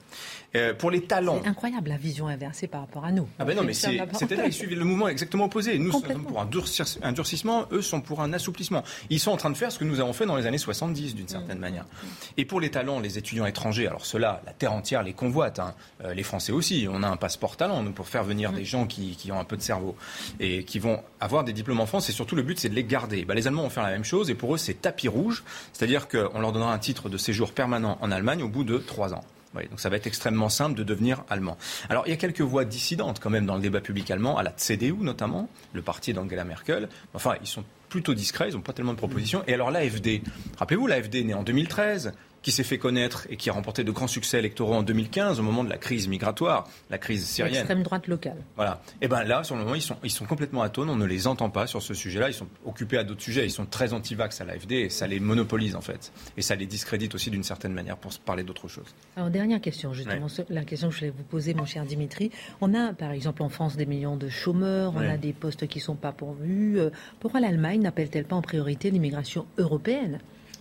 Euh, 0.56 0.72
pour 0.72 0.92
les 0.92 1.00
talents. 1.00 1.40
C'est 1.42 1.48
incroyable 1.48 1.88
la 1.88 1.96
vision 1.96 2.28
inversée 2.28 2.68
par 2.68 2.82
rapport 2.82 3.04
à 3.04 3.10
nous. 3.10 3.26
Ah 3.40 3.44
ben 3.44 3.56
non, 3.56 3.64
mais 3.64 3.74
c'était 3.74 4.36
là, 4.36 4.46
ils 4.46 4.52
suivent 4.52 4.78
le 4.78 4.84
mouvement 4.84 5.08
exactement 5.08 5.46
opposé. 5.46 5.78
Nous 5.78 5.90
sommes 5.90 6.22
pour 6.22 6.40
un, 6.40 6.46
durcissement, 6.46 7.66
eux 7.72 7.82
sont 7.82 8.00
pour 8.00 8.20
un 8.20 8.32
assouplissement. 8.32 8.84
Ils 9.10 9.18
sont 9.18 9.32
en 9.32 9.36
train 9.36 9.50
de 9.50 9.56
faire 9.56 9.72
ce 9.72 9.80
que 9.80 9.84
nous 9.84 9.98
avons 9.98 10.12
fait 10.12 10.26
dans 10.26 10.36
les 10.36 10.46
années 10.46 10.58
70 10.58 11.16
d'une 11.16 11.26
certaine 11.26 11.58
manière. 11.58 11.63
Et 12.36 12.44
pour 12.44 12.60
les 12.60 12.70
talents, 12.70 13.00
les 13.00 13.18
étudiants 13.18 13.46
étrangers, 13.46 13.86
alors 13.86 14.06
ceux-là, 14.06 14.42
la 14.46 14.52
terre 14.52 14.72
entière 14.72 15.02
les 15.02 15.12
convoite. 15.12 15.58
Hein. 15.58 15.74
Euh, 16.04 16.14
les 16.14 16.22
Français 16.22 16.52
aussi. 16.52 16.86
On 16.90 17.02
a 17.02 17.08
un 17.08 17.16
passeport 17.16 17.56
talent 17.56 17.82
nous 17.82 17.92
pour 17.92 18.08
faire 18.08 18.24
venir 18.24 18.52
mm. 18.52 18.54
des 18.54 18.64
gens 18.64 18.86
qui, 18.86 19.16
qui, 19.16 19.32
ont 19.32 19.38
un 19.38 19.44
peu 19.44 19.56
de 19.56 19.62
cerveau 19.62 19.96
et 20.40 20.64
qui 20.64 20.78
vont 20.78 21.02
avoir 21.20 21.44
des 21.44 21.52
diplômes 21.52 21.80
en 21.80 21.86
France. 21.86 22.08
Et 22.08 22.12
surtout, 22.12 22.36
le 22.36 22.42
but 22.42 22.58
c'est 22.58 22.68
de 22.68 22.74
les 22.74 22.84
garder. 22.84 23.24
Bah, 23.24 23.34
les 23.34 23.46
Allemands 23.46 23.62
vont 23.62 23.70
faire 23.70 23.82
la 23.82 23.90
même 23.90 24.04
chose 24.04 24.30
et 24.30 24.34
pour 24.34 24.54
eux 24.54 24.58
c'est 24.58 24.74
tapis 24.74 25.08
rouge, 25.08 25.44
c'est-à-dire 25.72 26.08
qu'on 26.08 26.40
leur 26.40 26.52
donnera 26.52 26.72
un 26.72 26.78
titre 26.78 27.08
de 27.08 27.16
séjour 27.16 27.52
permanent 27.52 27.98
en 28.00 28.10
Allemagne 28.10 28.42
au 28.42 28.48
bout 28.48 28.64
de 28.64 28.78
trois 28.78 29.14
ans 29.14 29.24
donc 29.62 29.80
ça 29.80 29.88
va 29.88 29.96
être 29.96 30.06
extrêmement 30.06 30.48
simple 30.48 30.76
de 30.76 30.82
devenir 30.82 31.24
allemand. 31.30 31.56
Alors 31.88 32.04
il 32.06 32.10
y 32.10 32.12
a 32.12 32.16
quelques 32.16 32.40
voix 32.40 32.64
dissidentes 32.64 33.20
quand 33.20 33.30
même 33.30 33.46
dans 33.46 33.54
le 33.54 33.60
débat 33.60 33.80
public 33.80 34.10
allemand, 34.10 34.36
à 34.36 34.42
la 34.42 34.50
CDU 34.50 34.94
notamment, 35.00 35.48
le 35.72 35.82
parti 35.82 36.12
d'Angela 36.12 36.44
Merkel. 36.44 36.88
Enfin, 37.14 37.34
ils 37.40 37.46
sont 37.46 37.64
plutôt 37.94 38.14
discrets, 38.14 38.48
ils 38.48 38.54
n'ont 38.54 38.60
pas 38.60 38.72
tellement 38.72 38.92
de 38.92 38.98
propositions. 38.98 39.44
Et 39.46 39.54
alors 39.54 39.70
l'AFD, 39.70 40.20
rappelez-vous, 40.58 40.88
l'AFD 40.88 41.14
est 41.20 41.22
née 41.22 41.34
en 41.34 41.44
2013, 41.44 42.12
qui 42.44 42.52
s'est 42.52 42.62
fait 42.62 42.78
connaître 42.78 43.26
et 43.30 43.36
qui 43.36 43.48
a 43.48 43.54
remporté 43.54 43.84
de 43.84 43.90
grands 43.90 44.06
succès 44.06 44.38
électoraux 44.38 44.74
en 44.74 44.82
2015 44.82 45.40
au 45.40 45.42
moment 45.42 45.64
de 45.64 45.70
la 45.70 45.78
crise 45.78 46.06
migratoire, 46.08 46.68
la 46.90 46.98
crise 46.98 47.24
syrienne. 47.24 47.54
L'extrême 47.54 47.82
droite 47.82 48.06
locale. 48.06 48.36
Voilà. 48.54 48.82
Et 49.00 49.08
bien 49.08 49.24
là, 49.24 49.42
sur 49.44 49.56
le 49.56 49.62
moment, 49.62 49.74
ils 49.74 49.82
sont, 49.82 49.96
ils 50.04 50.10
sont 50.10 50.26
complètement 50.26 50.60
atones, 50.60 50.90
on 50.90 50.96
ne 50.96 51.06
les 51.06 51.26
entend 51.26 51.48
pas 51.48 51.66
sur 51.66 51.82
ce 51.82 51.94
sujet-là, 51.94 52.28
ils 52.28 52.34
sont 52.34 52.46
occupés 52.66 52.98
à 52.98 53.04
d'autres 53.04 53.22
sujets, 53.22 53.46
ils 53.46 53.50
sont 53.50 53.64
très 53.64 53.94
anti-vax 53.94 54.42
à 54.42 54.44
l'AFD 54.44 54.72
et 54.72 54.88
ça 54.90 55.06
les 55.06 55.20
monopolise 55.20 55.74
en 55.74 55.80
fait. 55.80 56.12
Et 56.36 56.42
ça 56.42 56.54
les 56.54 56.66
discrédite 56.66 57.14
aussi 57.14 57.30
d'une 57.30 57.42
certaine 57.42 57.72
manière 57.72 57.96
pour 57.96 58.12
parler 58.18 58.42
d'autres 58.42 58.68
choses. 58.68 58.94
Alors, 59.16 59.30
dernière 59.30 59.62
question, 59.62 59.94
justement, 59.94 60.26
la 60.50 60.64
question 60.64 60.90
que 60.90 60.94
je 60.94 61.00
voulais 61.00 61.14
vous 61.16 61.24
poser, 61.24 61.54
mon 61.54 61.64
cher 61.64 61.86
Dimitri. 61.86 62.30
On 62.60 62.74
a, 62.74 62.92
par 62.92 63.12
exemple, 63.12 63.42
en 63.42 63.48
France 63.48 63.76
des 63.76 63.86
millions 63.86 64.16
de 64.16 64.28
chômeurs, 64.28 64.92
on 64.94 65.00
a 65.00 65.16
des 65.16 65.32
postes 65.32 65.66
qui 65.66 65.78
ne 65.78 65.84
sont 65.84 65.94
pas 65.94 66.12
pourvus. 66.12 66.78
Euh, 66.78 66.90
pourquoi 67.20 67.40
l'Allemagne 67.40 67.80
n'appelle-t-elle 67.80 68.26
pas 68.26 68.36
en 68.36 68.42
priorité 68.42 68.90
l'immigration 68.90 69.46
européenne? 69.56 70.20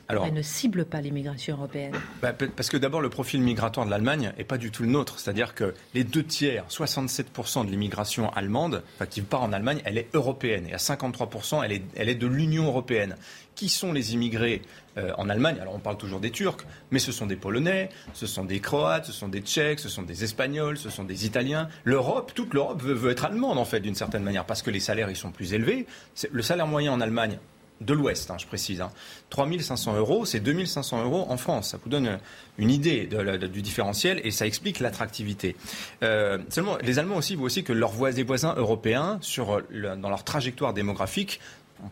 Alors, 0.09 0.25
elle 0.25 0.33
ne 0.33 0.41
cible 0.41 0.85
pas 0.85 0.99
l'immigration 0.99 1.55
européenne 1.55 1.93
bah, 2.21 2.33
Parce 2.33 2.69
que 2.69 2.77
d'abord, 2.77 3.01
le 3.01 3.09
profil 3.09 3.41
migratoire 3.41 3.85
de 3.85 3.91
l'Allemagne 3.91 4.33
n'est 4.37 4.43
pas 4.43 4.57
du 4.57 4.69
tout 4.69 4.83
le 4.83 4.89
nôtre. 4.89 5.19
C'est-à-dire 5.19 5.55
que 5.55 5.73
les 5.93 6.03
deux 6.03 6.23
tiers, 6.23 6.65
67% 6.69 7.65
de 7.65 7.71
l'immigration 7.71 8.31
allemande, 8.33 8.83
enfin, 8.95 9.05
qui 9.05 9.21
part 9.21 9.43
en 9.43 9.53
Allemagne, 9.53 9.81
elle 9.85 9.97
est 9.97 10.09
européenne. 10.13 10.67
Et 10.67 10.73
à 10.73 10.77
53%, 10.77 11.63
elle 11.63 11.71
est, 11.71 11.83
elle 11.95 12.09
est 12.09 12.15
de 12.15 12.27
l'Union 12.27 12.65
européenne. 12.65 13.15
Qui 13.55 13.69
sont 13.69 13.93
les 13.93 14.15
immigrés 14.15 14.63
euh, 14.97 15.11
en 15.17 15.29
Allemagne? 15.29 15.57
Alors, 15.61 15.75
on 15.75 15.79
parle 15.79 15.97
toujours 15.97 16.19
des 16.19 16.31
Turcs, 16.31 16.65
mais 16.89 16.97
ce 16.97 17.11
sont 17.11 17.27
des 17.27 17.35
Polonais, 17.35 17.89
ce 18.13 18.25
sont 18.25 18.45
des 18.45 18.59
Croates, 18.59 19.05
ce 19.05 19.11
sont 19.11 19.27
des 19.27 19.41
Tchèques, 19.41 19.79
ce 19.79 19.89
sont 19.89 20.01
des 20.01 20.23
Espagnols, 20.23 20.77
ce 20.77 20.89
sont 20.89 21.03
des 21.03 21.27
Italiens. 21.27 21.69
L'Europe, 21.83 22.33
toute 22.33 22.53
l'Europe 22.53 22.81
veut, 22.81 22.95
veut, 22.95 23.11
être 23.11 23.25
allemande, 23.25 23.59
en 23.59 23.65
fait, 23.65 23.79
d'une 23.79 23.95
certaine 23.95 24.23
manière, 24.23 24.45
parce 24.45 24.63
que 24.63 24.71
les 24.71 24.79
salaires, 24.79 25.11
ils 25.11 25.15
sont 25.15 25.31
plus 25.31 25.53
élevés. 25.53 25.85
Le 26.31 26.41
salaire 26.41 26.65
moyen 26.65 26.91
en 26.91 26.99
Allemagne, 26.99 27.37
de 27.85 27.93
l'Ouest, 27.93 28.31
hein, 28.31 28.37
je 28.39 28.45
précise. 28.45 28.81
Hein. 28.81 28.91
3 29.29 29.47
500 29.59 29.95
euros, 29.97 30.25
c'est 30.25 30.39
2 30.39 30.65
500 30.65 31.03
euros 31.03 31.25
en 31.29 31.37
France. 31.37 31.69
Ça 31.71 31.77
vous 31.83 31.89
donne 31.89 32.19
une 32.57 32.69
idée 32.69 33.09
du 33.51 33.61
différentiel 33.61 34.21
et 34.23 34.31
ça 34.31 34.45
explique 34.45 34.79
l'attractivité. 34.79 35.55
Euh, 36.03 36.37
seulement, 36.49 36.77
les 36.81 36.99
Allemands 36.99 37.17
aussi 37.17 37.35
voient 37.35 37.45
aussi 37.45 37.63
que 37.63 37.73
leurs 37.73 37.91
voisins 37.91 38.53
européens, 38.57 39.17
sur 39.21 39.61
dans 39.71 40.09
leur 40.09 40.23
trajectoire 40.23 40.73
démographique, 40.73 41.39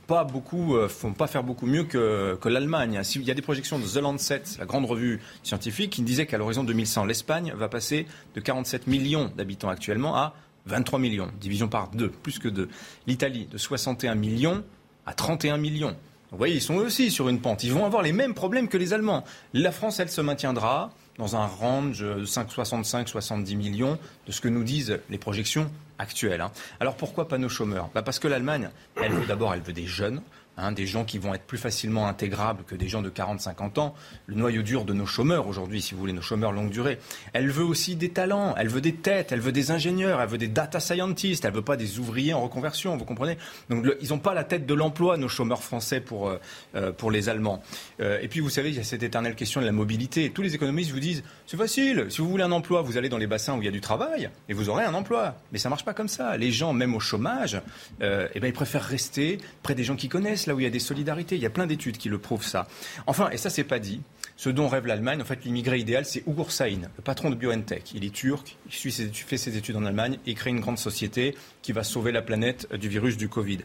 pas 0.07 0.23
beaucoup, 0.23 0.75
euh, 0.75 0.87
font 0.87 1.13
pas 1.13 1.27
faire 1.27 1.43
beaucoup 1.43 1.65
mieux 1.65 1.83
que, 1.83 2.37
l'Allemagne. 2.45 3.01
Il 3.15 3.23
y 3.23 3.31
a 3.31 3.33
des 3.33 3.41
projections 3.41 3.79
de 3.79 3.85
The 3.85 3.97
Lancet, 3.97 4.43
la 4.59 4.65
grande 4.65 4.85
revue 4.85 5.19
scientifique, 5.43 5.91
qui 5.91 6.01
disait 6.01 6.25
qu'à 6.25 6.37
l'horizon 6.37 6.63
2100, 6.63 7.05
l'Espagne 7.05 7.53
va 7.55 7.69
passer 7.69 8.07
de 8.35 8.41
47 8.41 8.87
millions 8.87 9.31
d'habitants 9.35 9.69
actuellement 9.69 10.15
à 10.15 10.33
23 10.65 10.99
millions, 10.99 11.31
division 11.39 11.67
par 11.67 11.89
deux, 11.89 12.09
plus 12.09 12.39
que 12.39 12.47
deux. 12.47 12.69
L'Italie 13.07 13.47
de 13.51 13.57
61 13.57 14.15
millions 14.15 14.63
à 15.05 15.13
31 15.13 15.57
millions. 15.57 15.95
Vous 16.31 16.37
voyez, 16.37 16.55
ils 16.55 16.61
sont 16.61 16.75
aussi 16.75 17.11
sur 17.11 17.27
une 17.27 17.41
pente. 17.41 17.63
Ils 17.65 17.73
vont 17.73 17.85
avoir 17.85 18.01
les 18.01 18.13
mêmes 18.13 18.33
problèmes 18.33 18.69
que 18.69 18.77
les 18.77 18.93
Allemands. 18.93 19.25
La 19.53 19.71
France, 19.71 19.99
elle 19.99 20.09
se 20.09 20.21
maintiendra 20.21 20.91
dans 21.17 21.35
un 21.35 21.45
range 21.45 21.99
de 21.99 22.25
5,65-70 22.25 23.55
millions 23.57 23.99
de 24.27 24.31
ce 24.31 24.39
que 24.39 24.47
nous 24.47 24.63
disent 24.63 24.99
les 25.09 25.17
projections 25.17 25.69
actuelles. 25.99 26.39
Hein. 26.39 26.51
Alors 26.79 26.95
pourquoi 26.95 27.27
pas 27.27 27.37
nos 27.37 27.49
chômeurs? 27.49 27.89
Bah 27.93 28.01
Parce 28.01 28.17
que 28.17 28.29
l'Allemagne, 28.29 28.69
elle 28.95 29.11
veut 29.11 29.25
d'abord, 29.25 29.53
elle 29.53 29.61
veut 29.61 29.73
des 29.73 29.85
jeunes. 29.85 30.21
Hein, 30.61 30.71
des 30.71 30.85
gens 30.85 31.05
qui 31.05 31.17
vont 31.17 31.33
être 31.33 31.45
plus 31.45 31.57
facilement 31.57 32.07
intégrables 32.07 32.63
que 32.65 32.75
des 32.75 32.87
gens 32.87 33.01
de 33.01 33.09
40-50 33.09 33.79
ans, 33.79 33.95
le 34.27 34.35
noyau 34.35 34.61
dur 34.61 34.85
de 34.85 34.93
nos 34.93 35.07
chômeurs 35.07 35.47
aujourd'hui, 35.47 35.81
si 35.81 35.95
vous 35.95 35.99
voulez, 35.99 36.13
nos 36.13 36.21
chômeurs 36.21 36.51
longue 36.51 36.69
durée. 36.69 36.99
Elle 37.33 37.49
veut 37.49 37.63
aussi 37.63 37.95
des 37.95 38.09
talents, 38.09 38.53
elle 38.55 38.67
veut 38.67 38.79
des 38.79 38.93
têtes, 38.93 39.31
elle 39.31 39.39
veut 39.39 39.51
des 39.51 39.71
ingénieurs, 39.71 40.21
elle 40.21 40.29
veut 40.29 40.37
des 40.37 40.47
data 40.47 40.79
scientists, 40.79 41.45
elle 41.45 41.53
veut 41.53 41.63
pas 41.63 41.77
des 41.77 41.97
ouvriers 41.97 42.35
en 42.35 42.41
reconversion, 42.41 42.95
vous 42.95 43.05
comprenez? 43.05 43.39
Donc 43.71 43.87
ils 44.01 44.09
n'ont 44.09 44.19
pas 44.19 44.35
la 44.35 44.43
tête 44.43 44.67
de 44.67 44.73
l'emploi, 44.75 45.17
nos 45.17 45.29
chômeurs 45.29 45.63
français, 45.63 45.99
pour, 45.99 46.29
euh, 46.29 46.39
euh, 46.75 46.91
pour 46.91 47.09
les 47.09 47.27
Allemands. 47.27 47.63
Euh, 47.99 48.19
et 48.21 48.27
puis 48.27 48.39
vous 48.39 48.51
savez, 48.51 48.69
il 48.69 48.75
y 48.75 48.79
a 48.79 48.83
cette 48.83 49.01
éternelle 49.01 49.33
question 49.33 49.61
de 49.61 49.65
la 49.65 49.71
mobilité. 49.71 50.29
Tous 50.29 50.43
les 50.43 50.53
économistes 50.53 50.91
vous 50.91 50.99
disent, 50.99 51.23
c'est 51.47 51.57
facile, 51.57 52.05
si 52.09 52.21
vous 52.21 52.29
voulez 52.29 52.43
un 52.43 52.51
emploi, 52.51 52.83
vous 52.83 52.97
allez 52.97 53.09
dans 53.09 53.17
les 53.17 53.25
bassins 53.25 53.57
où 53.57 53.63
il 53.63 53.65
y 53.65 53.69
a 53.69 53.71
du 53.71 53.81
travail 53.81 54.29
et 54.47 54.53
vous 54.53 54.69
aurez 54.69 54.83
un 54.83 54.93
emploi. 54.93 55.37
Mais 55.51 55.57
ça 55.57 55.69
marche 55.69 55.85
pas 55.85 55.95
comme 55.95 56.07
ça. 56.07 56.37
Les 56.37 56.51
gens, 56.51 56.71
même 56.73 56.93
au 56.93 56.99
chômage, 56.99 57.59
eh 57.99 58.39
ben, 58.39 58.47
ils 58.47 58.53
préfèrent 58.53 58.83
rester 58.83 59.39
près 59.63 59.73
des 59.73 59.83
gens 59.83 59.95
qui 59.95 60.07
connaissent 60.07 60.45
où 60.53 60.59
il 60.59 60.63
y 60.63 60.67
a 60.67 60.71
des 60.71 60.79
solidarités. 60.79 61.35
Il 61.35 61.41
y 61.41 61.45
a 61.45 61.49
plein 61.49 61.67
d'études 61.67 61.97
qui 61.97 62.09
le 62.09 62.17
prouvent 62.17 62.45
ça. 62.45 62.67
Enfin, 63.07 63.29
et 63.31 63.37
ça 63.37 63.49
c'est 63.49 63.63
pas 63.63 63.79
dit, 63.79 64.01
ce 64.37 64.49
dont 64.49 64.67
rêve 64.67 64.87
l'Allemagne, 64.87 65.21
en 65.21 65.25
fait, 65.25 65.45
l'immigré 65.45 65.77
idéal, 65.79 66.05
c'est 66.05 66.23
Ugur 66.27 66.51
Sahin, 66.51 66.89
le 66.97 67.03
patron 67.03 67.29
de 67.29 67.35
BioNTech. 67.35 67.91
Il 67.93 68.03
est 68.03 68.13
turc, 68.13 68.57
il 68.65 69.11
fait 69.11 69.37
ses 69.37 69.57
études 69.57 69.75
en 69.75 69.85
Allemagne 69.85 70.17
et 70.25 70.33
crée 70.33 70.49
une 70.49 70.61
grande 70.61 70.79
société 70.79 71.35
qui 71.61 71.71
va 71.73 71.83
sauver 71.83 72.11
la 72.11 72.21
planète 72.21 72.73
du 72.73 72.89
virus 72.89 73.17
du 73.17 73.29
Covid. 73.29 73.59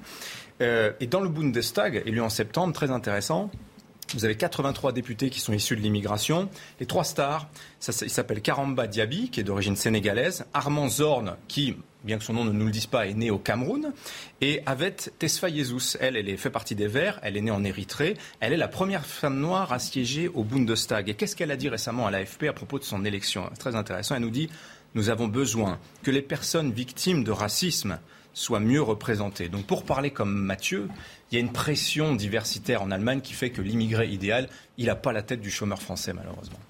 Euh, 0.60 0.92
et 1.00 1.06
dans 1.06 1.20
le 1.20 1.28
Bundestag, 1.28 2.02
élu 2.06 2.20
en 2.20 2.28
septembre, 2.28 2.72
très 2.74 2.90
intéressant, 2.90 3.50
vous 4.14 4.24
avez 4.24 4.36
83 4.36 4.92
députés 4.92 5.30
qui 5.30 5.40
sont 5.40 5.52
issus 5.52 5.76
de 5.76 5.80
l'immigration. 5.80 6.48
Les 6.78 6.86
trois 6.86 7.04
stars, 7.04 7.48
ça, 7.80 7.92
il 8.04 8.10
s'appelle 8.10 8.40
Karamba 8.40 8.86
Diaby, 8.86 9.30
qui 9.30 9.40
est 9.40 9.44
d'origine 9.44 9.76
sénégalaise, 9.76 10.44
Armand 10.54 10.88
Zorn, 10.88 11.36
qui 11.48 11.76
bien 12.06 12.18
que 12.18 12.24
son 12.24 12.32
nom 12.32 12.44
ne 12.44 12.52
nous 12.52 12.66
le 12.66 12.70
dise 12.70 12.86
pas, 12.86 13.06
est 13.06 13.14
née 13.14 13.30
au 13.30 13.38
Cameroun. 13.38 13.92
Et 14.40 14.62
Avet 14.64 14.96
Tesfa 15.18 15.48
Jesus, 15.48 15.96
elle, 16.00 16.16
elle 16.16 16.38
fait 16.38 16.50
partie 16.50 16.74
des 16.74 16.86
Verts, 16.86 17.20
elle 17.22 17.36
est 17.36 17.40
née 17.42 17.50
en 17.50 17.64
Érythrée. 17.64 18.16
Elle 18.40 18.52
est 18.52 18.58
la 18.58 18.68
première 18.68 19.04
femme 19.04 19.38
noire 19.38 19.72
à 19.72 19.78
siéger 19.78 20.28
au 20.28 20.44
Bundestag. 20.44 21.08
Et 21.10 21.14
qu'est-ce 21.14 21.36
qu'elle 21.36 21.50
a 21.50 21.56
dit 21.56 21.68
récemment 21.68 22.06
à 22.06 22.10
l'AFP 22.10 22.44
à 22.44 22.52
propos 22.52 22.78
de 22.78 22.84
son 22.84 23.04
élection? 23.04 23.50
Très 23.58 23.74
intéressant. 23.74 24.14
Elle 24.14 24.22
nous 24.22 24.30
dit 24.30 24.48
Nous 24.94 25.10
avons 25.10 25.28
besoin 25.28 25.78
que 26.02 26.10
les 26.10 26.22
personnes 26.22 26.72
victimes 26.72 27.24
de 27.24 27.32
racisme 27.32 27.98
soient 28.32 28.60
mieux 28.60 28.82
représentées. 28.82 29.48
Donc 29.48 29.66
pour 29.66 29.84
parler 29.84 30.10
comme 30.10 30.32
Mathieu, 30.32 30.88
il 31.30 31.34
y 31.34 31.38
a 31.38 31.40
une 31.40 31.52
pression 31.52 32.14
diversitaire 32.14 32.82
en 32.82 32.90
Allemagne 32.90 33.22
qui 33.22 33.32
fait 33.32 33.50
que 33.50 33.62
l'immigré 33.62 34.08
idéal, 34.08 34.48
il 34.76 34.86
n'a 34.86 34.94
pas 34.94 35.12
la 35.12 35.22
tête 35.22 35.40
du 35.40 35.50
chômeur 35.50 35.82
français 35.82 36.12
malheureusement. 36.12 36.60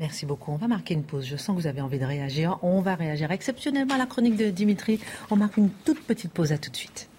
Merci 0.00 0.24
beaucoup. 0.24 0.50
On 0.50 0.56
va 0.56 0.66
marquer 0.66 0.94
une 0.94 1.04
pause. 1.04 1.26
Je 1.26 1.36
sens 1.36 1.54
que 1.54 1.60
vous 1.60 1.66
avez 1.66 1.82
envie 1.82 1.98
de 1.98 2.06
réagir. 2.06 2.58
On 2.62 2.80
va 2.80 2.94
réagir 2.94 3.30
exceptionnellement 3.30 3.94
à 3.94 3.98
la 3.98 4.06
chronique 4.06 4.36
de 4.36 4.48
Dimitri. 4.48 4.98
On 5.30 5.36
marque 5.36 5.58
une 5.58 5.68
toute 5.84 6.02
petite 6.02 6.32
pause. 6.32 6.52
À 6.52 6.58
tout 6.58 6.70
de 6.70 6.76
suite. 6.76 7.09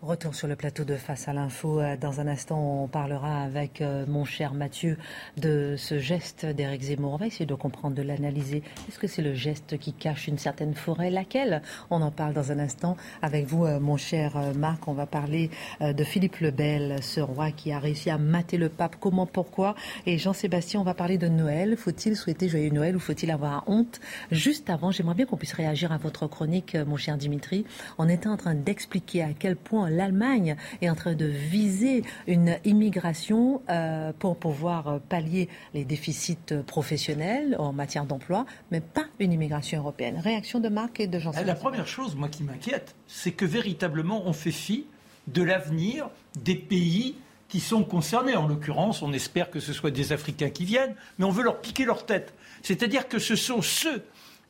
Retour 0.00 0.32
sur 0.36 0.46
le 0.46 0.54
plateau 0.54 0.84
de 0.84 0.94
Face 0.94 1.26
à 1.26 1.32
l'info. 1.32 1.80
Euh, 1.80 1.96
dans 1.96 2.20
un 2.20 2.28
instant, 2.28 2.84
on 2.84 2.86
parlera 2.86 3.42
avec 3.42 3.80
euh, 3.80 4.06
mon 4.06 4.24
cher 4.24 4.54
Mathieu 4.54 4.96
de 5.36 5.74
ce 5.76 5.98
geste 5.98 6.46
d'Éric 6.46 6.82
Zemmour. 6.82 7.14
On 7.14 7.16
va 7.16 7.26
essayer 7.26 7.46
de 7.46 7.54
comprendre, 7.56 7.96
de 7.96 8.02
l'analyser. 8.02 8.62
Est-ce 8.88 9.00
que 9.00 9.08
c'est 9.08 9.22
le 9.22 9.34
geste 9.34 9.76
qui 9.76 9.92
cache 9.92 10.28
une 10.28 10.38
certaine 10.38 10.74
forêt? 10.74 11.10
Laquelle? 11.10 11.62
On 11.90 12.00
en 12.00 12.12
parle 12.12 12.32
dans 12.32 12.52
un 12.52 12.60
instant 12.60 12.96
avec 13.22 13.46
vous, 13.46 13.64
euh, 13.64 13.80
mon 13.80 13.96
cher 13.96 14.40
Marc. 14.54 14.86
On 14.86 14.92
va 14.92 15.06
parler 15.06 15.50
de 15.80 16.04
Philippe 16.04 16.36
le 16.36 16.52
Bel, 16.52 17.02
ce 17.02 17.18
roi 17.20 17.50
qui 17.50 17.72
a 17.72 17.80
réussi 17.80 18.08
à 18.08 18.18
mater 18.18 18.56
le 18.56 18.68
pape. 18.68 18.94
Comment, 19.00 19.26
pourquoi? 19.26 19.74
Et 20.06 20.16
Jean-Sébastien, 20.16 20.78
on 20.78 20.84
va 20.84 20.94
parler 20.94 21.18
de 21.18 21.26
Noël. 21.26 21.76
Faut-il 21.76 22.14
souhaiter 22.14 22.48
joyeux 22.48 22.70
Noël 22.70 22.94
ou 22.94 23.00
faut-il 23.00 23.32
avoir 23.32 23.64
honte? 23.66 23.98
Juste 24.30 24.70
avant, 24.70 24.92
j'aimerais 24.92 25.16
bien 25.16 25.26
qu'on 25.26 25.36
puisse 25.36 25.54
réagir 25.54 25.90
à 25.90 25.98
votre 25.98 26.28
chronique, 26.28 26.76
mon 26.86 26.96
cher 26.96 27.16
Dimitri. 27.16 27.64
On 27.98 28.08
était 28.08 28.28
en 28.28 28.36
train 28.36 28.54
d'expliquer 28.54 29.24
à 29.24 29.32
quel 29.36 29.56
point 29.56 29.87
l'Allemagne 29.88 30.56
est 30.80 30.90
en 30.90 30.94
train 30.94 31.14
de 31.14 31.26
viser 31.26 32.04
une 32.26 32.56
immigration 32.64 33.62
euh, 33.68 34.12
pour 34.18 34.36
pouvoir 34.36 35.00
pallier 35.08 35.48
les 35.74 35.84
déficits 35.84 36.54
professionnels 36.66 37.56
en 37.58 37.72
matière 37.72 38.04
d'emploi, 38.04 38.46
mais 38.70 38.80
pas 38.80 39.06
une 39.18 39.32
immigration 39.32 39.78
européenne. 39.78 40.18
Réaction 40.22 40.60
de 40.60 40.68
Marc 40.68 41.00
et 41.00 41.06
de 41.06 41.18
Jean. 41.18 41.32
La 41.44 41.54
première 41.54 41.86
chose, 41.86 42.14
moi, 42.14 42.28
qui 42.28 42.42
m'inquiète, 42.42 42.94
c'est 43.06 43.32
que 43.32 43.44
véritablement 43.44 44.22
on 44.26 44.32
fait 44.32 44.50
fi 44.50 44.86
de 45.28 45.42
l'avenir 45.42 46.08
des 46.42 46.54
pays 46.54 47.16
qui 47.48 47.60
sont 47.60 47.84
concernés. 47.84 48.36
En 48.36 48.46
l'occurrence, 48.46 49.02
on 49.02 49.12
espère 49.12 49.50
que 49.50 49.60
ce 49.60 49.72
soit 49.72 49.90
des 49.90 50.12
Africains 50.12 50.50
qui 50.50 50.64
viennent, 50.64 50.94
mais 51.18 51.24
on 51.24 51.30
veut 51.30 51.42
leur 51.42 51.60
piquer 51.60 51.84
leur 51.84 52.06
tête. 52.06 52.34
C'est-à-dire 52.62 53.08
que 53.08 53.18
ce 53.18 53.36
sont 53.36 53.62
ceux 53.62 54.04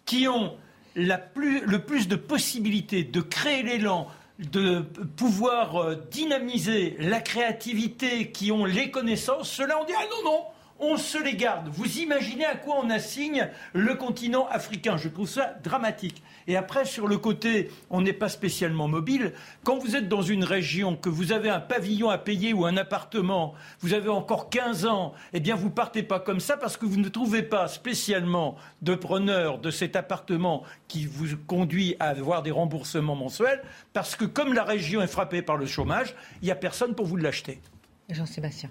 qui 0.05 0.27
ont 0.29 0.55
le 0.95 1.79
plus 1.79 2.09
de 2.09 2.17
possibilités 2.17 3.05
de 3.05 3.21
créer 3.21 3.63
l'élan, 3.63 4.09
de 4.39 4.81
pouvoir 5.17 5.77
euh, 5.77 5.97
dynamiser 6.11 6.97
la 7.01 7.21
créativité, 7.21 8.31
qui 8.31 8.53
ont 8.53 8.65
les 8.65 8.91
connaissances, 8.91 9.51
cela 9.51 9.81
on 9.81 9.85
dit 9.85 9.93
ah 9.97 10.05
non 10.11 10.31
non, 10.31 10.45
on 10.79 10.97
se 10.97 11.23
les 11.23 11.35
garde. 11.35 11.69
Vous 11.69 11.99
imaginez 11.99 12.45
à 12.45 12.55
quoi 12.55 12.77
on 12.83 12.91
assigne 12.91 13.51
le 13.73 13.95
continent 13.95 14.47
africain 14.49 14.97
Je 14.97 15.09
trouve 15.09 15.29
ça 15.29 15.55
dramatique. 15.63 16.23
Et 16.49 16.57
après, 16.57 16.87
sur 16.87 17.07
le 17.07 17.19
côté, 17.19 17.71
on 17.91 18.01
n'est 18.01 18.15
pas 18.15 18.31
spécialement 18.31 18.89
mobile. 18.89 19.35
Quand 19.65 19.77
vous 19.77 19.97
êtes 19.97 20.09
dans 20.09 20.23
une 20.23 20.45
région, 20.45 20.97
que 20.97 21.11
vous 21.11 21.31
avez 21.31 21.51
un 21.51 21.61
pavillon 21.61 22.09
à 22.09 22.17
payer 22.17 22.55
ou 22.55 22.65
un 22.65 22.79
appartement, 22.79 23.53
vous 23.81 23.93
avez 23.93 24.09
encore 24.09 24.49
15 24.49 24.87
ans, 24.87 25.13
eh 25.35 25.41
bien, 25.41 25.57
vous 25.57 25.69
partez 25.69 26.03
pas 26.03 26.21
comme 26.21 26.41
ça 26.41 26.57
parce 26.57 26.79
que 26.79 26.87
vous 26.87 26.97
ne 26.97 27.11
trouvez 27.11 27.43
pas 27.43 27.69
spécialement 27.69 28.57
de 28.81 28.95
preneur 28.95 29.59
de 29.59 29.71
cet 29.71 29.95
appartement 29.95 30.65
qui 30.89 31.05
vous 31.05 31.37
conduit 31.47 31.97
à 32.01 32.09
avoir 32.09 32.43
des 32.43 32.51
remboursements 32.51 33.15
mensuels 33.15 33.63
parce 33.93 34.17
que 34.17 34.25
comme 34.25 34.55
la 34.55 34.65
région 34.65 35.03
est 35.03 35.07
frappée 35.07 35.43
par 35.43 35.59
le 35.59 35.67
chômage, 35.67 36.15
il 36.41 36.47
n'y 36.47 36.51
a 36.51 36.57
personne 36.57 36.95
pour 36.95 37.05
vous 37.05 37.17
l'acheter. 37.17 37.61
Jean-Sébastien. 38.09 38.71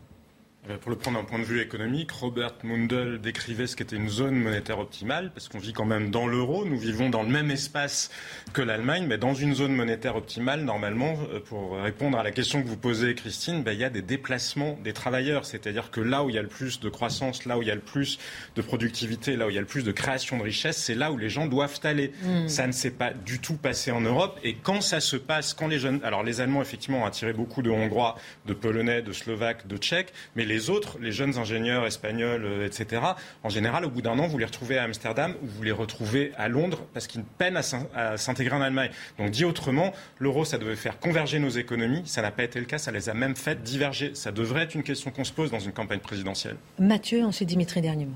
Euh, 0.69 0.77
pour 0.77 0.89
le 0.89 0.97
prendre 0.97 1.19
d'un 1.19 1.25
point 1.25 1.39
de 1.39 1.43
vue 1.43 1.61
économique, 1.61 2.11
Robert 2.11 2.53
Mundell 2.63 3.19
décrivait 3.21 3.67
ce 3.67 3.75
qu'était 3.75 3.95
une 3.95 4.09
zone 4.09 4.35
monétaire 4.35 4.79
optimale, 4.79 5.31
parce 5.33 5.47
qu'on 5.47 5.59
vit 5.59 5.73
quand 5.73 5.85
même 5.85 6.11
dans 6.11 6.27
l'euro, 6.27 6.65
nous 6.65 6.77
vivons 6.77 7.09
dans 7.09 7.23
le 7.23 7.29
même 7.29 7.51
espace 7.51 8.11
que 8.53 8.61
l'Allemagne, 8.61 9.05
mais 9.07 9.17
dans 9.17 9.33
une 9.33 9.55
zone 9.55 9.73
monétaire 9.73 10.15
optimale, 10.15 10.61
normalement, 10.61 11.17
euh, 11.31 11.39
pour 11.39 11.77
répondre 11.77 12.17
à 12.17 12.23
la 12.23 12.31
question 12.31 12.61
que 12.61 12.67
vous 12.67 12.77
posez, 12.77 13.15
Christine, 13.15 13.63
ben, 13.63 13.71
il 13.71 13.79
y 13.79 13.83
a 13.83 13.89
des 13.89 14.01
déplacements 14.01 14.77
des 14.83 14.93
travailleurs, 14.93 15.45
c'est-à-dire 15.45 15.91
que 15.91 16.01
là 16.01 16.23
où 16.23 16.29
il 16.29 16.35
y 16.35 16.39
a 16.39 16.41
le 16.41 16.47
plus 16.47 16.79
de 16.79 16.89
croissance, 16.89 17.45
là 17.45 17.57
où 17.57 17.61
il 17.61 17.67
y 17.67 17.71
a 17.71 17.75
le 17.75 17.81
plus 17.81 18.19
de 18.55 18.61
productivité, 18.61 19.35
là 19.35 19.47
où 19.47 19.49
il 19.49 19.55
y 19.55 19.59
a 19.59 19.61
le 19.61 19.67
plus 19.67 19.83
de 19.83 19.91
création 19.91 20.37
de 20.37 20.43
richesse, 20.43 20.77
c'est 20.77 20.95
là 20.95 21.11
où 21.11 21.17
les 21.17 21.29
gens 21.29 21.45
doivent 21.45 21.79
aller. 21.83 22.11
Hmm. 22.23 22.47
Ça 22.47 22.67
ne 22.67 22.71
s'est 22.71 22.91
pas 22.91 23.13
du 23.13 23.39
tout 23.39 23.55
passé 23.55 23.91
en 23.91 24.01
Europe, 24.01 24.39
et 24.43 24.55
quand 24.55 24.81
ça 24.81 24.99
se 24.99 25.15
passe, 25.15 25.53
quand 25.53 25.67
les 25.67 25.79
jeunes, 25.79 26.01
alors 26.03 26.23
les 26.23 26.41
Allemands 26.41 26.61
effectivement 26.61 27.03
ont 27.03 27.05
attiré 27.05 27.33
beaucoup 27.33 27.61
de 27.61 27.69
Hongrois, 27.69 28.17
de 28.45 28.53
Polonais, 28.53 29.01
de 29.01 29.13
Slovaques, 29.13 29.67
de 29.67 29.77
Tchèques, 29.77 30.13
mais 30.35 30.45
les 30.45 30.56
les 30.57 30.71
autres, 30.71 30.97
les 30.99 31.11
jeunes 31.11 31.37
ingénieurs 31.37 31.85
espagnols, 31.85 32.43
euh, 32.43 32.65
etc., 32.65 33.03
en 33.43 33.49
général, 33.49 33.85
au 33.85 33.91
bout 33.91 34.01
d'un 34.01 34.17
an, 34.17 34.25
vous 34.25 34.39
les 34.39 34.45
retrouvez 34.45 34.79
à 34.79 34.83
Amsterdam 34.83 35.35
ou 35.43 35.45
vous 35.45 35.61
les 35.61 35.71
retrouvez 35.71 36.31
à 36.35 36.47
Londres 36.47 36.79
parce 36.95 37.05
qu'ils 37.05 37.23
peinent 37.23 37.57
à 37.93 38.17
s'intégrer 38.17 38.55
en 38.55 38.61
Allemagne. 38.61 38.89
Donc, 39.19 39.29
dit 39.29 39.45
autrement, 39.45 39.93
l'euro, 40.17 40.45
ça 40.45 40.57
devait 40.57 40.75
faire 40.75 40.99
converger 40.99 41.37
nos 41.37 41.49
économies. 41.49 42.01
Ça 42.05 42.23
n'a 42.23 42.31
pas 42.31 42.43
été 42.43 42.59
le 42.59 42.65
cas. 42.65 42.79
Ça 42.79 42.91
les 42.91 43.07
a 43.07 43.13
même 43.13 43.35
fait 43.35 43.61
diverger. 43.61 44.15
Ça 44.15 44.31
devrait 44.31 44.63
être 44.63 44.73
une 44.73 44.83
question 44.83 45.11
qu'on 45.11 45.23
se 45.23 45.31
pose 45.31 45.51
dans 45.51 45.59
une 45.59 45.73
campagne 45.73 45.99
présidentielle. 45.99 46.55
Mathieu, 46.79 47.23
ensuite 47.23 47.49
Dimitri 47.49 47.81
Dernier 47.81 48.07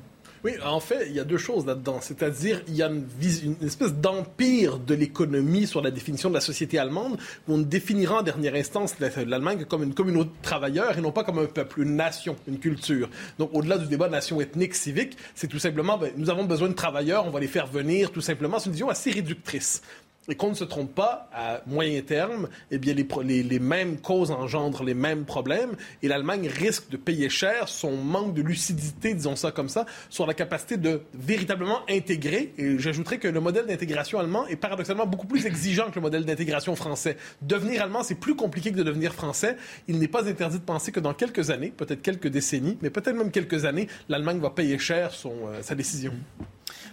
oui, 0.44 0.54
en 0.66 0.80
fait, 0.80 1.06
il 1.08 1.14
y 1.14 1.20
a 1.20 1.24
deux 1.24 1.38
choses 1.38 1.68
là-dedans. 1.68 2.00
C'est-à-dire, 2.02 2.64
il 2.68 2.76
y 2.76 2.82
a 2.82 2.88
une, 2.88 3.56
espèce 3.62 3.94
d'empire 3.94 4.80
de 4.80 4.96
l'économie 4.96 5.68
sur 5.68 5.82
la 5.82 5.92
définition 5.92 6.30
de 6.30 6.34
la 6.34 6.42
société 6.42 6.80
allemande, 6.80 7.20
où 7.48 7.54
on 7.54 7.58
définira 7.60 8.20
en 8.20 8.24
dernière 8.24 8.56
instance 8.56 8.96
l'Allemagne 9.00 9.66
comme 9.66 9.84
une 9.84 9.94
communauté 9.94 10.30
de 10.30 10.42
travailleurs 10.42 10.98
et 10.98 11.02
non 11.02 11.12
pas 11.12 11.24
comme 11.24 11.38
un 11.38 11.46
peuple, 11.46 11.82
une 11.82 11.96
nation, 11.96 12.36
une 12.48 12.58
culture. 12.58 13.10
Donc, 13.38 13.52
au-delà 13.54 13.78
du 13.78 13.86
débat 13.86 14.10
nation 14.10 14.42
ethnique, 14.42 14.74
civique, 14.74 15.16
c'est 15.36 15.48
tout 15.48 15.60
simplement, 15.60 15.98
ben, 15.98 16.12
nous 16.18 16.30
avons 16.32 16.46
besoin 16.46 16.70
de 16.70 16.74
travailleurs, 16.74 17.28
on 17.28 17.32
va 17.32 17.40
les 17.40 17.48
faire 17.48 17.68
venir, 17.68 18.12
tout 18.12 18.22
simplement. 18.22 18.58
C'est 18.58 18.66
une 18.66 18.72
vision 18.72 18.90
assez 18.90 19.12
réductrice 19.12 19.84
et 20.30 20.36
qu'on 20.36 20.50
ne 20.50 20.56
se 20.56 20.64
trompe 20.64 20.94
pas, 20.94 21.30
à 21.34 21.62
moyen 21.66 22.00
terme, 22.02 22.48
eh 22.70 22.78
bien, 22.78 22.94
les, 22.94 23.60
mêmes 23.60 23.98
causes 23.98 24.30
engendrent 24.32 24.84
les 24.84 24.94
mêmes 24.94 25.26
problèmes 25.26 25.72
et 26.04 26.08
l'Allemagne 26.08 26.48
risque 26.48 26.90
de 26.90 26.98
payer 26.98 27.30
cher 27.30 27.68
son 27.68 27.98
manque 27.98 28.36
de 28.36 28.44
lucidité, 28.44 29.16
disons 29.16 29.36
ça 29.36 29.52
comme 29.52 29.70
ça, 29.70 29.86
sur 30.10 30.28
la 30.28 30.36
capacité 30.36 30.78
de 30.78 31.02
véritablement 31.16 31.80
intégrer. 31.90 32.54
Et 32.58 32.78
j'ajouterais 32.78 33.18
que 33.18 33.28
le 33.28 33.40
modèle 33.40 33.66
d'intégration 33.66 34.20
allemand 34.20 34.46
est 34.48 34.56
paradoxalement 34.56 35.08
beaucoup 35.08 35.28
plus 35.28 35.48
exigeant 35.48 35.90
que 35.90 35.96
le 35.96 36.02
modèle 36.02 36.26
d'intégration 36.26 36.76
français. 36.76 37.18
Devenir 37.42 37.82
allemand, 37.82 38.04
c'est 38.04 38.16
plus 38.16 38.36
compliqué 38.36 38.72
que 38.72 38.78
de 38.78 38.84
devenir 38.84 39.14
français. 39.14 39.58
Il 39.88 39.98
n'est 39.98 40.08
pas 40.08 40.28
interdit 40.30 40.60
de 40.60 40.64
penser 40.64 40.92
que 40.92 41.00
dans 41.00 41.16
quelques 41.16 41.50
années, 41.50 41.74
peut-être 41.76 42.04
quelques 42.04 42.28
décennies, 42.28 42.78
mais 42.82 42.92
peut-être 42.92 43.16
même 43.16 43.32
quelques 43.32 43.66
années, 43.66 43.88
l'Allemagne 44.08 44.40
va 44.40 44.52
payer 44.52 44.78
cher 44.78 45.12
son, 45.12 45.34
euh, 45.48 45.62
sa 45.64 45.74
décision. 45.74 46.14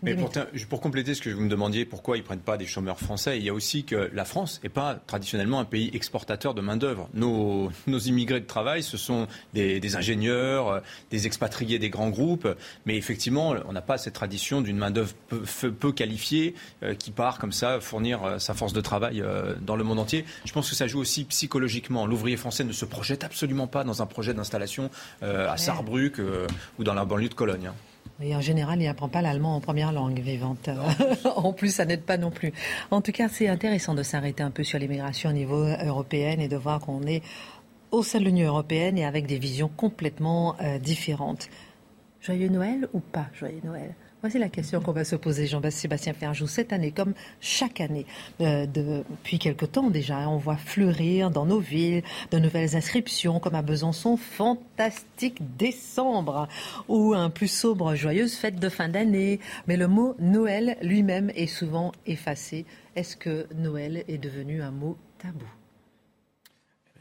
Mais 0.03 0.15
pour, 0.15 0.31
pour, 0.69 0.81
compléter 0.81 1.15
ce 1.15 1.23
que 1.23 1.31
vous 1.31 1.41
me 1.41 1.49
demandiez, 1.49 1.85
pourquoi 1.85 2.17
ils 2.17 2.21
ne 2.21 2.25
prennent 2.25 2.39
pas 2.39 2.57
des 2.57 2.67
chômeurs 2.67 2.99
français, 2.99 3.39
il 3.39 3.45
y 3.45 3.49
a 3.49 3.55
aussi 3.55 3.85
que 3.85 4.11
la 4.13 4.25
France 4.25 4.61
n'est 4.63 4.69
pas 4.69 4.95
traditionnellement 5.07 5.61
un 5.61 5.65
pays 5.65 5.91
exportateur 5.95 6.55
de 6.55 6.61
main-d'œuvre. 6.61 7.09
Nos, 7.15 7.71
nos, 7.87 7.99
immigrés 7.99 8.41
de 8.41 8.47
travail, 8.47 8.83
ce 8.83 8.97
sont 8.97 9.27
des, 9.55 9.97
ingénieurs, 9.97 10.69
euh, 10.69 10.81
des 11.11 11.27
expatriés 11.27 11.79
des 11.79 11.91
grands 11.91 12.11
groupes, 12.11 12.49
mais 12.87 12.97
effectivement, 12.97 13.55
on 13.67 13.73
n'a 13.73 13.83
pas 13.83 13.99
cette 13.99 14.15
tradition 14.15 14.61
d'une 14.61 14.77
main-d'œuvre 14.77 15.13
peu, 15.29 15.73
peu, 15.73 15.93
qualifiée 15.93 16.55
euh, 16.83 16.95
qui 16.95 17.11
part 17.11 17.39
comme 17.39 17.53
ça 17.53 17.81
fournir 17.81 18.25
euh, 18.25 18.39
sa 18.39 18.55
force 18.55 18.73
de 18.73 18.81
travail 18.81 19.23
dans 19.61 19.77
le 19.77 19.85
monde 19.85 19.99
entier. 19.99 20.25
Je 20.45 20.53
pense 20.53 20.69
que 20.69 20.77
ça 20.77 20.87
joue 20.87 21.01
aussi 21.01 21.25
psychologiquement. 21.25 22.07
L'ouvrier 22.07 22.37
français 22.37 22.65
ne 22.65 22.73
se 22.73 22.85
projette 22.85 23.25
absolument 23.25 23.67
pas 23.67 23.85
dans 23.85 24.03
un 24.03 24.07
projet 24.07 24.35
d'installation 24.35 24.91
à 25.23 25.57
Sarrebruck 25.57 26.21
ou 26.79 26.85
dans 26.85 26.95
la 26.95 27.05
banlieue 27.05 27.29
de 27.29 27.35
Cologne. 27.35 27.69
Hein. 27.69 27.75
Et 28.21 28.35
en 28.35 28.41
général, 28.41 28.81
il 28.81 28.87
n'apprend 28.87 29.09
pas 29.09 29.23
l'allemand 29.23 29.55
en 29.55 29.61
première 29.61 29.93
langue 29.93 30.19
vivante. 30.19 30.69
en 31.37 31.53
plus, 31.53 31.75
ça 31.75 31.85
n'aide 31.85 32.03
pas 32.03 32.17
non 32.17 32.31
plus. 32.31 32.53
En 32.91 33.01
tout 33.01 33.13
cas, 33.13 33.29
c'est 33.29 33.49
intéressant 33.49 33.95
de 33.95 34.03
s'arrêter 34.03 34.43
un 34.43 34.51
peu 34.51 34.65
sur 34.65 34.79
l'immigration 34.79 35.31
au 35.31 35.33
niveau 35.33 35.65
européen 35.65 36.37
et 36.39 36.49
de 36.49 36.57
voir 36.57 36.81
qu'on 36.81 37.03
est 37.03 37.23
au 37.91 38.03
sein 38.03 38.19
de 38.19 38.25
l'Union 38.25 38.49
européenne 38.49 38.99
et 38.99 39.05
avec 39.05 39.27
des 39.27 39.39
visions 39.39 39.71
complètement 39.77 40.57
euh, 40.61 40.79
différentes. 40.79 41.49
Joyeux 42.21 42.49
Noël 42.49 42.89
ou 42.93 43.01
pas 43.01 43.27
Joyeux 43.35 43.61
Noël? 43.65 43.95
Voici 44.21 44.39
la 44.41 44.49
question 44.49 44.81
qu'on 44.81 44.91
va 44.91 45.05
se 45.05 45.15
poser, 45.15 45.47
Jean-Sébastien 45.47 46.13
Ferjou. 46.13 46.49
Cette 46.49 46.73
année, 46.73 46.91
comme 46.91 47.15
chaque 47.41 47.81
année, 47.81 48.05
euh, 48.41 48.67
depuis 48.67 49.39
quelque 49.39 49.65
temps 49.65 49.91
déjà, 49.91 50.29
on 50.29 50.39
voit 50.39 50.57
fleurir 50.57 51.31
dans 51.31 51.47
nos 51.47 51.61
villes 51.61 52.03
de 52.33 52.39
nouvelles 52.41 52.75
inscriptions, 52.75 53.39
comme 53.39 53.55
à 53.55 53.63
Besançon, 53.63 54.17
fantastique 54.17 55.57
décembre, 55.57 56.49
ou 56.89 57.15
un 57.15 57.31
plus 57.31 57.47
sobre, 57.47 57.95
joyeuse 57.95 58.35
fête 58.35 58.59
de 58.59 58.69
fin 58.69 58.89
d'année. 58.89 59.39
Mais 59.69 59.77
le 59.77 59.87
mot 59.87 60.17
Noël 60.19 60.79
lui-même 60.83 61.31
est 61.37 61.47
souvent 61.47 61.93
effacé. 62.05 62.67
Est-ce 62.97 63.17
que 63.17 63.47
Noël 63.55 64.03
est 64.09 64.19
devenu 64.19 64.63
un 64.63 64.73
mot 64.73 64.97
tabou? 65.19 65.47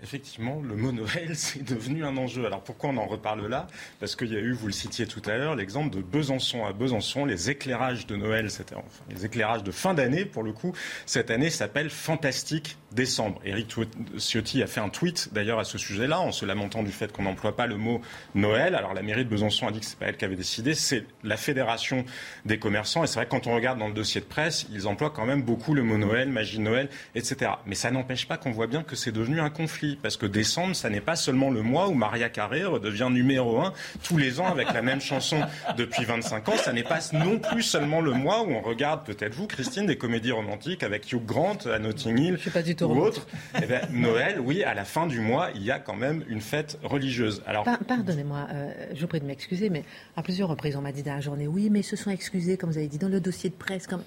Effectivement, 0.03 0.61
le 0.61 0.75
mot 0.75 0.91
Noël, 0.91 1.29
c'est 1.33 1.63
devenu 1.63 2.05
un 2.05 2.17
enjeu. 2.17 2.45
Alors 2.45 2.63
pourquoi 2.63 2.91
on 2.91 2.97
en 2.97 3.07
reparle 3.07 3.47
là? 3.47 3.67
Parce 3.99 4.15
qu'il 4.15 4.31
y 4.31 4.35
a 4.35 4.39
eu, 4.39 4.51
vous 4.51 4.67
le 4.67 4.73
citiez 4.73 5.07
tout 5.07 5.21
à 5.25 5.37
l'heure, 5.37 5.55
l'exemple 5.55 5.95
de 5.95 6.01
Besançon. 6.01 6.65
À 6.65 6.73
Besançon, 6.73 7.25
les 7.25 7.49
éclairages 7.49 8.05
de 8.05 8.15
Noël, 8.15 8.47
enfin, 8.47 8.83
les 9.09 9.25
éclairages 9.25 9.63
de 9.63 9.71
fin 9.71 9.95
d'année, 9.95 10.25
pour 10.25 10.43
le 10.43 10.53
coup, 10.53 10.73
cette 11.07 11.31
année 11.31 11.49
s'appelle 11.49 11.89
Fantastique 11.89 12.77
décembre. 12.91 13.41
Eric 13.43 13.73
Ciotti 14.17 14.61
a 14.63 14.67
fait 14.67 14.79
un 14.79 14.89
tweet 14.89 15.29
d'ailleurs 15.33 15.59
à 15.59 15.63
ce 15.63 15.77
sujet-là, 15.77 16.19
en 16.19 16.31
se 16.31 16.45
lamentant 16.45 16.83
du 16.83 16.91
fait 16.91 17.11
qu'on 17.11 17.23
n'emploie 17.23 17.55
pas 17.55 17.67
le 17.67 17.75
mot 17.75 18.01
Noël. 18.35 18.75
Alors 18.75 18.93
la 18.93 19.01
mairie 19.01 19.25
de 19.25 19.29
Besançon 19.29 19.67
a 19.67 19.71
dit 19.71 19.79
que 19.79 19.85
c'est 19.85 19.99
pas 19.99 20.05
elle 20.05 20.17
qui 20.17 20.25
avait 20.25 20.35
décidé, 20.35 20.73
c'est 20.73 21.05
la 21.23 21.37
fédération 21.37 22.05
des 22.45 22.59
commerçants. 22.59 23.03
Et 23.03 23.07
c'est 23.07 23.15
vrai 23.15 23.25
que 23.25 23.31
quand 23.31 23.47
on 23.47 23.55
regarde 23.55 23.79
dans 23.79 23.87
le 23.87 23.93
dossier 23.93 24.21
de 24.21 24.25
presse, 24.25 24.67
ils 24.71 24.87
emploient 24.87 25.09
quand 25.09 25.25
même 25.25 25.41
beaucoup 25.41 25.73
le 25.73 25.83
mot 25.83 25.97
Noël, 25.97 26.29
magie 26.29 26.59
Noël, 26.59 26.89
etc. 27.15 27.51
Mais 27.65 27.75
ça 27.75 27.89
n'empêche 27.91 28.27
pas 28.27 28.37
qu'on 28.37 28.51
voit 28.51 28.67
bien 28.67 28.83
que 28.83 28.95
c'est 28.95 29.11
devenu 29.11 29.39
un 29.39 29.49
conflit 29.49 29.86
Parce 29.95 30.17
que 30.17 30.25
décembre, 30.25 30.75
ça 30.75 30.89
n'est 30.89 31.01
pas 31.01 31.15
seulement 31.15 31.49
le 31.49 31.61
mois 31.61 31.87
où 31.87 31.93
Maria 31.93 32.29
Carré 32.29 32.65
redevient 32.65 33.09
numéro 33.09 33.61
un 33.61 33.73
tous 34.03 34.17
les 34.17 34.39
ans 34.39 34.47
avec 34.47 34.73
la 34.73 34.81
même 34.81 35.01
chanson 35.01 35.39
depuis 35.77 36.03
25 36.03 36.49
ans. 36.49 36.57
Ça 36.57 36.73
n'est 36.73 36.83
pas 36.83 36.99
non 37.13 37.39
plus 37.39 37.63
seulement 37.63 38.01
le 38.01 38.11
mois 38.11 38.43
où 38.43 38.51
on 38.51 38.61
regarde, 38.61 39.05
peut-être 39.05 39.33
vous, 39.35 39.47
Christine, 39.47 39.85
des 39.85 39.97
comédies 39.97 40.31
romantiques 40.31 40.83
avec 40.83 41.11
Hugh 41.11 41.25
Grant 41.25 41.57
à 41.65 41.79
Notting 41.79 42.17
Hill 42.17 42.37
pas 42.57 42.63
du 42.63 42.75
tout 42.75 42.85
ou 42.85 43.01
autre. 43.01 43.27
Eh 43.61 43.65
ben, 43.65 43.81
Noël, 43.91 44.39
oui, 44.39 44.63
à 44.63 44.73
la 44.73 44.85
fin 44.85 45.07
du 45.07 45.19
mois, 45.19 45.49
il 45.55 45.63
y 45.63 45.71
a 45.71 45.79
quand 45.79 45.95
même 45.95 46.23
une 46.27 46.41
fête 46.41 46.79
religieuse. 46.83 47.43
Alors, 47.45 47.65
pardonnez-moi, 47.87 48.47
euh, 48.51 48.71
je 48.93 49.01
vous 49.01 49.07
prie 49.07 49.19
de 49.19 49.25
m'excuser, 49.25 49.69
mais 49.69 49.83
à 50.15 50.23
plusieurs 50.23 50.49
reprises, 50.49 50.75
on 50.75 50.81
m'a 50.81 50.91
dit 50.91 51.03
dans 51.03 51.13
la 51.13 51.21
journée, 51.21 51.47
oui, 51.47 51.69
mais 51.69 51.81
ils 51.81 51.83
se 51.83 51.95
sont 51.95 52.09
excusés, 52.09 52.57
comme 52.57 52.71
vous 52.71 52.77
avez 52.77 52.87
dit, 52.87 52.97
dans 52.97 53.09
le 53.09 53.19
dossier 53.19 53.49
de 53.49 53.55
presse. 53.55 53.87
Comme... 53.87 54.03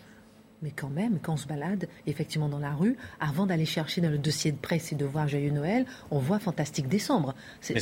Mais 0.63 0.71
quand 0.71 0.91
même, 0.91 1.19
quand 1.23 1.35
on 1.35 1.37
se 1.37 1.47
balade 1.47 1.89
effectivement 2.07 2.49
dans 2.49 2.59
la 2.59 2.73
rue, 2.73 2.97
avant 3.19 3.47
d'aller 3.47 3.65
chercher 3.65 4.01
dans 4.01 4.11
le 4.11 4.19
dossier 4.19 4.53
de 4.53 4.59
presse 4.59 4.93
et 4.93 4.95
de 4.95 5.05
voir 5.05 5.29
Joyeux 5.29 5.51
Noël, 5.51 5.87
on 6.11 6.19
voit 6.19 6.39
Fantastique 6.39 6.89
Décembre. 6.89 7.35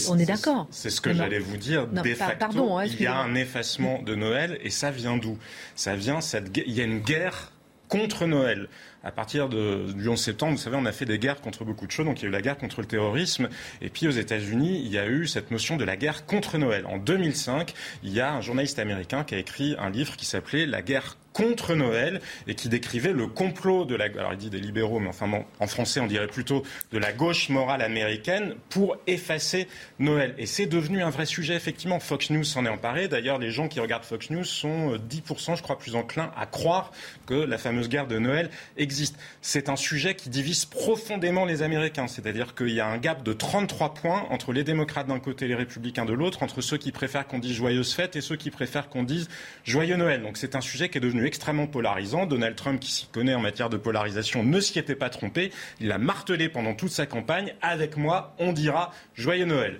on 0.08 0.18
est, 0.18 0.26
d'accord. 0.26 0.66
C'est 0.70 0.90
ce 0.90 1.00
que 1.00 1.12
j'allais 1.12 1.38
vous 1.38 1.56
dire. 1.56 1.86
de 1.88 2.14
facto, 2.14 2.38
pardon, 2.38 2.78
hein, 2.78 2.84
il 2.84 3.00
y 3.00 3.06
a 3.06 3.18
un 3.18 3.34
effacement 3.34 4.02
de 4.02 4.14
Noël 4.14 4.58
et 4.62 4.70
ça 4.70 4.90
vient 4.90 5.16
d'où? 5.16 5.38
Ça 5.74 5.96
vient 5.96 6.20
cette 6.20 6.56
il 6.56 6.72
y 6.72 6.80
a 6.80 6.84
une 6.84 7.00
guerre 7.00 7.52
contre 7.88 8.26
Noël 8.26 8.68
à 9.04 9.10
partir 9.10 9.48
de, 9.48 9.92
du 9.92 10.08
11 10.08 10.20
septembre, 10.20 10.52
vous 10.52 10.58
savez, 10.58 10.76
on 10.76 10.84
a 10.84 10.92
fait 10.92 11.04
des 11.04 11.18
guerres 11.18 11.40
contre 11.40 11.64
beaucoup 11.64 11.86
de 11.86 11.90
choses. 11.90 12.06
Donc 12.06 12.20
il 12.20 12.24
y 12.24 12.26
a 12.26 12.28
eu 12.28 12.32
la 12.32 12.42
guerre 12.42 12.58
contre 12.58 12.80
le 12.80 12.86
terrorisme. 12.86 13.48
Et 13.80 13.90
puis 13.90 14.08
aux 14.08 14.12
États-Unis, 14.12 14.82
il 14.84 14.92
y 14.92 14.98
a 14.98 15.06
eu 15.06 15.26
cette 15.26 15.50
notion 15.50 15.76
de 15.76 15.84
la 15.84 15.96
guerre 15.96 16.26
contre 16.26 16.58
Noël. 16.58 16.84
En 16.86 16.98
2005, 16.98 17.72
il 18.02 18.12
y 18.12 18.20
a 18.20 18.32
un 18.32 18.40
journaliste 18.40 18.78
américain 18.78 19.24
qui 19.24 19.34
a 19.34 19.38
écrit 19.38 19.76
un 19.78 19.90
livre 19.90 20.16
qui 20.16 20.26
s'appelait 20.26 20.66
La 20.66 20.82
guerre 20.82 21.16
contre 21.38 21.76
Noël 21.76 22.20
et 22.48 22.56
qui 22.56 22.68
décrivait 22.68 23.12
le 23.12 23.28
complot 23.28 23.84
de 23.84 23.94
la, 23.94 24.06
alors 24.06 24.32
il 24.32 24.38
dit 24.38 24.50
des 24.50 24.58
libéraux, 24.58 24.98
mais 24.98 25.08
enfin 25.08 25.30
en 25.60 25.66
français 25.68 26.00
on 26.00 26.08
dirait 26.08 26.26
plutôt 26.26 26.64
de 26.90 26.98
la 26.98 27.12
gauche 27.12 27.48
morale 27.48 27.80
américaine 27.80 28.56
pour 28.70 28.96
effacer 29.06 29.68
Noël. 30.00 30.34
Et 30.36 30.46
c'est 30.46 30.66
devenu 30.66 31.00
un 31.02 31.10
vrai 31.10 31.26
sujet 31.26 31.54
effectivement. 31.54 32.00
Fox 32.00 32.30
News 32.30 32.42
s'en 32.42 32.66
est 32.66 32.68
emparé. 32.68 33.06
D'ailleurs, 33.06 33.38
les 33.38 33.52
gens 33.52 33.68
qui 33.68 33.78
regardent 33.78 34.04
Fox 34.04 34.30
News 34.30 34.44
sont 34.44 34.96
10%, 34.96 35.52
euh, 35.52 35.56
je 35.56 35.62
crois, 35.62 35.78
plus 35.78 35.94
enclins 35.94 36.32
à 36.36 36.46
croire 36.46 36.90
que 37.26 37.34
la 37.34 37.56
fameuse 37.56 37.88
guerre 37.88 38.08
de 38.08 38.18
Noël 38.18 38.50
existe. 38.76 39.16
C'est 39.40 39.68
un 39.68 39.76
sujet 39.76 40.16
qui 40.16 40.30
divise 40.30 40.64
profondément 40.64 41.44
les 41.44 41.62
Américains. 41.62 42.08
C'est-à-dire 42.08 42.56
qu'il 42.56 42.70
y 42.70 42.80
a 42.80 42.86
un 42.86 42.98
gap 42.98 43.22
de 43.22 43.32
33 43.32 43.94
points 43.94 44.26
entre 44.30 44.52
les 44.52 44.64
démocrates 44.64 45.06
d'un 45.06 45.20
côté 45.20 45.44
et 45.44 45.48
les 45.48 45.54
républicains 45.54 46.04
de 46.04 46.12
l'autre, 46.12 46.42
entre 46.42 46.60
ceux 46.62 46.78
qui 46.78 46.90
préfèrent 46.90 47.28
qu'on 47.28 47.38
dise 47.38 47.54
joyeuse 47.54 47.92
fête 47.94 48.16
et 48.16 48.20
ceux 48.20 48.36
qui 48.36 48.50
préfèrent 48.50 48.88
qu'on 48.88 49.04
dise 49.04 49.28
joyeux 49.64 49.96
Noël. 49.96 50.22
Donc 50.22 50.36
c'est 50.36 50.56
un 50.56 50.60
sujet 50.60 50.88
qui 50.88 50.98
est 50.98 51.00
devenu 51.00 51.27
extrêmement 51.28 51.68
polarisant. 51.68 52.26
Donald 52.26 52.56
Trump, 52.56 52.80
qui 52.80 52.90
s'y 52.90 53.06
connaît 53.06 53.34
en 53.34 53.40
matière 53.40 53.70
de 53.70 53.76
polarisation, 53.76 54.42
ne 54.42 54.60
s'y 54.60 54.78
était 54.78 54.96
pas 54.96 55.10
trompé. 55.10 55.52
Il 55.80 55.92
a 55.92 55.98
martelé 55.98 56.48
pendant 56.48 56.74
toute 56.74 56.90
sa 56.90 57.06
campagne. 57.06 57.54
Avec 57.62 57.96
moi, 57.96 58.34
on 58.38 58.52
dira 58.52 58.92
Joyeux 59.14 59.44
Noël. 59.44 59.78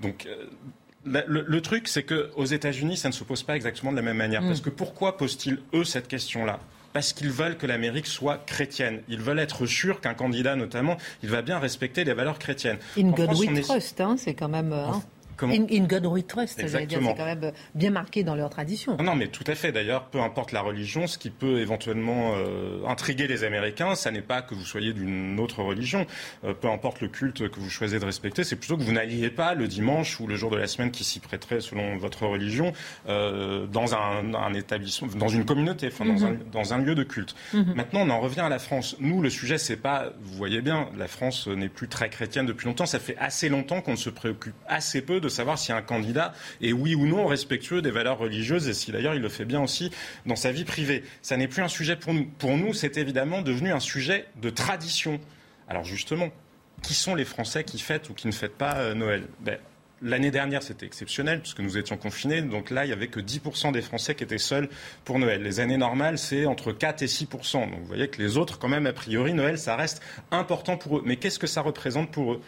Donc, 0.00 0.26
euh, 0.26 0.46
le, 1.04 1.60
truc, 1.60 1.88
c'est 1.88 2.02
qu'aux 2.02 2.44
États-Unis, 2.44 2.96
ça 2.96 3.08
ne 3.08 3.14
se 3.14 3.24
pose 3.24 3.42
pas 3.42 3.56
exactement 3.56 3.90
de 3.90 3.96
la 3.96 4.02
même 4.02 4.16
manière. 4.16 4.42
Mm. 4.42 4.48
Parce 4.48 4.60
que 4.60 4.70
pourquoi 4.70 5.16
posent-ils, 5.16 5.58
eux, 5.74 5.84
cette 5.84 6.08
question-là? 6.08 6.60
Parce 6.92 7.12
qu'ils 7.12 7.30
veulent 7.30 7.56
que 7.56 7.66
l'Amérique 7.66 8.06
soit 8.06 8.38
chrétienne. 8.46 9.02
Ils 9.08 9.20
veulent 9.20 9.38
être 9.38 9.66
sûrs 9.66 10.00
qu'un 10.00 10.14
candidat, 10.14 10.56
notamment, 10.56 10.96
il 11.22 11.30
va 11.30 11.40
bien 11.42 11.58
respecter 11.58 12.04
les 12.04 12.14
valeurs 12.14 12.38
chrétiennes. 12.38 12.78
In 12.98 13.10
God 13.10 13.32
we 13.34 13.62
trust, 13.62 14.00
hein, 14.00 14.16
c'est 14.18 14.34
quand 14.34 14.48
même... 14.48 14.72
Hein. 14.72 15.02
In, 15.42 15.84
God 15.84 16.06
We 16.06 16.26
Trust, 16.26 16.60
c'est 16.66 16.86
quand 16.86 17.24
même 17.24 17.52
bien 17.74 17.90
marqué 17.90 18.22
dans 18.22 18.34
leur 18.34 18.50
tradition. 18.50 18.96
Non, 18.98 19.14
mais 19.14 19.28
tout 19.28 19.44
à 19.46 19.54
fait. 19.54 19.72
D'ailleurs, 19.72 20.06
peu 20.06 20.20
importe 20.20 20.52
la 20.52 20.60
religion, 20.60 21.06
ce 21.06 21.18
qui 21.18 21.30
peut 21.30 21.60
éventuellement 21.60 22.34
euh, 22.36 22.84
intriguer 22.86 23.26
les 23.26 23.44
Américains, 23.44 23.94
ça 23.94 24.10
n'est 24.10 24.22
pas 24.22 24.42
que 24.42 24.54
vous 24.54 24.64
soyez 24.64 24.92
d'une 24.92 25.38
autre 25.40 25.62
religion. 25.62 26.06
Euh, 26.44 26.54
peu 26.54 26.68
importe 26.68 27.00
le 27.00 27.08
culte 27.08 27.48
que 27.48 27.60
vous 27.60 27.70
choisissez 27.70 28.00
de 28.00 28.04
respecter, 28.04 28.44
c'est 28.44 28.56
plutôt 28.56 28.76
que 28.76 28.82
vous 28.82 28.92
n'alliez 28.92 29.30
pas 29.30 29.54
le 29.54 29.68
dimanche 29.68 30.20
ou 30.20 30.26
le 30.26 30.36
jour 30.36 30.50
de 30.50 30.56
la 30.56 30.66
semaine 30.66 30.90
qui 30.90 31.04
s'y 31.04 31.20
prêterait 31.20 31.60
selon 31.60 31.96
votre 31.96 32.26
religion 32.26 32.72
euh, 33.08 33.66
dans 33.66 33.94
un, 33.94 34.54
établissement, 34.54 35.08
dans 35.16 35.28
une 35.28 35.44
communauté, 35.44 35.88
enfin, 35.88 36.04
dans, 36.04 36.24
un, 36.24 36.30
mhm. 36.32 36.38
dans, 36.52 36.74
un, 36.74 36.78
lieu 36.78 36.94
de 36.94 37.02
culte. 37.02 37.34
Mhm. 37.54 37.74
Maintenant, 37.74 38.00
on 38.02 38.10
en 38.10 38.20
revient 38.20 38.40
à 38.40 38.48
la 38.48 38.58
France. 38.58 38.96
Nous, 39.00 39.22
le 39.22 39.30
sujet, 39.30 39.58
c'est 39.58 39.76
pas, 39.76 40.10
vous 40.20 40.36
voyez 40.36 40.60
bien, 40.60 40.88
la 40.96 41.08
France 41.08 41.46
n'est 41.46 41.68
plus 41.68 41.88
très 41.88 42.10
chrétienne 42.10 42.46
depuis 42.46 42.66
longtemps. 42.66 42.86
Ça 42.86 42.98
fait 42.98 43.16
assez 43.18 43.48
longtemps 43.48 43.80
qu'on 43.80 43.92
ne 43.92 43.96
se 43.96 44.10
préoccupe 44.10 44.54
assez 44.66 45.02
peu 45.02 45.20
de 45.20 45.28
savoir 45.30 45.58
si 45.58 45.72
un 45.72 45.82
candidat 45.82 46.34
est 46.60 46.72
oui 46.72 46.94
ou 46.94 47.06
non 47.06 47.26
respectueux 47.26 47.82
des 47.82 47.90
valeurs 47.90 48.18
religieuses 48.18 48.68
et 48.68 48.74
si 48.74 48.92
d'ailleurs 48.92 49.14
il 49.14 49.22
le 49.22 49.28
fait 49.28 49.44
bien 49.44 49.62
aussi 49.62 49.90
dans 50.26 50.36
sa 50.36 50.52
vie 50.52 50.64
privée. 50.64 51.04
Ça 51.22 51.36
n'est 51.36 51.48
plus 51.48 51.62
un 51.62 51.68
sujet 51.68 51.96
pour 51.96 52.14
nous. 52.14 52.26
Pour 52.38 52.56
nous, 52.56 52.74
c'est 52.74 52.96
évidemment 52.96 53.42
devenu 53.42 53.72
un 53.72 53.80
sujet 53.80 54.26
de 54.40 54.50
tradition. 54.50 55.20
Alors 55.68 55.84
justement, 55.84 56.30
qui 56.82 56.94
sont 56.94 57.14
les 57.14 57.24
Français 57.24 57.64
qui 57.64 57.78
fêtent 57.78 58.08
ou 58.10 58.14
qui 58.14 58.26
ne 58.26 58.32
fêtent 58.32 58.56
pas 58.56 58.76
euh, 58.76 58.94
Noël? 58.94 59.24
Ben, 59.40 59.58
L'année 60.02 60.30
dernière, 60.30 60.62
c'était 60.62 60.86
exceptionnel 60.86 61.40
puisque 61.40 61.60
nous 61.60 61.76
étions 61.76 61.98
confinés. 61.98 62.40
Donc 62.40 62.70
là, 62.70 62.84
il 62.84 62.88
n'y 62.88 62.94
avait 62.94 63.08
que 63.08 63.20
10% 63.20 63.70
des 63.72 63.82
Français 63.82 64.14
qui 64.14 64.24
étaient 64.24 64.38
seuls 64.38 64.70
pour 65.04 65.18
Noël. 65.18 65.42
Les 65.42 65.60
années 65.60 65.76
normales, 65.76 66.16
c'est 66.16 66.46
entre 66.46 66.72
4 66.72 67.02
et 67.02 67.06
6%. 67.06 67.70
Donc 67.70 67.80
vous 67.80 67.86
voyez 67.86 68.08
que 68.08 68.22
les 68.22 68.38
autres, 68.38 68.58
quand 68.58 68.68
même, 68.68 68.86
a 68.86 68.94
priori, 68.94 69.34
Noël, 69.34 69.58
ça 69.58 69.76
reste 69.76 70.00
important 70.30 70.78
pour 70.78 70.98
eux. 70.98 71.02
Mais 71.04 71.16
qu'est-ce 71.16 71.38
que 71.38 71.46
ça 71.46 71.60
représente 71.60 72.10
pour 72.10 72.32
eux? 72.32 72.40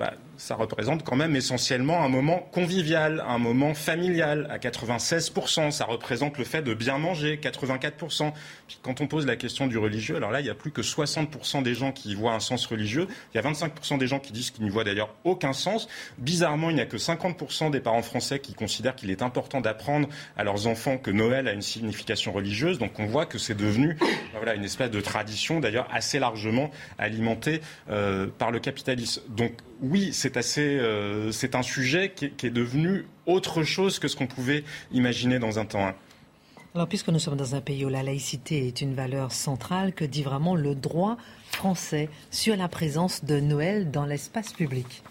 Bah, 0.00 0.14
ça 0.36 0.54
représente 0.54 1.02
quand 1.02 1.16
même 1.16 1.36
essentiellement 1.36 2.02
un 2.02 2.08
moment 2.08 2.48
convivial, 2.52 3.24
un 3.26 3.38
moment 3.38 3.74
familial 3.74 4.46
à 4.50 4.58
96%. 4.58 5.70
Ça 5.70 5.84
représente 5.84 6.38
le 6.38 6.44
fait 6.44 6.62
de 6.62 6.74
bien 6.74 6.98
manger, 6.98 7.38
84%. 7.42 8.32
Puis 8.66 8.78
quand 8.82 9.00
on 9.00 9.06
pose 9.06 9.26
la 9.26 9.36
question 9.36 9.66
du 9.66 9.78
religieux, 9.78 10.16
alors 10.16 10.30
là, 10.30 10.40
il 10.40 10.44
n'y 10.44 10.50
a 10.50 10.54
plus 10.54 10.70
que 10.70 10.82
60% 10.82 11.62
des 11.62 11.74
gens 11.74 11.92
qui 11.92 12.10
y 12.10 12.14
voient 12.14 12.32
un 12.32 12.40
sens 12.40 12.66
religieux. 12.66 13.06
Il 13.34 13.36
y 13.36 13.40
a 13.40 13.50
25% 13.50 13.98
des 13.98 14.06
gens 14.06 14.18
qui 14.18 14.32
disent 14.32 14.50
qu'ils 14.50 14.64
n'y 14.64 14.70
voient 14.70 14.84
d'ailleurs 14.84 15.14
aucun 15.24 15.52
sens. 15.52 15.88
Bizarrement, 16.18 16.70
il 16.70 16.76
n'y 16.76 16.82
a 16.82 16.86
que 16.86 16.96
50% 16.96 17.70
des 17.70 17.80
parents 17.80 18.02
français 18.02 18.38
qui 18.38 18.54
considèrent 18.54 18.96
qu'il 18.96 19.10
est 19.10 19.22
important 19.22 19.60
d'apprendre 19.60 20.08
à 20.36 20.44
leurs 20.44 20.66
enfants 20.66 20.98
que 20.98 21.10
Noël 21.10 21.48
a 21.48 21.52
une 21.52 21.62
signification 21.62 22.32
religieuse. 22.32 22.78
Donc 22.78 22.98
on 22.98 23.06
voit 23.06 23.26
que 23.26 23.38
c'est 23.38 23.54
devenu 23.54 23.96
voilà, 24.34 24.54
une 24.54 24.64
espèce 24.64 24.90
de 24.90 25.00
tradition, 25.00 25.60
d'ailleurs 25.60 25.88
assez 25.92 26.18
largement 26.18 26.70
alimentée 26.98 27.60
euh, 27.90 28.26
par 28.38 28.50
le 28.50 28.58
capitalisme. 28.58 29.22
Donc 29.28 29.52
oui, 29.82 30.10
c'est 30.12 30.25
assez, 30.34 30.78
euh, 30.78 31.30
c'est 31.30 31.54
un 31.54 31.62
sujet 31.62 32.12
qui 32.14 32.26
est, 32.26 32.50
devenu 32.50 33.06
autre 33.26 33.62
chose 33.62 33.98
que 33.98 34.08
ce 34.08 34.16
qu'on 34.16 34.26
pouvait 34.26 34.64
imaginer 34.92 35.38
dans 35.38 35.58
un 35.58 35.64
temps. 35.64 35.92
Alors, 36.74 36.88
puisque 36.88 37.08
nous 37.08 37.18
sommes 37.18 37.36
dans 37.36 37.54
un 37.54 37.60
pays 37.60 37.84
où 37.84 37.88
la 37.88 38.02
laïcité 38.02 38.66
est 38.66 38.80
une 38.80 38.94
valeur 38.94 39.32
centrale, 39.32 39.92
que 39.92 40.04
dit 40.04 40.22
vraiment 40.22 40.54
le 40.54 40.74
droit 40.74 41.16
français 41.52 42.08
sur 42.30 42.56
la 42.56 42.68
présence 42.68 43.24
de 43.24 43.40
Noël 43.40 43.90
dans 43.90 44.04
l'espace 44.04 44.52
public? 44.52 45.02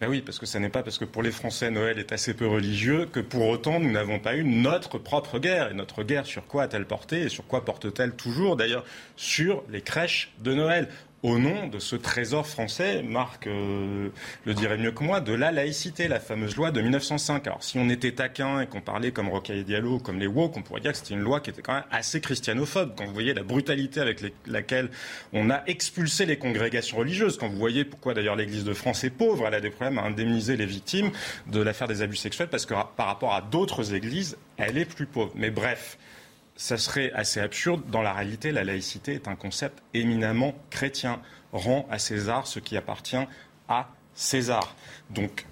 Ben 0.00 0.08
oui, 0.08 0.22
parce 0.22 0.38
que 0.38 0.46
ce 0.46 0.58
n'est 0.58 0.68
pas 0.68 0.84
parce 0.84 0.96
que 0.96 1.04
pour 1.04 1.24
les 1.24 1.32
Français 1.32 1.72
Noël 1.72 1.98
est 1.98 2.12
assez 2.12 2.32
peu 2.32 2.46
religieux 2.46 3.06
que 3.06 3.18
pour 3.18 3.48
autant 3.48 3.80
nous 3.80 3.90
n'avons 3.90 4.20
pas 4.20 4.36
eu 4.36 4.44
notre 4.44 4.96
propre 4.98 5.40
guerre. 5.40 5.72
Et 5.72 5.74
notre 5.74 6.04
guerre 6.04 6.24
sur 6.24 6.46
quoi 6.46 6.64
a-t-elle 6.64 6.86
porté 6.86 7.22
et 7.22 7.28
sur 7.28 7.44
quoi 7.48 7.64
porte-t-elle 7.64 8.12
toujours 8.12 8.54
d'ailleurs 8.54 8.84
Sur 9.16 9.64
les 9.70 9.80
crèches 9.80 10.30
de 10.38 10.54
Noël? 10.54 10.88
Au 11.22 11.38
nom 11.38 11.66
de 11.66 11.78
ce 11.78 11.96
trésor 11.96 12.46
français, 12.46 13.02
Marc 13.02 13.46
euh, 13.46 14.08
le 14.44 14.54
dirait 14.54 14.78
mieux 14.78 14.92
que 14.92 15.02
moi, 15.02 15.20
de 15.20 15.32
la 15.32 15.50
laïcité, 15.50 16.06
la 16.06 16.20
fameuse 16.20 16.56
loi 16.56 16.70
de 16.70 16.80
1905. 16.80 17.46
Alors 17.46 17.62
si 17.62 17.78
on 17.78 17.88
était 17.88 18.12
taquin 18.12 18.60
et 18.60 18.66
qu'on 18.66 18.80
parlait 18.80 19.10
comme 19.10 19.28
Rocaille 19.28 19.64
Diallo, 19.64 19.98
comme 19.98 20.18
les 20.20 20.28
woke, 20.28 20.56
on 20.56 20.62
pourrait 20.62 20.80
dire 20.80 20.92
que 20.92 20.98
c'était 20.98 21.14
une 21.14 21.20
loi 21.20 21.40
qui 21.40 21.50
était 21.50 21.62
quand 21.62 21.74
même 21.74 21.84
assez 21.90 22.20
christianophobe. 22.20 22.94
Quand 22.96 23.04
vous 23.04 23.12
voyez 23.12 23.34
la 23.34 23.42
brutalité 23.42 24.00
avec 24.00 24.22
laquelle 24.46 24.90
on 25.32 25.50
a 25.50 25.62
expulsé 25.66 26.24
les 26.24 26.38
congrégations 26.38 26.98
religieuses, 26.98 27.36
quand 27.36 27.48
vous 27.48 27.58
voyez 27.58 27.84
pourquoi 27.84 28.14
d'ailleurs 28.14 28.36
l'Église 28.36 28.64
de 28.64 28.74
France 28.74 29.02
est 29.02 29.10
pauvre, 29.10 29.46
elle 29.46 29.54
a 29.54 29.60
des 29.60 29.70
problèmes 29.70 29.98
à 29.98 30.02
indemniser 30.02 30.56
les 30.56 30.66
victimes 30.66 31.10
de 31.48 31.60
l'affaire 31.60 31.88
des 31.88 32.02
abus 32.02 32.16
sexuels, 32.16 32.48
parce 32.48 32.64
que 32.64 32.74
par 32.96 33.06
rapport 33.06 33.34
à 33.34 33.40
d'autres 33.40 33.94
églises, 33.94 34.36
elle 34.56 34.78
est 34.78 34.84
plus 34.84 35.06
pauvre. 35.06 35.32
Mais 35.34 35.50
bref, 35.50 35.98
ça 36.58 36.76
serait 36.76 37.12
assez 37.12 37.40
absurde. 37.40 37.82
Dans 37.88 38.02
la 38.02 38.12
réalité, 38.12 38.50
la 38.52 38.64
laïcité 38.64 39.14
est 39.14 39.28
un 39.28 39.36
concept 39.36 39.82
éminemment 39.94 40.54
chrétien. 40.70 41.22
Rend 41.52 41.86
à 41.90 41.98
César 41.98 42.46
ce 42.46 42.58
qui 42.58 42.76
appartient 42.76 43.16
à 43.68 43.88
César. 44.12 44.74
Donc, 45.08 45.46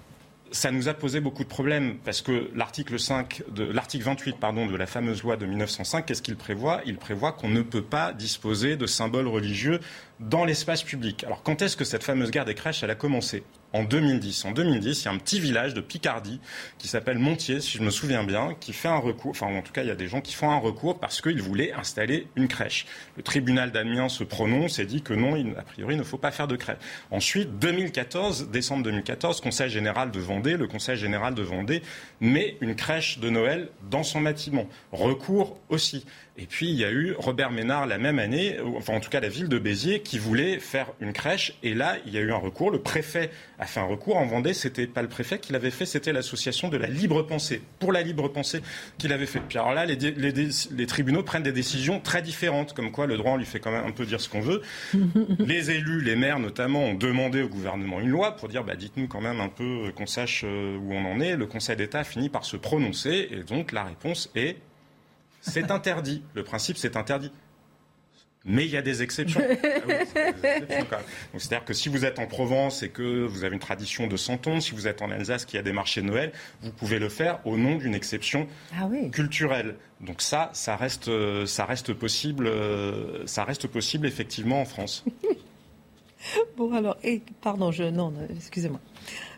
ça 0.51 0.69
nous 0.69 0.89
a 0.89 0.93
posé 0.93 1.19
beaucoup 1.19 1.43
de 1.43 1.49
problèmes 1.49 1.97
parce 2.03 2.21
que 2.21 2.51
l'article 2.55 2.99
5 2.99 3.43
de 3.49 3.63
l'article 3.63 4.03
28 4.03 4.37
pardon 4.37 4.65
de 4.65 4.75
la 4.75 4.85
fameuse 4.85 5.23
loi 5.23 5.37
de 5.37 5.45
1905 5.45 6.05
qu'est-ce 6.05 6.21
qu'il 6.21 6.35
prévoit? 6.35 6.81
Il 6.85 6.97
prévoit 6.97 7.31
qu'on 7.31 7.49
ne 7.49 7.61
peut 7.61 7.81
pas 7.81 8.13
disposer 8.13 8.77
de 8.77 8.85
symboles 8.85 9.27
religieux 9.27 9.79
dans 10.19 10.45
l'espace 10.45 10.83
public. 10.83 11.23
Alors 11.23 11.43
quand 11.43 11.61
est-ce 11.61 11.75
que 11.75 11.83
cette 11.83 12.03
fameuse 12.03 12.31
guerre 12.31 12.45
des 12.45 12.55
crèches 12.55 12.83
a 12.83 12.95
commencé? 12.95 13.43
En 13.73 13.83
2010. 13.83 14.45
En 14.45 14.51
2010, 14.51 15.01
il 15.01 15.05
y 15.05 15.07
a 15.07 15.11
un 15.11 15.17
petit 15.17 15.39
village 15.39 15.73
de 15.73 15.81
Picardie 15.81 16.39
qui 16.77 16.87
s'appelle 16.87 17.19
Montier, 17.19 17.61
si 17.61 17.77
je 17.77 17.83
me 17.83 17.89
souviens 17.89 18.23
bien, 18.23 18.55
qui 18.59 18.73
fait 18.73 18.87
un 18.87 18.97
recours, 18.97 19.31
enfin 19.31 19.47
en 19.47 19.61
tout 19.61 19.71
cas 19.71 19.83
il 19.83 19.87
y 19.87 19.91
a 19.91 19.95
des 19.95 20.07
gens 20.07 20.21
qui 20.21 20.33
font 20.33 20.49
un 20.49 20.57
recours 20.57 20.99
parce 20.99 21.21
qu'ils 21.21 21.41
voulaient 21.41 21.73
installer 21.73 22.27
une 22.35 22.47
crèche. 22.47 22.85
Le 23.15 23.23
tribunal 23.23 23.71
d'Amiens 23.71 24.09
se 24.09 24.23
prononce 24.23 24.79
et 24.79 24.85
dit 24.85 25.01
que 25.01 25.13
non, 25.13 25.35
a 25.57 25.61
priori 25.63 25.95
il 25.95 25.97
ne 25.97 26.03
faut 26.03 26.17
pas 26.17 26.31
faire 26.31 26.47
de 26.47 26.55
crèche. 26.55 26.77
Ensuite, 27.11 27.59
2014, 27.59 28.49
décembre 28.49 28.83
2014, 28.83 29.41
Conseil 29.41 29.69
général 29.69 30.11
de 30.11 30.19
Vendée, 30.19 30.57
le 30.57 30.67
Conseil 30.67 30.97
général 30.97 31.35
de 31.35 31.41
Vendée 31.41 31.81
met 32.21 32.57
une 32.61 32.75
crèche 32.75 33.19
de 33.19 33.29
Noël 33.29 33.69
dans 33.89 34.03
son 34.03 34.21
bâtiment. 34.21 34.67
Recours 34.91 35.59
aussi. 35.69 36.05
Et 36.37 36.45
puis 36.45 36.69
il 36.69 36.75
y 36.75 36.85
a 36.85 36.91
eu 36.91 37.15
Robert 37.17 37.51
Ménard 37.51 37.87
la 37.87 37.97
même 37.97 38.19
année, 38.19 38.57
enfin 38.75 38.93
en 38.93 38.99
tout 38.99 39.09
cas 39.09 39.19
la 39.19 39.29
ville 39.29 39.49
de 39.49 39.57
Béziers, 39.57 40.01
qui 40.01 40.19
voulait 40.19 40.59
faire 40.59 40.91
une 40.99 41.11
crèche. 41.11 41.57
Et 41.63 41.73
là, 41.73 41.95
il 42.05 42.13
y 42.13 42.17
a 42.17 42.21
eu 42.21 42.31
un 42.31 42.37
recours. 42.37 42.69
Le 42.69 42.79
préfet 42.79 43.31
a 43.59 43.65
fait 43.65 43.79
un 43.79 43.85
recours. 43.85 44.17
En 44.17 44.25
Vendée, 44.25 44.53
c'était 44.53 44.85
pas 44.85 45.01
le 45.01 45.07
préfet 45.07 45.39
qui 45.39 45.51
l'avait 45.51 45.71
fait, 45.71 45.85
c'était 45.85 46.13
l'association 46.13 46.69
de 46.69 46.77
la 46.77 46.87
libre 46.87 47.23
pensée, 47.23 47.61
pour 47.79 47.91
la 47.91 48.01
libre 48.01 48.27
pensée, 48.27 48.61
qui 48.97 49.07
l'avait 49.07 49.25
fait. 49.25 49.39
Puis 49.39 49.57
alors 49.57 49.73
là, 49.73 49.85
les, 49.85 49.95
les, 49.95 50.85
tribunaux 50.85 51.23
prennent 51.23 51.43
des 51.43 51.51
décisions 51.51 51.99
très 51.99 52.21
différentes, 52.21 52.73
comme 52.73 52.91
quoi 52.91 53.07
le 53.07 53.17
droit 53.17 53.33
on 53.33 53.37
lui 53.37 53.45
fait 53.45 53.59
quand 53.59 53.71
même 53.71 53.85
un 53.85 53.91
peu 53.91 54.05
dire 54.05 54.21
ce 54.21 54.29
qu'on 54.29 54.41
veut. 54.41 54.61
les 55.39 55.71
élus, 55.71 56.01
les 56.01 56.15
maires 56.15 56.39
notamment, 56.39 56.83
ont 56.83 56.93
demandé 56.93 57.41
au 57.41 57.49
gouvernement 57.49 57.99
une 57.99 58.09
loi 58.09 58.35
pour 58.35 58.47
dire, 58.47 58.63
bah, 58.63 58.75
dites-nous 58.75 59.07
quand 59.07 59.21
même 59.21 59.39
un 59.39 59.49
peu 59.49 59.91
qu'on 59.95 60.05
sache 60.05 60.43
euh, 60.45 60.77
où 60.77 60.93
on 60.93 61.05
en 61.05 61.19
est. 61.19 61.35
Le 61.35 61.47
Conseil 61.47 61.75
d'État 61.75 62.03
finit 62.03 62.29
par 62.29 62.45
se 62.45 62.57
prononcer, 62.57 63.29
et 63.31 63.43
donc 63.43 63.71
la 63.71 63.83
réponse 63.83 64.29
est 64.35 64.57
c'est 65.47 65.71
interdit. 65.71 66.23
Le 66.33 66.43
principe, 66.43 66.77
c'est 66.77 66.97
interdit. 66.97 67.31
Mais 68.45 68.63
il 68.63 68.71
y 68.71 68.77
a 68.77 68.81
des 68.81 69.03
exceptions. 69.03 69.41
Ah 70.89 70.99
c'est-à-dire 71.33 71.65
que 71.65 71.73
si 71.73 71.89
vous 71.89 72.05
êtes 72.05 72.19
en 72.19 72.27
Provence 72.27 72.81
et 72.81 72.89
que 72.89 73.25
vous 73.25 73.43
avez 73.43 73.53
une 73.53 73.59
tradition 73.59 74.07
de 74.07 74.15
Santon, 74.15 74.59
si 74.61 74.71
vous 74.71 74.87
êtes 74.87 75.01
en 75.01 75.11
Alsace 75.11 75.45
qui 75.45 75.57
a 75.57 75.61
des 75.61 75.73
marchés 75.73 76.01
de 76.01 76.07
Noël, 76.07 76.31
vous 76.61 76.71
pouvez 76.71 76.99
le 76.99 77.09
faire 77.09 77.39
au 77.45 77.57
nom 77.57 77.75
d'une 77.75 77.93
exception 77.93 78.47
ah 78.73 78.87
culturelle. 79.11 79.75
Donc 80.01 80.21
ça, 80.21 80.49
ça 80.53 80.75
reste, 80.75 81.09
ça 81.45 81.65
reste 81.65 81.93
possible, 81.93 82.49
ça 83.25 83.43
reste 83.43 83.67
possible 83.67 84.07
effectivement 84.07 84.61
en 84.61 84.65
France. 84.65 85.03
bon 86.57 86.73
alors, 86.73 86.97
et, 87.03 87.21
pardon, 87.41 87.71
je 87.71 87.83
non, 87.83 88.13
excusez-moi. 88.35 88.79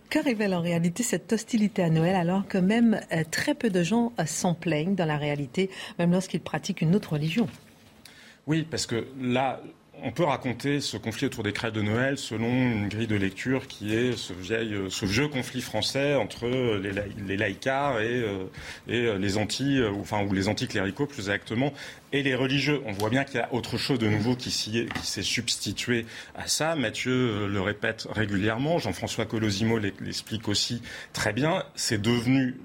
Que 0.09 0.17
révèle 0.23 0.55
en 0.55 0.61
réalité 0.61 1.03
cette 1.03 1.31
hostilité 1.31 1.83
à 1.83 1.89
Noël 1.91 2.15
alors 2.15 2.47
que 2.47 2.57
même 2.57 2.99
euh, 3.13 3.23
très 3.29 3.53
peu 3.53 3.69
de 3.69 3.83
gens 3.83 4.11
euh, 4.19 4.25
s'en 4.25 4.55
plaignent 4.55 4.95
dans 4.95 5.05
la 5.05 5.17
réalité, 5.17 5.69
même 5.99 6.11
lorsqu'ils 6.11 6.41
pratiquent 6.41 6.81
une 6.81 6.95
autre 6.95 7.13
religion? 7.13 7.47
Oui, 8.47 8.65
parce 8.67 8.87
que 8.87 9.05
là, 9.21 9.61
on 10.01 10.11
peut 10.11 10.23
raconter 10.23 10.81
ce 10.81 10.97
conflit 10.97 11.27
autour 11.27 11.43
des 11.43 11.53
crêpes 11.53 11.75
de 11.75 11.83
Noël 11.83 12.17
selon 12.17 12.47
une 12.47 12.87
grille 12.87 13.05
de 13.05 13.17
lecture 13.17 13.67
qui 13.67 13.93
est 13.93 14.17
ce, 14.17 14.33
ce 14.89 15.05
vieux 15.05 15.27
conflit 15.27 15.61
français 15.61 16.15
entre 16.15 16.47
les, 16.47 17.37
laïcars 17.37 17.99
et, 17.99 18.23
euh, 18.23 18.45
et 18.87 19.15
les 19.19 19.37
anti, 19.37 19.79
enfin 19.99 20.25
ou 20.25 20.33
les 20.33 20.47
anticléricaux 20.47 21.05
plus 21.05 21.19
exactement, 21.19 21.71
et 22.11 22.23
les 22.23 22.35
religieux. 22.35 22.81
On 22.85 22.91
voit 22.91 23.09
bien 23.09 23.23
qu'il 23.23 23.35
y 23.35 23.43
a 23.43 23.53
autre 23.53 23.77
chose 23.77 23.99
de 23.99 24.07
nouveau 24.07 24.35
qui 24.35 24.51
s'est 24.51 25.21
substitué 25.21 26.05
à 26.35 26.47
ça. 26.47 26.75
Mathieu 26.75 27.11
euh, 27.11 27.47
le 27.47 27.61
répète 27.61 28.07
régulièrement, 28.09 28.79
Jean-François 28.79 29.25
Colosimo 29.25 29.77
l'explique 29.77 30.47
aussi 30.47 30.81
très 31.13 31.33
bien. 31.33 31.63
C'est 31.75 32.01
devenu, 32.01 32.55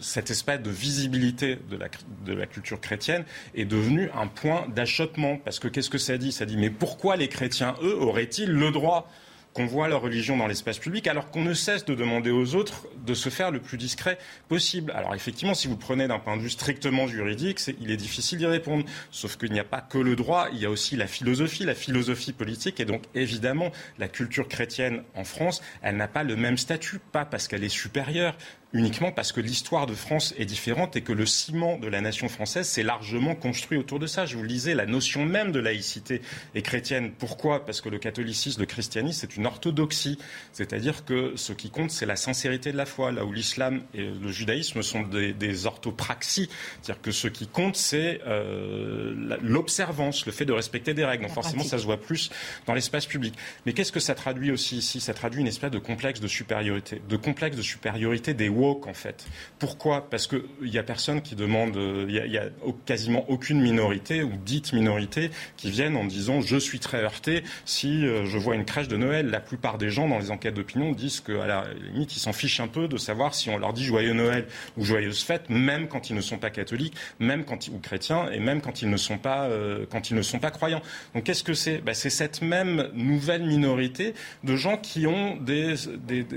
cette 0.00 0.30
espèce 0.30 0.60
de 0.60 0.70
visibilité 0.70 1.58
de 1.70 1.76
la, 1.76 1.88
de 2.24 2.32
la 2.32 2.46
culture 2.46 2.80
chrétienne 2.80 3.24
est 3.54 3.64
devenu 3.64 4.10
un 4.14 4.26
point 4.26 4.66
d'achoppement. 4.74 5.36
Parce 5.36 5.58
que 5.58 5.68
qu'est-ce 5.68 5.90
que 5.90 5.98
ça 5.98 6.18
dit? 6.18 6.32
Ça 6.32 6.46
dit, 6.46 6.56
mais 6.56 6.70
pourquoi 6.70 7.16
les 7.16 7.28
chrétiens, 7.28 7.74
eux, 7.82 7.96
auraient-ils 7.96 8.50
le 8.50 8.70
droit? 8.70 9.10
Qu'on 9.58 9.66
voit 9.66 9.88
leur 9.88 10.02
religion 10.02 10.36
dans 10.36 10.46
l'espace 10.46 10.78
public, 10.78 11.08
alors 11.08 11.32
qu'on 11.32 11.42
ne 11.42 11.52
cesse 11.52 11.84
de 11.84 11.96
demander 11.96 12.30
aux 12.30 12.54
autres 12.54 12.86
de 13.04 13.12
se 13.12 13.28
faire 13.28 13.50
le 13.50 13.58
plus 13.58 13.76
discret 13.76 14.16
possible. 14.46 14.92
Alors 14.94 15.16
effectivement, 15.16 15.54
si 15.54 15.66
vous 15.66 15.76
prenez 15.76 16.06
d'un 16.06 16.20
point 16.20 16.36
de 16.36 16.42
vue 16.42 16.48
strictement 16.48 17.08
juridique, 17.08 17.60
il 17.80 17.90
est 17.90 17.96
difficile 17.96 18.38
d'y 18.38 18.46
répondre. 18.46 18.84
Sauf 19.10 19.36
qu'il 19.36 19.50
n'y 19.50 19.58
a 19.58 19.64
pas 19.64 19.80
que 19.80 19.98
le 19.98 20.14
droit, 20.14 20.46
il 20.52 20.60
y 20.60 20.64
a 20.64 20.70
aussi 20.70 20.94
la 20.94 21.08
philosophie, 21.08 21.64
la 21.64 21.74
philosophie 21.74 22.32
politique, 22.32 22.78
et 22.78 22.84
donc 22.84 23.02
évidemment, 23.16 23.72
la 23.98 24.06
culture 24.06 24.46
chrétienne 24.46 25.02
en 25.16 25.24
France, 25.24 25.60
elle 25.82 25.96
n'a 25.96 26.06
pas 26.06 26.22
le 26.22 26.36
même 26.36 26.56
statut, 26.56 27.00
pas 27.10 27.24
parce 27.24 27.48
qu'elle 27.48 27.64
est 27.64 27.68
supérieure, 27.68 28.36
uniquement 28.74 29.12
parce 29.12 29.32
que 29.32 29.40
l'histoire 29.40 29.86
de 29.86 29.94
France 29.94 30.34
est 30.36 30.44
différente 30.44 30.94
et 30.94 31.00
que 31.00 31.12
le 31.12 31.24
ciment 31.24 31.78
de 31.78 31.88
la 31.88 32.02
nation 32.02 32.28
française 32.28 32.68
s'est 32.68 32.82
largement 32.82 33.34
construit 33.34 33.78
autour 33.78 33.98
de 33.98 34.06
ça. 34.06 34.26
Je 34.26 34.36
vous 34.36 34.42
le 34.42 34.48
disais, 34.48 34.74
la 34.74 34.84
notion 34.84 35.24
même 35.24 35.52
de 35.52 35.58
laïcité 35.58 36.20
est 36.54 36.60
chrétienne. 36.60 37.12
Pourquoi? 37.18 37.64
Parce 37.64 37.80
que 37.80 37.88
le 37.88 37.98
catholicisme, 37.98 38.60
le 38.60 38.66
christianisme, 38.66 39.20
c'est 39.20 39.36
une 39.36 39.46
orthodoxie. 39.46 40.18
C'est-à-dire 40.52 41.06
que 41.06 41.32
ce 41.36 41.54
qui 41.54 41.70
compte, 41.70 41.90
c'est 41.90 42.04
la 42.04 42.16
sincérité 42.16 42.70
de 42.72 42.76
la 42.76 42.84
foi, 42.84 43.10
là 43.10 43.24
où 43.24 43.32
l'islam 43.32 43.82
et 43.94 44.02
le 44.04 44.30
judaïsme 44.30 44.82
sont 44.82 45.02
des, 45.02 45.66
orthopraxies. 45.66 46.48
C'est-à-dire 46.82 47.02
que 47.02 47.10
ce 47.10 47.26
qui 47.26 47.46
compte, 47.46 47.76
c'est 47.76 48.20
euh, 48.26 49.38
l'observance, 49.42 50.26
le 50.26 50.32
fait 50.32 50.44
de 50.44 50.52
respecter 50.52 50.92
des 50.92 51.04
règles. 51.04 51.24
Donc 51.24 51.32
forcément, 51.32 51.64
ça 51.64 51.78
se 51.78 51.84
voit 51.84 52.00
plus 52.00 52.30
dans 52.66 52.74
l'espace 52.74 53.06
public. 53.06 53.34
Mais 53.64 53.72
qu'est-ce 53.72 53.92
que 53.92 54.00
ça 54.00 54.14
traduit 54.14 54.50
aussi 54.50 54.76
ici? 54.76 55.00
Ça 55.00 55.14
traduit 55.14 55.40
une 55.40 55.46
espèce 55.46 55.70
de 55.70 55.78
complexe 55.78 56.20
de 56.20 56.28
supériorité, 56.28 57.00
de 57.08 57.16
complexe 57.16 57.56
de 57.56 57.62
supériorité 57.62 58.34
des 58.34 58.48
en 58.58 58.94
fait. 58.94 59.26
Pourquoi? 59.58 60.08
Parce 60.10 60.26
qu'il 60.26 60.42
n'y 60.62 60.78
a 60.78 60.82
personne 60.82 61.22
qui 61.22 61.34
demande, 61.34 61.76
il 62.08 62.14
y, 62.14 62.38
a, 62.38 62.44
quasiment 62.86 63.24
aucune 63.28 63.60
minorité 63.60 64.22
ou 64.22 64.32
dite 64.44 64.72
minorité 64.72 65.30
qui 65.56 65.70
viennent 65.70 65.96
en 65.96 66.04
disant 66.04 66.40
je 66.40 66.56
suis 66.56 66.80
très 66.80 67.02
heurté 67.02 67.42
si 67.64 68.06
euh, 68.06 68.26
je 68.26 68.38
vois 68.38 68.54
une 68.54 68.64
crèche 68.64 68.88
de 68.88 68.96
Noël. 68.96 69.30
La 69.30 69.40
plupart 69.40 69.78
des 69.78 69.90
gens 69.90 70.08
dans 70.08 70.18
les 70.18 70.30
enquêtes 70.30 70.54
d'opinion 70.54 70.92
disent 70.92 71.20
qu'à 71.20 71.46
la 71.46 71.64
limite 71.92 72.16
ils 72.16 72.20
s'en 72.20 72.32
fichent 72.32 72.60
un 72.60 72.68
peu 72.68 72.88
de 72.88 72.96
savoir 72.96 73.34
si 73.34 73.50
on 73.50 73.58
leur 73.58 73.72
dit 73.72 73.84
joyeux 73.84 74.12
Noël 74.12 74.46
ou 74.76 74.84
joyeuse 74.84 75.22
fête, 75.22 75.48
même 75.48 75.88
quand 75.88 76.10
ils 76.10 76.16
ne 76.16 76.20
sont 76.20 76.38
pas 76.38 76.50
catholiques, 76.50 76.94
même 77.18 77.44
quand 77.44 77.68
ou 77.68 77.78
chrétiens 77.78 78.30
et 78.30 78.40
même 78.40 78.60
quand 78.60 78.82
ils 78.82 78.90
ne 78.90 78.96
sont 78.96 79.18
pas 79.18 79.44
euh, 79.44 79.86
quand 79.90 80.10
ils 80.10 80.16
ne 80.16 80.22
sont 80.22 80.38
pas 80.38 80.50
croyants. 80.50 80.82
Donc 81.14 81.24
qu'est-ce 81.24 81.44
que 81.44 81.54
c'est? 81.54 81.78
Ben, 81.78 81.94
C'est 81.94 82.10
cette 82.10 82.42
même 82.42 82.88
nouvelle 82.94 83.44
minorité 83.44 84.14
de 84.44 84.56
gens 84.56 84.76
qui 84.76 85.06
ont 85.06 85.38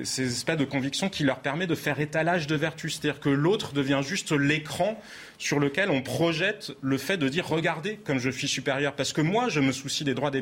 ces 0.03 0.25
espèces 0.25 0.57
de 0.57 0.65
convictions 0.65 1.09
qui 1.09 1.23
leur 1.23 1.39
permet 1.39 1.67
de 1.67 1.75
faire 1.75 1.95
étalage 2.11 2.45
de 2.45 2.55
vertu. 2.55 2.89
C'est-à-dire 2.89 3.21
que 3.21 3.29
l'autre 3.29 3.71
devient 3.71 4.01
juste 4.03 4.33
l'écran 4.33 5.01
sur 5.37 5.59
lequel 5.59 5.89
on 5.89 6.01
projette 6.03 6.71
le 6.81 6.97
fait 6.99 7.17
de 7.17 7.27
dire 7.27 7.47
regardez 7.47 7.95
comme 8.03 8.19
je 8.19 8.29
suis 8.29 8.49
supérieur. 8.49 8.93
Parce 8.93 9.13
que 9.13 9.21
moi, 9.21 9.47
je 9.47 9.61
me 9.61 9.71
soucie 9.71 10.03
des 10.03 10.13
droits 10.13 10.29
des, 10.29 10.41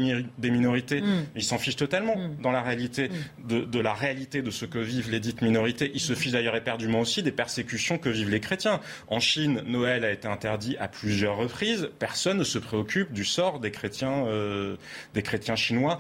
minorités. 0.49 1.01
Mm. 1.01 1.25
Ils 1.35 1.43
s'en 1.43 1.59
fichent 1.59 1.75
totalement 1.77 2.17
mm. 2.17 2.41
dans 2.41 2.51
la 2.51 2.61
réalité 2.61 3.09
mm. 3.09 3.65
de, 3.65 3.79
la 3.79 3.93
réalité 3.93 4.41
de 4.41 4.51
ce 4.51 4.65
que 4.65 4.79
vivent 4.79 5.11
les 5.11 5.19
dites 5.19 5.41
minorités. 5.41 5.91
Ils 5.93 6.01
se 6.01 6.13
fichent 6.15 6.33
d'ailleurs 6.33 6.55
éperdument 6.55 6.99
aussi 6.99 7.21
des 7.23 7.31
persécutions 7.31 7.97
que 7.97 8.09
vivent 8.09 8.31
les 8.31 8.41
chrétiens. 8.41 8.81
En 9.07 9.19
Chine, 9.19 9.61
Noël 9.67 10.03
a 10.03 10.11
été 10.11 10.27
interdit 10.27 10.75
à 10.79 10.87
plusieurs 10.87 11.37
reprises. 11.37 11.89
Personne 11.99 12.39
ne 12.39 12.43
se 12.43 12.57
préoccupe 12.57 13.13
du 13.13 13.23
sort 13.23 13.59
des 13.59 13.71
chrétiens, 13.71 14.25
euh, 14.25 14.75
des 15.13 15.21
chrétiens 15.21 15.55
chinois 15.55 15.99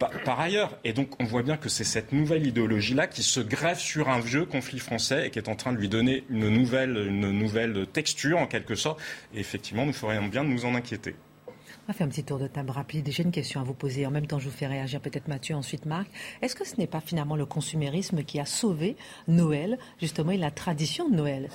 par, 0.00 0.40
ailleurs. 0.40 0.78
Et 0.84 0.92
donc, 0.92 1.10
on 1.20 1.24
voit 1.24 1.42
bien 1.42 1.56
que 1.56 1.68
c'est 1.68 1.84
cette 1.84 2.12
nouvelle 2.12 2.46
idéologie-là 2.46 3.06
qui 3.06 3.22
se 3.22 3.40
greffe 3.40 3.80
sur 3.80 4.08
un 4.08 4.20
vieux 4.20 4.46
conflit 4.46 4.78
français 4.78 5.26
et 5.26 5.30
qui 5.30 5.38
est 5.38 5.48
en 5.48 5.56
train 5.56 5.72
de 5.72 5.78
lui 5.78 5.88
donner 5.88 6.24
une 6.30 6.48
nouvelle, 6.48 6.96
une 6.96 7.30
nouvelle 7.30 7.86
texture, 7.86 8.38
en 8.38 8.46
quelque 8.46 8.74
sorte. 8.74 9.00
Et 9.34 9.40
effectivement, 9.40 9.86
nous 9.86 9.92
ferions 9.92 10.26
bien 10.26 10.42
de 10.42 10.48
nous 10.48 10.64
en 10.64 10.74
inquiéter. 10.74 11.14
On 11.48 11.92
va 11.92 11.94
faire 11.94 12.06
un 12.06 12.10
petit 12.10 12.24
tour 12.24 12.38
de 12.38 12.46
table 12.46 12.70
rapide. 12.70 13.08
J'ai 13.10 13.22
une 13.22 13.32
question 13.32 13.60
à 13.60 13.64
vous 13.64 13.74
poser. 13.74 14.06
En 14.06 14.10
même 14.10 14.26
temps, 14.26 14.38
je 14.38 14.48
vous 14.48 14.56
fais 14.56 14.66
réagir 14.66 15.00
peut-être 15.00 15.28
Mathieu, 15.28 15.54
ensuite 15.54 15.86
Marc. 15.86 16.08
Est-ce 16.40 16.54
que 16.54 16.66
ce 16.66 16.76
n'est 16.76 16.86
pas 16.86 17.00
finalement 17.00 17.36
le 17.36 17.46
consumérisme 17.46 18.22
qui 18.22 18.38
a 18.38 18.46
sauvé 18.46 18.96
Noël, 19.28 19.78
justement, 20.00 20.30
et 20.30 20.38
la 20.38 20.50
tradition 20.50 21.08
de 21.08 21.16
Noël? 21.16 21.48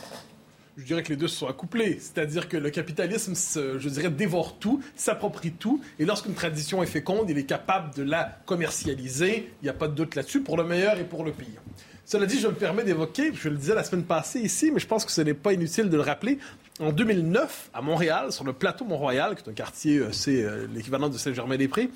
Je 0.77 0.83
dirais 0.83 1.03
que 1.03 1.09
les 1.09 1.15
deux 1.15 1.27
se 1.27 1.37
sont 1.37 1.47
accouplés. 1.47 1.97
C'est-à-dire 1.99 2.49
que 2.49 2.57
le 2.57 2.69
capitalisme, 2.69 3.33
je 3.35 3.89
dirais, 3.89 4.09
dévore 4.09 4.57
tout, 4.57 4.81
s'approprie 4.95 5.51
tout, 5.51 5.81
et 5.99 6.05
lorsqu'une 6.05 6.33
tradition 6.33 6.83
est 6.83 6.87
féconde, 6.87 7.29
il 7.29 7.37
est 7.37 7.45
capable 7.45 7.93
de 7.95 8.03
la 8.03 8.37
commercialiser. 8.45 9.51
Il 9.61 9.65
n'y 9.65 9.69
a 9.69 9.73
pas 9.73 9.87
de 9.87 9.93
doute 9.93 10.15
là-dessus, 10.15 10.41
pour 10.41 10.57
le 10.57 10.63
meilleur 10.63 10.99
et 10.99 11.03
pour 11.03 11.23
le 11.23 11.31
pire. 11.31 11.61
Cela 12.05 12.27
dit, 12.27 12.39
je 12.39 12.47
me 12.47 12.53
permets 12.53 12.83
d'évoquer, 12.83 13.31
je 13.33 13.49
le 13.49 13.57
disais 13.57 13.73
la 13.73 13.83
semaine 13.83 14.03
passée 14.03 14.39
ici, 14.39 14.69
mais 14.71 14.79
je 14.79 14.85
pense 14.85 15.05
que 15.05 15.11
ce 15.11 15.21
n'est 15.21 15.33
pas 15.33 15.53
inutile 15.53 15.89
de 15.89 15.95
le 15.95 16.03
rappeler. 16.03 16.37
En 16.79 16.91
2009, 16.91 17.71
à 17.73 17.81
Montréal, 17.81 18.31
sur 18.31 18.43
le 18.43 18.53
plateau 18.53 18.85
Mont-Royal, 18.85 19.35
qui 19.35 19.43
est 19.43 19.51
un 19.51 19.55
quartier, 19.55 19.97
euh, 19.97 20.11
c'est 20.11 20.43
euh, 20.43 20.67
l'équivalent 20.71 21.09
de 21.09 21.17
Saint-Germain-des-Prés, 21.17 21.89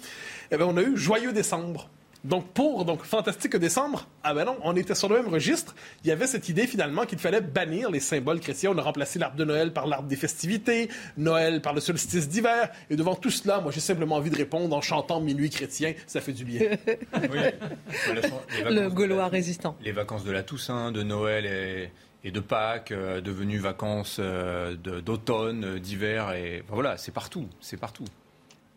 eh 0.52 0.58
bien, 0.58 0.66
on 0.66 0.78
a 0.78 0.82
eu 0.82 0.98
Joyeux 0.98 1.32
décembre. 1.32 1.90
Donc 2.26 2.50
pour 2.50 2.84
donc 2.84 3.04
Fantastique 3.04 3.56
Décembre, 3.56 4.06
ah 4.24 4.34
ben 4.34 4.44
non, 4.44 4.58
on 4.64 4.76
était 4.76 4.96
sur 4.96 5.08
le 5.08 5.16
même 5.16 5.30
registre. 5.30 5.74
Il 6.04 6.10
y 6.10 6.12
avait 6.12 6.28
cette 6.28 6.50
idée 6.50 6.68
finalement 6.68 7.06
qu'il 7.06 7.18
fallait 7.18 7.40
bannir 7.40 7.90
les 7.90 8.02
symboles 8.02 8.42
chrétiens. 8.42 8.72
On 8.72 8.78
a 8.78 8.82
remplacé 8.82 9.20
l'arbre 9.20 9.38
de 9.38 9.46
Noël 9.46 9.72
par 9.72 9.88
l'arbre 9.88 10.08
des 10.10 10.18
festivités, 10.18 10.90
Noël 11.18 11.62
par 11.62 11.74
le 11.74 11.80
solstice 11.80 12.28
d'hiver. 12.28 12.70
Et 12.90 12.98
devant 12.98 13.16
tout 13.16 13.30
cela, 13.30 13.62
moi 13.62 13.72
j'ai 13.72 13.80
simplement 13.80 14.18
envie 14.18 14.30
de 14.30 14.36
répondre 14.36 14.76
en 14.76 14.82
chantant 14.82 15.22
Minuit 15.22 15.50
chrétien, 15.50 15.94
ça 16.08 16.20
fait 16.20 16.34
du 16.34 16.44
bien. 16.44 16.62
le 17.14 18.90
Gaulois 18.90 19.28
résistant. 19.28 19.78
Les 19.82 19.94
vacances 19.94 20.26
de 20.26 20.32
la 20.32 20.44
Toussaint, 20.44 20.92
de 20.92 21.04
Noël 21.04 21.92
et, 22.24 22.32
de 22.32 22.40
Pâques, 22.42 22.92
euh, 22.92 23.22
devenues 23.22 23.60
vacances 23.60 24.18
euh, 24.20 24.76
d'automne, 24.76 25.80
d'hiver, 25.80 26.34
et 26.34 26.64
voilà, 26.68 26.98
c'est 26.98 27.14
partout, 27.14 27.48
c'est 27.62 27.78
partout. 27.78 28.06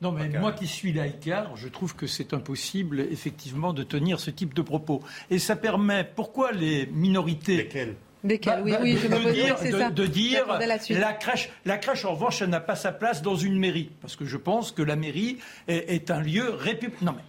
Non, 0.02 0.10
mais 0.10 0.28
moi 0.28 0.50
qui 0.50 0.66
suis 0.66 0.92
laïcard, 0.92 1.56
je 1.56 1.68
trouve 1.68 1.94
que 1.94 2.08
c'est 2.08 2.34
impossible, 2.34 3.00
effectivement, 3.00 3.72
de 3.72 3.84
tenir 3.84 4.18
ce 4.18 4.30
type 4.30 4.52
de 4.52 4.62
propos. 4.62 5.00
Et 5.30 5.38
ça 5.38 5.54
permet, 5.54 6.02
pourquoi 6.02 6.50
les 6.50 6.86
minorités. 6.86 7.56
Lesquelles? 7.58 7.94
Lesquelles 8.24 8.62
oui, 8.64 8.72
bah, 8.72 8.78
oui, 8.82 8.98
je 9.00 9.06
de, 9.06 9.14
me 9.14 9.32
dire, 9.32 9.56
de, 9.60 9.94
de 9.94 10.06
dire 10.06 10.46
la 10.58 11.12
crèche, 11.12 11.50
la 11.64 11.78
crèche, 11.78 12.04
en 12.04 12.14
revanche, 12.14 12.42
elle 12.42 12.50
n'a 12.50 12.60
pas 12.60 12.74
sa 12.74 12.90
place 12.90 13.22
dans 13.22 13.36
une 13.36 13.56
mairie. 13.56 13.90
Parce 14.00 14.16
que 14.16 14.24
je 14.24 14.36
pense 14.36 14.72
que 14.72 14.82
la 14.82 14.96
mairie 14.96 15.38
est, 15.68 16.10
un 16.10 16.20
lieu 16.20 16.50
républicain. 16.50 17.06
Non, 17.06 17.12
mais 17.12 17.22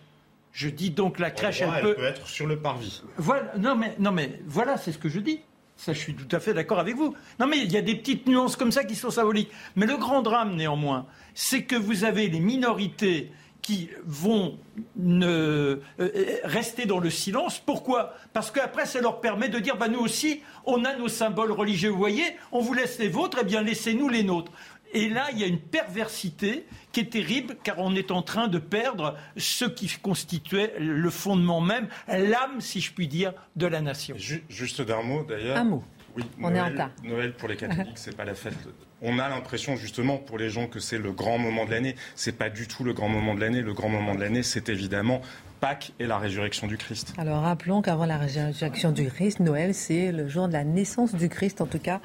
je 0.51 0.69
dis 0.69 0.89
donc 0.89 1.19
la 1.19 1.29
crèche, 1.29 1.61
elle, 1.61 1.81
peut... 1.81 1.93
peut... 1.93 2.05
être 2.05 2.27
sur 2.27 2.47
le 2.47 2.57
parvis. 2.57 3.03
Voilà, 3.17 3.53
non, 3.57 3.75
mais, 3.75 3.95
non, 3.99 4.11
mais 4.11 4.39
voilà, 4.47 4.77
c'est 4.77 4.91
ce 4.91 4.97
que 4.97 5.09
je 5.09 5.19
dis. 5.19 5.41
Ça, 5.75 5.93
je 5.93 5.99
suis 5.99 6.15
tout 6.15 6.33
à 6.33 6.39
fait 6.39 6.53
d'accord 6.53 6.79
avec 6.79 6.95
vous. 6.95 7.13
Non, 7.39 7.47
mais 7.47 7.57
il 7.59 7.71
y 7.71 7.77
a 7.77 7.81
des 7.81 7.95
petites 7.95 8.27
nuances 8.27 8.55
comme 8.55 8.71
ça 8.71 8.83
qui 8.83 8.95
sont 8.95 9.11
symboliques. 9.11 9.51
Mais 9.75 9.85
le 9.85 9.97
grand 9.97 10.21
drame, 10.21 10.55
néanmoins, 10.55 11.05
c'est 11.33 11.63
que 11.63 11.75
vous 11.75 12.03
avez 12.03 12.27
les 12.29 12.39
minorités 12.39 13.31
qui 13.63 13.89
vont 14.05 14.57
ne, 14.97 15.79
euh, 15.99 16.37
rester 16.43 16.85
dans 16.85 16.99
le 16.99 17.09
silence. 17.09 17.59
Pourquoi? 17.59 18.13
Parce 18.33 18.51
qu'après, 18.51 18.85
ça 18.85 18.99
leur 18.99 19.21
permet 19.21 19.47
de 19.47 19.57
dire 19.57 19.77
bah, 19.77 19.87
nous 19.87 20.01
aussi, 20.01 20.41
on 20.65 20.83
a 20.83 20.95
nos 20.95 21.07
symboles 21.07 21.53
religieux. 21.53 21.89
Vous 21.89 21.97
voyez, 21.97 22.25
on 22.51 22.59
vous 22.59 22.73
laisse 22.73 22.99
les 22.99 23.07
vôtres, 23.07 23.39
eh 23.41 23.45
bien 23.45 23.61
laissez-nous 23.61 24.09
les 24.09 24.23
nôtres. 24.23 24.51
Et 24.93 25.09
là, 25.09 25.27
il 25.31 25.39
y 25.39 25.43
a 25.43 25.47
une 25.47 25.59
perversité 25.59 26.65
qui 26.91 26.99
est 27.01 27.11
terrible, 27.11 27.57
car 27.63 27.79
on 27.79 27.95
est 27.95 28.11
en 28.11 28.21
train 28.21 28.47
de 28.47 28.59
perdre 28.59 29.15
ce 29.37 29.65
qui 29.65 29.87
constituait 30.01 30.73
le 30.79 31.09
fondement 31.09 31.61
même, 31.61 31.87
l'âme, 32.07 32.61
si 32.61 32.79
je 32.79 32.93
puis 32.93 33.07
dire, 33.07 33.33
de 33.55 33.65
la 33.65 33.81
nation. 33.81 34.15
Juste 34.17 34.81
d'un 34.81 35.01
mot, 35.01 35.23
d'ailleurs. 35.23 35.57
Un 35.57 35.63
mot. 35.63 35.83
Oui, 36.15 36.23
on 36.37 36.51
Noël, 36.51 36.57
est 36.57 36.61
en 36.61 36.75
tas. 36.77 36.91
Noël 37.03 37.33
pour 37.33 37.49
les 37.49 37.55
catholiques, 37.57 37.97
c'est 37.97 38.15
pas 38.15 38.25
la 38.25 38.35
fête. 38.35 38.53
On 39.01 39.17
a 39.17 39.27
l'impression 39.27 39.75
justement 39.75 40.17
pour 40.17 40.37
les 40.37 40.49
gens 40.49 40.67
que 40.67 40.79
c'est 40.79 40.99
le 40.99 41.11
grand 41.11 41.39
moment 41.39 41.65
de 41.65 41.71
l'année. 41.71 41.95
C'est 42.15 42.37
pas 42.37 42.49
du 42.49 42.67
tout 42.67 42.83
le 42.83 42.93
grand 42.93 43.09
moment 43.09 43.33
de 43.33 43.41
l'année. 43.41 43.61
Le 43.61 43.73
grand 43.73 43.89
moment 43.89 44.13
de 44.13 44.19
l'année, 44.19 44.43
c'est 44.43 44.69
évidemment 44.69 45.21
Pâques 45.63 45.93
et 45.97 46.07
la 46.07 46.17
résurrection 46.17 46.67
du 46.67 46.75
Christ. 46.75 47.13
Alors 47.17 47.41
rappelons 47.41 47.81
qu'avant 47.81 48.05
la 48.05 48.17
résurrection 48.17 48.91
du 48.91 49.05
Christ, 49.05 49.39
Noël, 49.39 49.73
c'est 49.73 50.11
le 50.11 50.27
jour 50.27 50.49
de 50.49 50.53
la 50.53 50.65
naissance 50.65 51.15
du 51.15 51.29
Christ, 51.29 51.61
en 51.61 51.67
tout 51.67 51.79
cas 51.79 52.01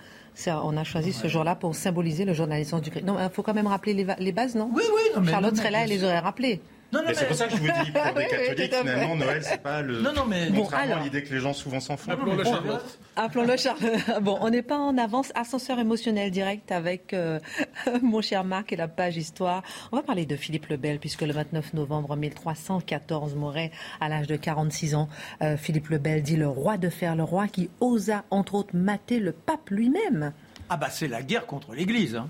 on 0.46 0.76
a 0.76 0.84
choisi 0.84 1.12
ce 1.12 1.26
jour-là 1.26 1.56
pour 1.56 1.74
symboliser 1.74 2.24
le 2.24 2.34
jour 2.34 2.46
de 2.46 2.52
la 2.52 2.58
naissance 2.58 2.82
du 2.82 2.92
Christ. 2.92 3.04
Non, 3.04 3.16
il 3.20 3.28
faut 3.30 3.42
quand 3.42 3.54
même 3.54 3.66
rappeler 3.66 3.94
les, 3.94 4.32
bases, 4.32 4.54
non? 4.54 4.70
Oui, 4.72 4.84
oui. 4.94 5.28
Charlotte 5.28 5.56
serait 5.56 5.72
là, 5.72 5.80
elle 5.82 5.88
les 5.88 6.04
aurait 6.04 6.20
rappelées. 6.20 6.60
Non, 6.90 7.00
non, 7.02 7.10
c'est 7.12 7.26
pour 7.26 7.36
ça 7.36 7.46
que 7.46 7.52
je 7.52 7.56
vous 7.56 7.66
dis, 7.66 7.92
pour 7.92 8.14
des 8.14 8.26
catholiques, 8.26 8.74
finalement, 8.74 9.16
Noël, 9.16 9.42
c'est 9.42 9.62
pas 9.62 9.82
le. 9.82 10.00
Non, 10.00 10.12
non, 10.14 10.24
mais. 10.26 10.48
Contrairement 10.54 10.96
à 10.96 11.00
l'idée 11.00 11.22
que 11.22 11.34
les 11.34 11.40
gens 11.40 11.52
souvent 11.52 11.80
s'en 11.80 11.96
font. 11.96 12.10
Appelons-le 12.10 12.44
Charlotte. 12.44 12.98
Appelons-le 13.16 13.56
Charlotte. 13.56 13.92
Bon, 14.22 14.38
on 14.40 14.50
n'est 14.50 14.62
pas 14.62 14.78
en 14.78 14.96
avance. 14.96 15.30
Ascenseur 15.34 15.78
émotionnel 15.78 16.30
direct 16.30 16.72
avec 16.72 17.12
euh, 17.12 17.40
mon 18.02 18.22
cher 18.22 18.42
Marc 18.44 18.72
et 18.72 18.76
la 18.76 18.88
page 18.88 19.16
histoire. 19.16 19.62
On 19.92 19.96
va 19.96 20.02
parler 20.02 20.24
de 20.24 20.36
Philippe 20.36 20.66
le 20.66 20.76
Bel, 20.76 20.98
puisque 20.98 21.22
le 21.22 21.32
29 21.32 21.74
novembre 21.74 22.16
1314 22.16 23.34
mourait 23.34 23.70
à 24.00 24.08
l'âge 24.08 24.26
de 24.26 24.36
46 24.36 24.94
ans. 24.94 25.08
Euh, 25.42 25.56
Philippe 25.56 25.88
le 25.88 25.98
Bel 25.98 26.22
dit 26.22 26.36
le 26.36 26.48
roi 26.48 26.78
de 26.78 26.88
fer, 26.88 27.16
le 27.16 27.24
roi 27.24 27.48
qui 27.48 27.68
osa, 27.80 28.24
entre 28.30 28.54
autres, 28.54 28.74
mater 28.74 29.20
le 29.20 29.32
pape 29.32 29.68
lui-même. 29.70 30.32
Ah, 30.70 30.76
bah, 30.76 30.88
c'est 30.90 31.08
la 31.08 31.22
guerre 31.22 31.46
contre 31.46 31.74
l'Église. 31.74 32.16
Hein 32.16 32.28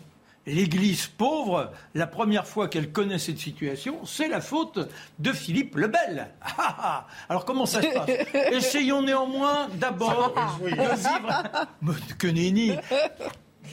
l'Église 0.48 1.06
pauvre, 1.06 1.72
la 1.94 2.06
première 2.06 2.46
fois 2.46 2.68
qu'elle 2.68 2.90
connaît 2.90 3.18
cette 3.18 3.38
situation, 3.38 4.04
c'est 4.04 4.28
la 4.28 4.40
faute 4.40 4.78
de 5.18 5.32
Philippe 5.32 5.76
le 5.76 5.88
Bel. 5.88 6.28
Ah, 6.40 6.54
ah, 6.58 6.76
ah. 6.80 7.06
Alors 7.28 7.44
comment 7.44 7.66
ça 7.66 7.80
se 7.82 7.86
passe 7.88 8.10
Essayons 8.52 9.02
néanmoins 9.02 9.68
d'abord 9.74 10.34
de 10.34 10.68
vivre... 10.68 11.42
Que 12.18 12.26
nenni 12.26 12.72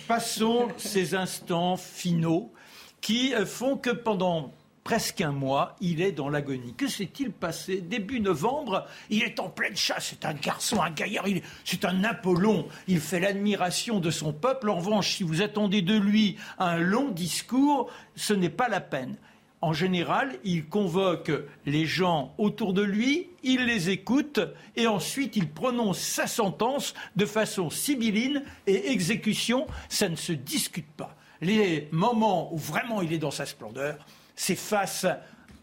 Passons 0.08 0.68
ces 0.78 1.16
instants 1.16 1.78
finaux 1.78 2.54
qui 3.02 3.34
font 3.46 3.78
que 3.78 3.90
pendant 3.90 4.54
presque 4.86 5.20
un 5.22 5.32
mois, 5.32 5.76
il 5.82 6.00
est 6.00 6.12
dans 6.12 6.30
l'agonie. 6.30 6.76
Que 6.76 6.88
s'est-il 6.88 7.32
passé? 7.32 7.82
Début 7.82 8.20
novembre, 8.22 8.86
il 9.10 9.24
est 9.24 9.40
en 9.40 9.50
pleine 9.50 9.76
chasse. 9.76 10.10
C'est 10.12 10.26
un 10.26 10.36
garçon, 10.36 10.80
un 10.80 10.92
gaillard, 10.92 11.26
c'est 11.66 11.86
un 11.86 12.04
Apollon. 12.04 12.68
Il 12.88 13.00
fait 13.00 13.20
l'admiration 13.20 14.00
de 14.00 14.12
son 14.12 14.32
peuple. 14.32 14.70
En 14.70 14.76
revanche, 14.76 15.16
si 15.16 15.24
vous 15.24 15.42
attendez 15.42 15.82
de 15.82 15.98
lui 15.98 16.38
un 16.60 16.78
long 16.78 17.10
discours, 17.10 17.90
ce 18.16 18.34
n'est 18.34 18.48
pas 18.48 18.70
la 18.70 18.80
peine. 18.80 19.18
En 19.60 19.74
général, 19.74 20.38
il 20.44 20.68
convoque 20.68 21.32
les 21.66 21.88
gens 21.88 22.36
autour 22.38 22.74
de 22.74 22.84
lui, 22.84 23.30
il 23.42 23.66
les 23.66 23.90
écoute 23.90 24.40
et 24.76 24.86
ensuite 24.86 25.36
il 25.36 25.50
prononce 25.50 25.98
sa 25.98 26.28
sentence 26.28 26.94
de 27.16 27.26
façon 27.26 27.72
sibylline 27.72 28.44
et 28.68 28.92
exécution, 28.92 29.66
ça 29.90 30.10
ne 30.10 30.16
se 30.16 30.34
discute 30.34 30.92
pas. 30.92 31.16
Les 31.42 31.88
moments 31.92 32.54
où 32.54 32.58
vraiment 32.58 33.02
il 33.02 33.12
est 33.14 33.18
dans 33.18 33.32
sa 33.32 33.48
splendeur, 33.48 33.98
c'est 34.36 34.56
face 34.56 35.06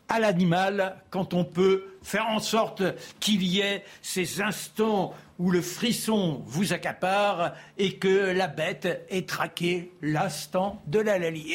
à 0.08 0.20
l'animal 0.20 0.96
quand 1.10 1.34
on 1.34 1.44
peut 1.44 1.96
faire 2.02 2.26
en 2.28 2.40
sorte 2.40 2.82
qu'il 3.20 3.42
y 3.42 3.60
ait 3.60 3.84
ces 4.02 4.42
instants 4.42 5.14
où 5.38 5.50
le 5.50 5.62
frisson 5.62 6.42
vous 6.46 6.72
accapare 6.72 7.54
et 7.78 7.96
que 7.96 8.32
la 8.32 8.48
bête 8.48 9.06
est 9.08 9.28
traquée 9.28 9.92
l'instant 10.02 10.82
de 10.86 10.98
la 10.98 11.18
lalie. 11.18 11.54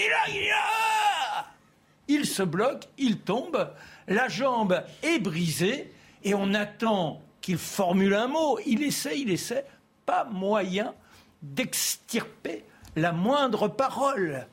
Il, 2.08 2.20
il 2.20 2.26
se 2.26 2.44
bloque, 2.44 2.88
il 2.98 3.20
tombe, 3.20 3.72
la 4.08 4.28
jambe 4.28 4.84
est 5.04 5.20
brisée 5.20 5.94
et 6.24 6.34
on 6.34 6.54
attend 6.54 7.22
qu'il 7.42 7.58
formule 7.58 8.14
un 8.14 8.28
mot. 8.28 8.60
Il 8.66 8.84
essaie, 8.84 9.20
il 9.20 9.30
essaie, 9.30 9.66
pas 10.06 10.26
moyen 10.26 10.94
d'extirper 11.42 12.66
la 12.96 13.12
moindre 13.12 13.68
parole. 13.68 14.48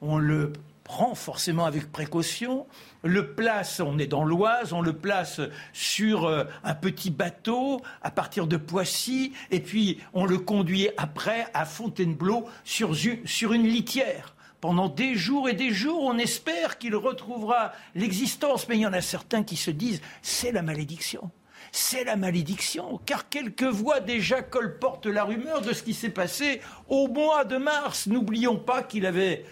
On 0.00 0.18
le 0.18 0.52
prend 0.88 1.14
forcément 1.14 1.66
avec 1.66 1.92
précaution, 1.92 2.66
le 3.02 3.34
place, 3.34 3.78
on 3.78 3.98
est 3.98 4.06
dans 4.06 4.24
l'Oise, 4.24 4.72
on 4.72 4.80
le 4.80 4.94
place 4.94 5.38
sur 5.74 6.24
euh, 6.24 6.44
un 6.64 6.74
petit 6.74 7.10
bateau 7.10 7.82
à 8.02 8.10
partir 8.10 8.46
de 8.46 8.56
Poissy, 8.56 9.34
et 9.50 9.60
puis 9.60 10.00
on 10.14 10.24
le 10.24 10.38
conduit 10.38 10.88
après 10.96 11.46
à 11.52 11.66
Fontainebleau 11.66 12.48
sur, 12.64 12.96
sur 13.26 13.52
une 13.52 13.66
litière. 13.66 14.34
Pendant 14.62 14.88
des 14.88 15.14
jours 15.14 15.50
et 15.50 15.52
des 15.52 15.72
jours, 15.72 16.02
on 16.02 16.16
espère 16.16 16.78
qu'il 16.78 16.96
retrouvera 16.96 17.72
l'existence, 17.94 18.66
mais 18.66 18.76
il 18.76 18.80
y 18.80 18.86
en 18.86 18.94
a 18.94 19.02
certains 19.02 19.44
qui 19.44 19.56
se 19.56 19.70
disent 19.70 20.00
c'est 20.22 20.52
la 20.52 20.62
malédiction 20.62 21.30
c'est 21.70 22.04
la 22.04 22.16
malédiction, 22.16 22.98
car 23.04 23.28
quelques 23.28 23.62
voix 23.62 24.00
déjà 24.00 24.40
colportent 24.40 25.04
la 25.04 25.24
rumeur 25.24 25.60
de 25.60 25.74
ce 25.74 25.82
qui 25.82 25.92
s'est 25.92 26.08
passé 26.08 26.62
au 26.88 27.08
mois 27.08 27.44
de 27.44 27.58
mars. 27.58 28.06
N'oublions 28.06 28.56
pas 28.56 28.82
qu'il 28.82 29.04
avait 29.04 29.44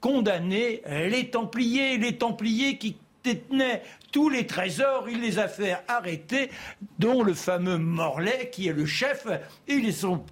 condamné 0.00 0.82
les 0.86 1.30
Templiers, 1.30 1.98
les 1.98 2.16
Templiers 2.16 2.78
qui 2.78 2.96
détenaient 3.22 3.82
tous 4.12 4.28
les 4.28 4.46
trésors, 4.46 5.08
il 5.08 5.20
les 5.20 5.38
a 5.38 5.46
fait 5.46 5.76
arrêter, 5.86 6.50
dont 6.98 7.22
le 7.22 7.34
fameux 7.34 7.78
Morlaix, 7.78 8.50
qui 8.50 8.66
est 8.66 8.72
le 8.72 8.86
chef, 8.86 9.26
ils 9.68 10.06
ont 10.06 10.24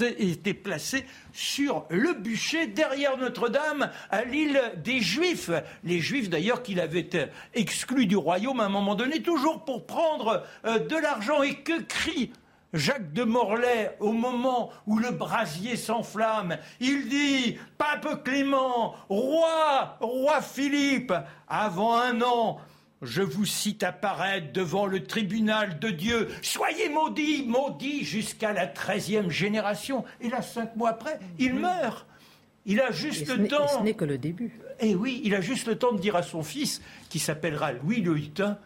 été 0.00 0.54
placés 0.54 1.04
sur 1.32 1.84
le 1.90 2.14
bûcher 2.14 2.68
derrière 2.68 3.16
Notre-Dame, 3.16 3.90
à 4.10 4.24
l'île 4.24 4.60
des 4.76 5.00
Juifs. 5.00 5.50
Les 5.82 5.98
Juifs, 5.98 6.30
d'ailleurs, 6.30 6.62
qu'il 6.62 6.78
avait 6.78 7.08
exclus 7.54 8.06
du 8.06 8.16
royaume 8.16 8.60
à 8.60 8.66
un 8.66 8.68
moment 8.68 8.94
donné, 8.94 9.20
toujours 9.20 9.64
pour 9.64 9.84
prendre 9.84 10.44
euh, 10.64 10.78
de 10.78 10.96
l'argent. 10.96 11.42
Et 11.42 11.56
que 11.56 11.82
crie 11.82 12.30
Jacques 12.74 13.12
de 13.12 13.22
Morlaix, 13.22 13.96
au 14.00 14.12
moment 14.12 14.70
où 14.86 14.98
le 14.98 15.12
brasier 15.12 15.76
s'enflamme, 15.76 16.58
il 16.80 17.08
dit 17.08 17.56
Pape 17.78 18.24
Clément, 18.24 18.96
roi, 19.08 19.96
roi 20.00 20.42
Philippe, 20.42 21.14
avant 21.46 21.96
un 21.96 22.20
an, 22.20 22.58
je 23.00 23.22
vous 23.22 23.46
cite 23.46 23.84
apparaître 23.84 24.52
devant 24.52 24.86
le 24.86 25.04
tribunal 25.04 25.78
de 25.78 25.90
Dieu. 25.90 26.28
Soyez 26.42 26.88
maudits, 26.88 27.44
maudits 27.46 28.04
jusqu'à 28.04 28.52
la 28.52 28.66
treizième 28.66 29.30
génération. 29.30 30.04
Et 30.20 30.28
là, 30.28 30.42
cinq 30.42 30.74
mois 30.74 30.90
après, 30.90 31.20
il 31.38 31.54
meurt. 31.54 32.06
Il 32.66 32.80
a 32.80 32.90
juste 32.90 33.28
le 33.28 33.46
temps. 33.46 33.68
Ce 33.68 33.82
n'est 33.82 33.94
que 33.94 34.04
le 34.04 34.18
début. 34.18 34.58
Eh 34.80 34.96
oui, 34.96 35.20
il 35.22 35.34
a 35.34 35.40
juste 35.40 35.68
le 35.68 35.78
temps 35.78 35.92
de 35.92 36.00
dire 36.00 36.16
à 36.16 36.22
son 36.22 36.42
fils, 36.42 36.82
qui 37.08 37.20
s'appellera 37.20 37.72
Louis 37.72 38.00
le 38.00 38.16
Hutin, 38.16 38.58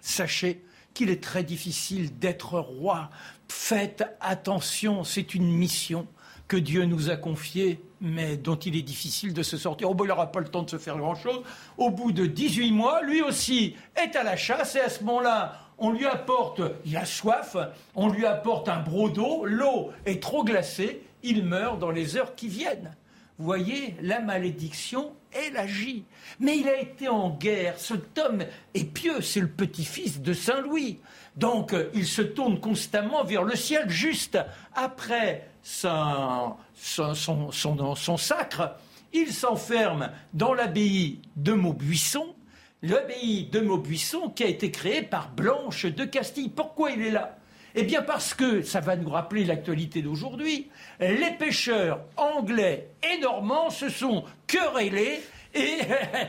sachez 0.00 0.62
qu'il 0.94 1.10
est 1.10 1.22
très 1.22 1.42
difficile 1.42 2.18
d'être 2.18 2.58
roi. 2.58 3.10
Faites 3.48 4.04
attention, 4.20 5.04
c'est 5.04 5.34
une 5.34 5.52
mission 5.52 6.06
que 6.48 6.56
Dieu 6.56 6.84
nous 6.84 7.10
a 7.10 7.16
confiée, 7.16 7.80
mais 8.00 8.36
dont 8.36 8.56
il 8.56 8.76
est 8.76 8.82
difficile 8.82 9.32
de 9.32 9.42
se 9.42 9.56
sortir. 9.56 9.90
Oh, 9.90 9.96
il 10.00 10.08
n'aura 10.08 10.30
pas 10.30 10.40
le 10.40 10.48
temps 10.48 10.62
de 10.62 10.70
se 10.70 10.78
faire 10.78 10.96
grand-chose. 10.96 11.42
Au 11.78 11.90
bout 11.90 12.12
de 12.12 12.26
18 12.26 12.70
mois, 12.70 13.02
lui 13.02 13.22
aussi 13.22 13.76
est 13.96 14.14
à 14.16 14.22
la 14.22 14.36
chasse, 14.36 14.76
et 14.76 14.80
à 14.80 14.88
ce 14.88 15.02
moment-là, 15.04 15.60
on 15.78 15.90
lui 15.90 16.06
apporte, 16.06 16.60
il 16.84 16.96
a 16.96 17.04
soif, 17.04 17.56
on 17.94 18.08
lui 18.08 18.26
apporte 18.26 18.68
un 18.68 18.80
broc 18.80 19.14
d'eau, 19.14 19.44
l'eau 19.44 19.90
est 20.06 20.22
trop 20.22 20.44
glacée, 20.44 21.02
il 21.22 21.44
meurt 21.44 21.78
dans 21.78 21.90
les 21.90 22.16
heures 22.16 22.34
qui 22.34 22.48
viennent. 22.48 22.94
Vous 23.38 23.46
voyez, 23.46 23.96
la 24.00 24.20
malédiction, 24.20 25.12
elle 25.34 25.56
agit. 25.56 26.04
Mais 26.40 26.58
il 26.58 26.68
a 26.68 26.80
été 26.80 27.08
en 27.08 27.30
guerre. 27.30 27.78
Cet 27.78 28.18
homme 28.18 28.44
est 28.74 28.84
pieux, 28.84 29.20
c'est 29.20 29.40
le 29.40 29.48
petit-fils 29.48 30.20
de 30.20 30.32
Saint 30.32 30.60
Louis. 30.60 30.98
Donc 31.36 31.72
euh, 31.72 31.90
il 31.94 32.06
se 32.06 32.22
tourne 32.22 32.60
constamment 32.60 33.24
vers 33.24 33.42
le 33.42 33.56
ciel, 33.56 33.88
juste 33.90 34.38
après 34.74 35.48
son, 35.62 36.56
son 36.74 38.16
sacre. 38.16 38.76
Il 39.12 39.32
s'enferme 39.32 40.10
dans 40.32 40.54
l'abbaye 40.54 41.20
de 41.36 41.52
Maubuisson, 41.52 42.34
l'abbaye 42.82 43.46
de 43.46 43.60
Maubuisson 43.60 44.28
qui 44.30 44.44
a 44.44 44.48
été 44.48 44.70
créée 44.70 45.02
par 45.02 45.30
Blanche 45.30 45.86
de 45.86 46.04
Castille. 46.04 46.48
Pourquoi 46.48 46.90
il 46.90 47.02
est 47.02 47.10
là? 47.10 47.38
Eh 47.74 47.82
bien 47.84 48.02
parce 48.02 48.34
que, 48.34 48.62
ça 48.62 48.80
va 48.80 48.96
nous 48.96 49.10
rappeler 49.10 49.44
l'actualité 49.44 50.02
d'aujourd'hui, 50.02 50.70
les 51.00 51.32
pêcheurs 51.38 52.00
anglais 52.16 52.90
et 53.02 53.20
normands 53.20 53.70
se 53.70 53.88
sont 53.88 54.24
querellés 54.46 55.20
Et 55.54 55.78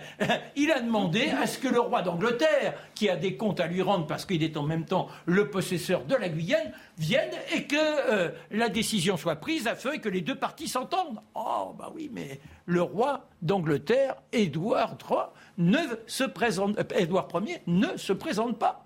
il 0.55 0.71
a 0.71 0.79
demandé 0.79 1.29
à 1.29 1.47
ce 1.47 1.57
que 1.57 1.67
le 1.67 1.79
roi 1.79 2.01
d'Angleterre, 2.01 2.75
qui 2.93 3.09
a 3.09 3.15
des 3.15 3.35
comptes 3.35 3.59
à 3.59 3.67
lui 3.67 3.81
rendre 3.81 4.05
parce 4.05 4.25
qu'il 4.25 4.43
est 4.43 4.55
en 4.55 4.63
même 4.63 4.85
temps 4.85 5.07
le 5.25 5.49
possesseur 5.49 6.05
de 6.05 6.15
la 6.15 6.29
Guyane, 6.29 6.71
vienne 6.97 7.31
et 7.53 7.63
que 7.63 7.75
euh, 7.75 8.29
la 8.51 8.69
décision 8.69 9.17
soit 9.17 9.37
prise 9.37 9.67
afin 9.67 9.97
que 9.97 10.09
les 10.09 10.21
deux 10.21 10.35
parties 10.35 10.67
s'entendent. 10.67 11.19
Oh, 11.33 11.73
bah 11.77 11.91
oui, 11.93 12.09
mais 12.13 12.39
le 12.65 12.83
roi 12.83 13.27
d'Angleterre, 13.41 14.15
Édouard 14.31 14.97
III, 15.09 15.19
ne 15.57 15.79
se 16.05 16.23
présente, 16.23 16.77
euh, 16.77 16.99
Édouard 16.99 17.27
Ier 17.45 17.61
ne 17.65 17.97
se 17.97 18.13
présente 18.13 18.59
pas. 18.59 18.84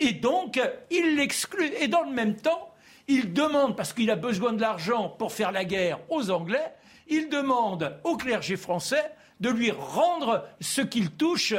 Et 0.00 0.12
donc, 0.12 0.60
il 0.90 1.16
l'exclut. 1.16 1.70
Et 1.80 1.88
dans 1.88 2.02
le 2.02 2.10
même 2.10 2.36
temps, 2.36 2.72
il 3.08 3.32
demande, 3.32 3.76
parce 3.76 3.92
qu'il 3.92 4.10
a 4.10 4.16
besoin 4.16 4.52
de 4.52 4.60
l'argent 4.60 5.08
pour 5.08 5.32
faire 5.32 5.52
la 5.52 5.64
guerre 5.64 5.98
aux 6.08 6.30
Anglais, 6.30 6.74
il 7.08 7.28
demande 7.28 7.98
au 8.04 8.16
clergé 8.16 8.56
français 8.56 9.12
de 9.40 9.48
lui 9.48 9.70
rendre 9.70 10.44
ce 10.60 10.80
qu'il 10.80 11.10
touche, 11.10 11.54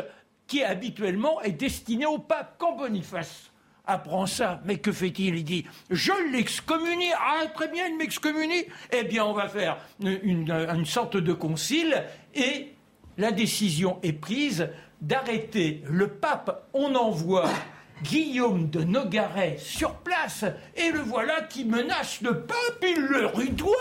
qui 0.47 0.63
habituellement 0.63 1.41
est 1.41 1.51
destiné 1.51 2.05
au 2.05 2.17
pape. 2.17 2.55
Quand 2.57 2.75
Boniface 2.75 3.51
apprend 3.85 4.25
ça, 4.25 4.61
mais 4.65 4.77
que 4.77 4.91
fait-il? 4.91 5.35
Il 5.35 5.43
dit 5.43 5.65
Je 5.89 6.11
l'excommunie. 6.31 7.11
Ah, 7.17 7.45
très 7.53 7.69
bien, 7.69 7.88
il 7.88 7.97
m'excommunie. 7.97 8.65
Eh 8.91 9.03
bien, 9.03 9.25
on 9.25 9.33
va 9.33 9.47
faire 9.47 9.77
une, 10.01 10.51
une 10.51 10.85
sorte 10.85 11.17
de 11.17 11.33
concile 11.33 12.03
et 12.35 12.73
la 13.17 13.31
décision 13.31 13.99
est 14.03 14.13
prise 14.13 14.69
d'arrêter 15.01 15.81
le 15.85 16.09
pape. 16.09 16.67
On 16.73 16.95
envoie 16.95 17.49
Guillaume 18.04 18.70
de 18.70 18.84
Nogaret 18.84 19.58
sur 19.58 19.95
place, 19.95 20.45
et 20.76 20.91
le 20.91 21.00
voilà 21.00 21.41
qui 21.41 21.66
menace 21.66 22.22
le 22.22 22.41
pape, 22.41 22.84
il 22.84 23.02
le 23.02 23.26
rudoie. 23.26 23.74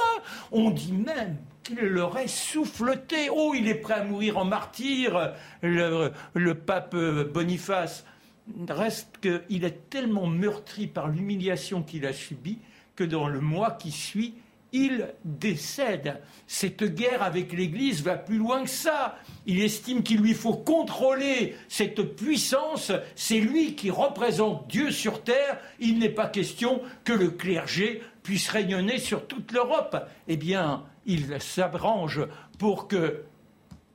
On 0.53 0.71
dit 0.71 0.93
même 0.93 1.37
qu'il 1.63 1.81
l'aurait 1.81 2.29
souffleté. 2.29 3.29
Oh, 3.31 3.53
il 3.55 3.69
est 3.69 3.75
prêt 3.75 3.95
à 3.95 4.05
mourir 4.05 4.39
en 4.39 4.45
martyr, 4.45 5.35
le, 5.63 6.13
le 6.35 6.55
pape 6.55 6.97
Boniface. 6.97 8.05
Reste 8.69 9.19
qu'il 9.21 9.65
est 9.65 9.91
tellement 9.91 10.27
meurtri 10.27 10.87
par 10.87 11.09
l'humiliation 11.09 11.83
qu'il 11.83 12.07
a 12.07 12.13
subie 12.13 12.59
que 12.95 13.05
dans 13.05 13.29
le 13.29 13.41
mois 13.41 13.73
qui 13.73 13.91
suit, 13.91 14.35
il 14.73 15.09
décède. 15.25 16.21
Cette 16.47 16.85
guerre 16.85 17.23
avec 17.23 17.53
l'Église 17.53 18.03
va 18.03 18.17
plus 18.17 18.39
loin 18.39 18.63
que 18.63 18.71
ça. 18.71 19.17
Il 19.47 19.63
estime 19.63 20.03
qu'il 20.03 20.21
lui 20.21 20.35
faut 20.35 20.55
contrôler 20.55 21.55
cette 21.69 22.03
puissance. 22.17 22.91
C'est 23.15 23.39
lui 23.39 23.75
qui 23.75 23.91
représente 23.91 24.67
Dieu 24.69 24.91
sur 24.91 25.23
terre. 25.23 25.59
Il 25.79 26.01
n'est 26.01 26.09
pas 26.09 26.27
question 26.27 26.83
que 27.05 27.13
le 27.13 27.31
clergé 27.31 28.03
puisse 28.25 28.49
rayonner 28.49 28.99
sur 28.99 29.27
toute 29.29 29.53
l'Europe. 29.53 29.97
Eh 30.27 30.37
bien, 30.37 30.85
il 31.07 31.41
s'arrange 31.41 32.27
pour 32.59 32.89
que 32.89 33.23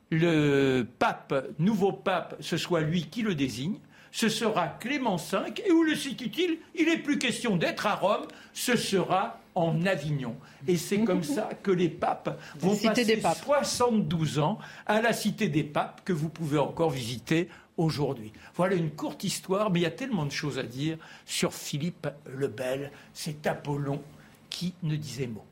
le 0.09 0.87
pape, 0.99 1.49
nouveau 1.59 1.91
pape, 1.91 2.37
ce 2.39 2.55
soit 2.55 2.81
lui 2.81 3.07
qui 3.07 3.21
le 3.21 3.35
désigne. 3.35 3.75
Ce 4.13 4.29
sera 4.29 4.67
Clément 4.67 5.17
V. 5.17 5.37
Et 5.65 5.71
où 5.71 5.83
le 5.83 5.95
situe-t-il? 5.95 6.59
Il 6.75 6.85
n'est 6.85 6.97
plus 6.97 7.17
question 7.17 7.57
d'être 7.57 7.87
à 7.87 7.95
Rome. 7.95 8.25
Ce 8.53 8.77
sera 8.77 9.40
en 9.55 9.85
Avignon. 9.85 10.35
Et 10.67 10.77
c'est 10.77 11.03
comme 11.03 11.23
ça 11.23 11.49
que 11.61 11.71
les 11.71 11.89
papes 11.89 12.39
vont 12.59 12.75
passer 12.75 13.05
des 13.05 13.21
72 13.21 14.39
ans 14.39 14.57
à 14.85 15.01
la 15.01 15.13
Cité 15.13 15.49
des 15.49 15.63
Papes 15.63 16.01
que 16.05 16.13
vous 16.13 16.29
pouvez 16.29 16.57
encore 16.57 16.89
visiter 16.89 17.49
aujourd'hui. 17.77 18.31
Voilà 18.55 18.75
une 18.75 18.91
courte 18.91 19.23
histoire, 19.23 19.71
mais 19.71 19.79
il 19.79 19.83
y 19.83 19.87
a 19.87 19.91
tellement 19.91 20.25
de 20.25 20.31
choses 20.31 20.59
à 20.59 20.63
dire 20.63 20.97
sur 21.25 21.53
Philippe 21.53 22.07
le 22.25 22.47
Bel. 22.47 22.91
C'est 23.13 23.47
Apollon 23.47 24.01
qui 24.49 24.73
ne 24.83 24.95
disait 24.95 25.27
mot. 25.27 25.45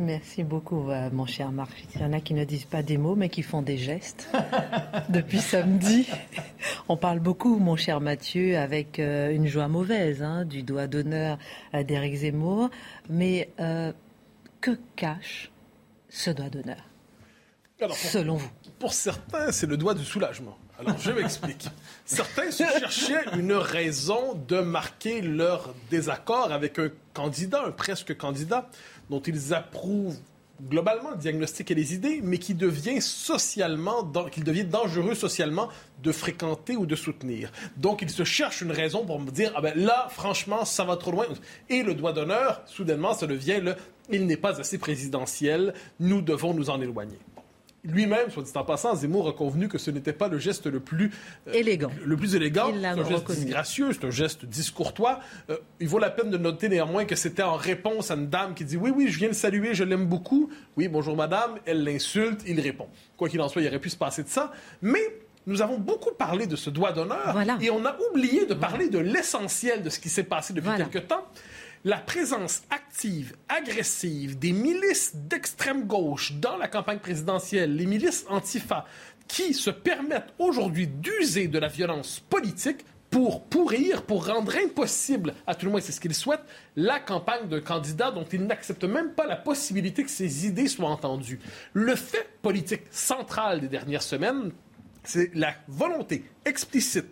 Merci 0.00 0.44
beaucoup, 0.44 0.92
euh, 0.92 1.10
mon 1.12 1.26
cher 1.26 1.50
Marc. 1.50 1.72
Il 1.96 2.00
y 2.00 2.04
en 2.04 2.12
a 2.12 2.20
qui 2.20 2.32
ne 2.32 2.44
disent 2.44 2.66
pas 2.66 2.84
des 2.84 2.96
mots, 2.96 3.16
mais 3.16 3.28
qui 3.28 3.42
font 3.42 3.62
des 3.62 3.76
gestes. 3.76 4.30
Depuis 5.08 5.40
samedi, 5.40 6.06
on 6.88 6.96
parle 6.96 7.18
beaucoup, 7.18 7.58
mon 7.58 7.74
cher 7.74 8.00
Mathieu, 8.00 8.56
avec 8.56 9.00
euh, 9.00 9.32
une 9.32 9.48
joie 9.48 9.66
mauvaise, 9.66 10.22
hein, 10.22 10.44
du 10.44 10.62
doigt 10.62 10.86
d'honneur 10.86 11.36
d'Éric 11.72 12.14
Zemmour. 12.14 12.70
Mais 13.10 13.50
euh, 13.58 13.92
que 14.60 14.78
cache 14.94 15.50
ce 16.08 16.30
doigt 16.30 16.48
d'honneur, 16.48 16.84
selon 17.92 18.36
vous? 18.36 18.50
Pour 18.78 18.92
certains, 18.92 19.50
c'est 19.50 19.66
le 19.66 19.76
doigt 19.76 19.94
du 19.94 20.04
soulagement. 20.04 20.56
Alors, 20.78 20.96
je 20.98 21.10
m'explique. 21.10 21.66
Certains 22.04 22.52
se 22.52 22.62
cherchaient 22.62 23.24
une 23.36 23.52
raison 23.52 24.34
de 24.46 24.60
marquer 24.60 25.22
leur 25.22 25.74
désaccord 25.90 26.52
avec 26.52 26.78
un 26.78 26.90
candidat, 27.14 27.64
un 27.66 27.72
presque 27.72 28.16
candidat 28.16 28.70
dont 29.10 29.20
ils 29.20 29.54
approuvent 29.54 30.18
globalement 30.68 31.10
le 31.10 31.16
diagnostic 31.16 31.70
et 31.70 31.74
les 31.74 31.94
idées, 31.94 32.20
mais 32.22 32.38
qui 32.38 32.54
devient 32.54 33.00
socialement, 33.00 34.10
qu'il 34.30 34.44
devient 34.44 34.64
dangereux 34.64 35.14
socialement 35.14 35.68
de 36.02 36.12
fréquenter 36.12 36.76
ou 36.76 36.86
de 36.86 36.96
soutenir. 36.96 37.52
Donc, 37.76 38.02
ils 38.02 38.10
se 38.10 38.24
cherchent 38.24 38.62
une 38.62 38.72
raison 38.72 39.04
pour 39.04 39.20
me 39.20 39.30
dire, 39.30 39.52
ah 39.54 39.60
ben 39.60 39.76
là, 39.76 40.08
franchement, 40.10 40.64
ça 40.64 40.84
va 40.84 40.96
trop 40.96 41.12
loin. 41.12 41.26
Et 41.68 41.82
le 41.82 41.94
doigt 41.94 42.12
d'honneur, 42.12 42.62
soudainement, 42.66 43.14
ça 43.14 43.26
devient 43.26 43.60
le, 43.62 43.76
il 44.10 44.26
n'est 44.26 44.36
pas 44.36 44.60
assez 44.60 44.78
présidentiel, 44.78 45.74
nous 46.00 46.22
devons 46.22 46.54
nous 46.54 46.70
en 46.70 46.80
éloigner 46.80 47.18
lui-même, 47.84 48.30
soit 48.30 48.42
dit 48.42 48.50
en 48.54 48.64
passant, 48.64 48.94
Zemmour 48.94 49.28
a 49.28 49.32
convenu 49.32 49.68
que 49.68 49.78
ce 49.78 49.90
n'était 49.90 50.12
pas 50.12 50.28
le 50.28 50.38
geste 50.38 50.66
le 50.66 50.80
plus 50.80 51.10
euh, 51.46 51.52
élégant. 51.52 51.90
Le 52.04 52.16
plus 52.16 52.34
élégant. 52.34 52.72
C'est 52.72 52.84
un 52.84 53.04
geste 53.04 53.30
disgracieux, 53.30 53.92
c'est 53.92 54.04
un 54.04 54.10
geste 54.10 54.44
discourtois. 54.44 55.20
Euh, 55.50 55.56
il 55.80 55.88
vaut 55.88 55.98
la 55.98 56.10
peine 56.10 56.30
de 56.30 56.38
noter 56.38 56.68
néanmoins 56.68 57.04
que 57.04 57.16
c'était 57.16 57.42
en 57.42 57.56
réponse 57.56 58.10
à 58.10 58.14
une 58.14 58.28
dame 58.28 58.54
qui 58.54 58.64
dit 58.64 58.76
Oui, 58.76 58.90
oui, 58.94 59.08
je 59.08 59.18
viens 59.18 59.28
de 59.28 59.34
saluer, 59.34 59.74
je 59.74 59.84
l'aime 59.84 60.06
beaucoup. 60.06 60.50
Oui, 60.76 60.88
bonjour 60.88 61.16
madame. 61.16 61.58
Elle 61.66 61.84
l'insulte, 61.84 62.42
il 62.46 62.60
répond. 62.60 62.88
Quoi 63.16 63.28
qu'il 63.28 63.40
en 63.40 63.48
soit, 63.48 63.62
il 63.62 63.68
aurait 63.68 63.78
pu 63.78 63.90
se 63.90 63.96
passer 63.96 64.22
de 64.22 64.28
ça. 64.28 64.52
Mais 64.82 65.02
nous 65.46 65.62
avons 65.62 65.78
beaucoup 65.78 66.12
parlé 66.12 66.46
de 66.46 66.56
ce 66.56 66.70
doigt 66.70 66.92
d'honneur 66.92 67.34
et 67.60 67.70
on 67.70 67.84
a 67.86 67.96
oublié 68.10 68.44
de 68.44 68.54
parler 68.54 68.90
de 68.90 68.98
l'essentiel 68.98 69.82
de 69.82 69.88
ce 69.88 69.98
qui 69.98 70.10
s'est 70.10 70.24
passé 70.24 70.52
depuis 70.52 70.76
quelque 70.76 70.98
temps 70.98 71.24
la 71.84 71.98
présence 71.98 72.62
active, 72.70 73.36
agressive 73.48 74.38
des 74.38 74.52
milices 74.52 75.14
d'extrême 75.14 75.84
gauche 75.86 76.32
dans 76.34 76.56
la 76.56 76.68
campagne 76.68 76.98
présidentielle, 76.98 77.76
les 77.76 77.86
milices 77.86 78.24
antifa, 78.28 78.84
qui 79.26 79.54
se 79.54 79.70
permettent 79.70 80.32
aujourd'hui 80.38 80.86
d'user 80.86 81.48
de 81.48 81.58
la 81.58 81.68
violence 81.68 82.20
politique 82.30 82.84
pour 83.10 83.44
pourrir, 83.44 84.02
pour 84.02 84.26
rendre 84.26 84.54
impossible, 84.56 85.34
à 85.46 85.54
tout 85.54 85.66
le 85.66 85.72
moins 85.72 85.80
c'est 85.80 85.92
ce 85.92 86.00
qu'ils 86.00 86.14
souhaitent, 86.14 86.44
la 86.76 87.00
campagne 87.00 87.48
d'un 87.48 87.60
candidat 87.60 88.10
dont 88.10 88.24
ils 88.24 88.44
n'acceptent 88.44 88.84
même 88.84 89.12
pas 89.12 89.26
la 89.26 89.36
possibilité 89.36 90.04
que 90.04 90.10
ses 90.10 90.46
idées 90.46 90.68
soient 90.68 90.90
entendues. 90.90 91.40
Le 91.72 91.94
fait 91.94 92.28
politique 92.42 92.82
central 92.90 93.60
des 93.60 93.68
dernières 93.68 94.02
semaines, 94.02 94.52
c'est 95.04 95.34
la 95.34 95.54
volonté 95.68 96.24
explicite 96.44 97.06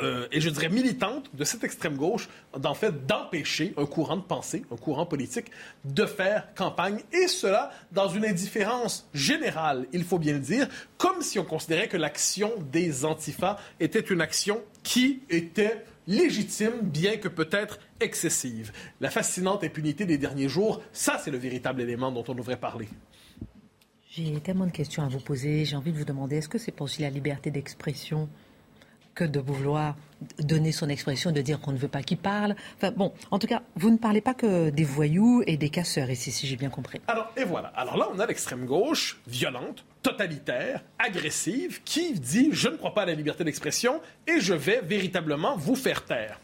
euh, 0.00 0.26
et 0.32 0.40
je 0.40 0.50
dirais 0.50 0.68
militante 0.68 1.34
de 1.34 1.44
cette 1.44 1.64
extrême 1.64 1.96
gauche, 1.96 2.28
d'en 2.56 2.74
fait 2.74 3.06
d'empêcher 3.06 3.74
un 3.76 3.86
courant 3.86 4.16
de 4.16 4.22
pensée, 4.22 4.64
un 4.72 4.76
courant 4.76 5.06
politique, 5.06 5.50
de 5.84 6.06
faire 6.06 6.54
campagne, 6.54 7.00
et 7.12 7.28
cela 7.28 7.70
dans 7.92 8.08
une 8.08 8.24
indifférence 8.24 9.08
générale, 9.14 9.86
il 9.92 10.04
faut 10.04 10.18
bien 10.18 10.34
le 10.34 10.40
dire, 10.40 10.68
comme 10.96 11.22
si 11.22 11.38
on 11.38 11.44
considérait 11.44 11.88
que 11.88 11.96
l'action 11.96 12.52
des 12.72 13.04
antifas 13.04 13.58
était 13.80 14.00
une 14.00 14.20
action 14.20 14.62
qui 14.82 15.22
était 15.30 15.84
légitime, 16.06 16.80
bien 16.82 17.18
que 17.18 17.28
peut-être 17.28 17.78
excessive. 18.00 18.72
La 19.00 19.10
fascinante 19.10 19.62
impunité 19.64 20.06
des 20.06 20.18
derniers 20.18 20.48
jours, 20.48 20.82
ça 20.92 21.20
c'est 21.22 21.30
le 21.30 21.38
véritable 21.38 21.82
élément 21.82 22.10
dont 22.10 22.24
on 22.28 22.34
devrait 22.34 22.56
parler. 22.56 22.88
J'ai 24.10 24.40
tellement 24.40 24.66
de 24.66 24.72
questions 24.72 25.04
à 25.04 25.08
vous 25.08 25.20
poser. 25.20 25.64
J'ai 25.64 25.76
envie 25.76 25.92
de 25.92 25.98
vous 25.98 26.04
demander, 26.04 26.36
est-ce 26.36 26.48
que 26.48 26.58
c'est 26.58 26.72
pour 26.72 26.86
aussi 26.86 27.02
la 27.02 27.10
liberté 27.10 27.50
d'expression 27.50 28.28
que 29.18 29.24
de 29.24 29.40
vouloir 29.40 29.96
donner 30.38 30.70
son 30.70 30.88
expression, 30.88 31.32
de 31.32 31.40
dire 31.40 31.60
qu'on 31.60 31.72
ne 31.72 31.76
veut 31.76 31.88
pas 31.88 32.02
qu'il 32.02 32.18
parle. 32.18 32.54
Enfin 32.76 32.92
bon, 32.92 33.12
en 33.32 33.40
tout 33.40 33.48
cas, 33.48 33.62
vous 33.74 33.90
ne 33.90 33.96
parlez 33.96 34.20
pas 34.20 34.32
que 34.32 34.70
des 34.70 34.84
voyous 34.84 35.42
et 35.48 35.56
des 35.56 35.70
casseurs 35.70 36.08
ici, 36.08 36.30
si 36.30 36.46
j'ai 36.46 36.54
bien 36.54 36.70
compris. 36.70 37.00
Alors, 37.08 37.32
et 37.36 37.42
voilà. 37.42 37.68
Alors 37.74 37.96
là, 37.96 38.08
on 38.14 38.18
a 38.20 38.26
l'extrême 38.26 38.64
gauche, 38.64 39.20
violente, 39.26 39.84
totalitaire, 40.02 40.84
agressive, 41.00 41.82
qui 41.84 42.12
dit 42.12 42.50
je 42.52 42.68
ne 42.68 42.76
crois 42.76 42.94
pas 42.94 43.02
à 43.02 43.06
la 43.06 43.14
liberté 43.14 43.42
d'expression 43.42 44.00
et 44.28 44.38
je 44.38 44.54
vais 44.54 44.80
véritablement 44.82 45.56
vous 45.56 45.74
faire 45.74 46.04
taire. 46.04 46.38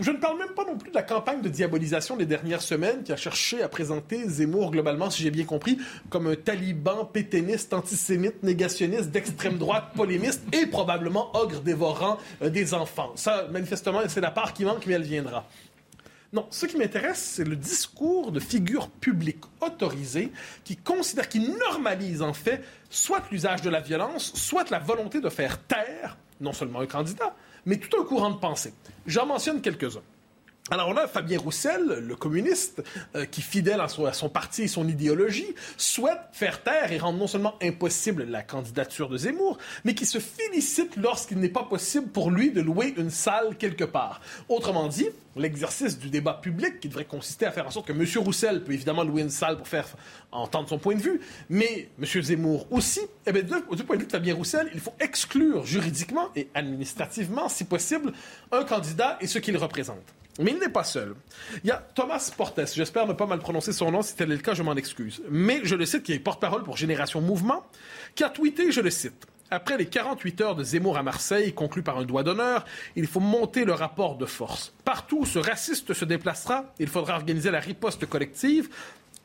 Je 0.00 0.10
ne 0.10 0.16
parle 0.16 0.38
même 0.38 0.54
pas 0.54 0.64
non 0.64 0.78
plus 0.78 0.90
de 0.90 0.94
la 0.94 1.02
campagne 1.02 1.42
de 1.42 1.50
diabolisation 1.50 2.16
des 2.16 2.24
dernières 2.24 2.62
semaines 2.62 3.02
qui 3.02 3.12
a 3.12 3.16
cherché 3.16 3.62
à 3.62 3.68
présenter 3.68 4.26
Zemmour 4.26 4.70
globalement, 4.70 5.10
si 5.10 5.22
j'ai 5.22 5.30
bien 5.30 5.44
compris, 5.44 5.78
comme 6.08 6.26
un 6.28 6.34
taliban 6.34 7.04
péténiste, 7.04 7.74
antisémite, 7.74 8.42
négationniste, 8.42 9.10
d'extrême 9.10 9.58
droite, 9.58 9.92
polémiste 9.94 10.42
et 10.54 10.66
probablement 10.66 11.36
ogre 11.36 11.60
dévorant 11.60 12.18
euh, 12.40 12.48
des 12.48 12.72
enfants. 12.72 13.12
Ça, 13.16 13.46
manifestement, 13.50 14.00
c'est 14.08 14.22
la 14.22 14.30
part 14.30 14.54
qui 14.54 14.64
manque, 14.64 14.86
mais 14.86 14.94
elle 14.94 15.02
viendra. 15.02 15.46
Non, 16.32 16.46
ce 16.48 16.64
qui 16.64 16.78
m'intéresse, 16.78 17.18
c'est 17.18 17.44
le 17.44 17.56
discours 17.56 18.32
de 18.32 18.40
figures 18.40 18.88
publiques 18.88 19.44
autorisées 19.60 20.32
qui 20.64 20.78
considèrent, 20.78 21.28
qui 21.28 21.40
normalisent 21.40 22.22
en 22.22 22.32
fait 22.32 22.64
soit 22.88 23.22
l'usage 23.30 23.60
de 23.60 23.68
la 23.68 23.80
violence, 23.80 24.32
soit 24.34 24.70
la 24.70 24.78
volonté 24.78 25.20
de 25.20 25.28
faire 25.28 25.60
taire 25.60 26.16
non 26.42 26.52
seulement 26.52 26.80
un 26.80 26.86
candidat, 26.86 27.34
mais 27.66 27.76
tout 27.76 28.00
un 28.00 28.04
courant 28.04 28.30
de 28.30 28.38
pensée. 28.38 28.74
J'en 29.06 29.26
mentionne 29.26 29.60
quelques-uns. 29.60 30.02
Alors 30.70 30.88
on 30.88 30.96
a 30.96 31.08
Fabien 31.08 31.40
Roussel, 31.40 32.04
le 32.06 32.14
communiste, 32.14 32.84
euh, 33.16 33.24
qui, 33.24 33.42
fidèle 33.42 33.80
à 33.80 33.88
son, 33.88 34.28
parti 34.28 34.62
et 34.62 34.68
son 34.68 34.86
idéologie, 34.86 35.56
souhaite 35.76 36.20
faire 36.32 36.62
taire 36.62 36.92
et 36.92 36.98
rendre 36.98 37.18
non 37.18 37.26
seulement 37.26 37.56
impossible 37.60 38.24
la 38.24 38.44
candidature 38.44 39.08
de 39.08 39.16
Zemmour, 39.16 39.58
mais 39.84 39.96
qui 39.96 40.06
se 40.06 40.20
félicite 40.20 40.96
lorsqu'il 40.96 41.40
n'est 41.40 41.48
pas 41.48 41.64
possible 41.64 42.06
pour 42.06 42.30
lui 42.30 42.52
de 42.52 42.60
louer 42.60 42.94
une 42.96 43.10
salle 43.10 43.56
quelque 43.56 43.82
part. 43.82 44.20
Autrement 44.48 44.86
dit, 44.86 45.08
l'exercice 45.34 45.98
du 45.98 46.10
débat 46.10 46.34
public, 46.34 46.78
qui 46.78 46.88
devrait 46.88 47.06
consister 47.06 47.44
à 47.44 47.50
faire 47.50 47.66
en 47.66 47.72
sorte 47.72 47.88
que 47.88 47.92
M. 47.92 48.06
Roussel 48.24 48.62
peut 48.62 48.72
évidemment 48.72 49.02
louer 49.02 49.22
une 49.22 49.30
salle 49.30 49.56
pour 49.56 49.66
faire 49.66 49.88
entendre 50.30 50.68
son 50.68 50.78
point 50.78 50.94
de 50.94 51.02
vue, 51.02 51.20
mais 51.50 51.88
M. 52.00 52.22
Zemmour 52.22 52.68
aussi, 52.70 53.00
eh 53.26 53.32
bien, 53.32 53.42
du 53.42 53.82
point 53.82 53.96
de 53.96 54.02
vue 54.02 54.06
de 54.06 54.12
Fabien 54.12 54.36
Roussel, 54.36 54.70
il 54.72 54.80
faut 54.80 54.94
exclure 55.00 55.66
juridiquement 55.66 56.28
et 56.36 56.48
administrativement, 56.54 57.48
si 57.48 57.64
possible, 57.64 58.12
un 58.52 58.62
candidat 58.62 59.18
et 59.20 59.26
ce 59.26 59.40
qu'il 59.40 59.56
représente. 59.56 60.14
Mais 60.38 60.52
il 60.52 60.58
n'est 60.58 60.68
pas 60.68 60.84
seul. 60.84 61.14
Il 61.62 61.68
y 61.68 61.70
a 61.70 61.76
Thomas 61.94 62.32
Portes, 62.36 62.60
j'espère 62.74 63.06
ne 63.06 63.12
pas 63.12 63.26
mal 63.26 63.38
prononcer 63.38 63.72
son 63.72 63.90
nom, 63.90 64.02
si 64.02 64.16
tel 64.16 64.32
est 64.32 64.36
le 64.36 64.40
cas, 64.40 64.54
je 64.54 64.62
m'en 64.62 64.74
excuse. 64.74 65.22
Mais 65.30 65.60
je 65.62 65.74
le 65.74 65.84
cite, 65.84 66.02
qui 66.02 66.12
est 66.12 66.18
porte-parole 66.18 66.62
pour 66.62 66.76
Génération 66.76 67.20
Mouvement, 67.20 67.66
qui 68.14 68.24
a 68.24 68.30
tweeté, 68.30 68.72
je 68.72 68.80
le 68.80 68.90
cite, 68.90 69.26
après 69.52 69.76
les 69.76 69.84
48 69.84 70.40
heures 70.40 70.56
de 70.56 70.64
Zemmour 70.64 70.96
à 70.96 71.02
Marseille, 71.02 71.52
conclues 71.52 71.82
par 71.82 71.98
un 71.98 72.04
doigt 72.04 72.22
d'honneur, 72.22 72.64
il 72.96 73.06
faut 73.06 73.20
monter 73.20 73.66
le 73.66 73.74
rapport 73.74 74.16
de 74.16 74.24
force. 74.24 74.72
Partout 74.86 75.20
où 75.20 75.26
ce 75.26 75.38
raciste 75.38 75.92
se 75.92 76.06
déplacera, 76.06 76.72
il 76.78 76.88
faudra 76.88 77.16
organiser 77.16 77.50
la 77.50 77.60
riposte 77.60 78.06
collective. 78.06 78.70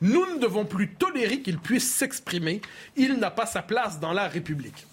Nous 0.02 0.26
ne 0.36 0.40
devons 0.40 0.66
plus 0.66 0.94
tolérer 0.96 1.40
qu'il 1.40 1.58
puisse 1.60 1.90
s'exprimer. 1.90 2.62
Il 2.98 3.14
n'a 3.20 3.32
pas 3.32 3.46
sa 3.46 3.62
place 3.62 4.02
dans 4.02 4.12
la 4.12 4.28
République 4.28 4.86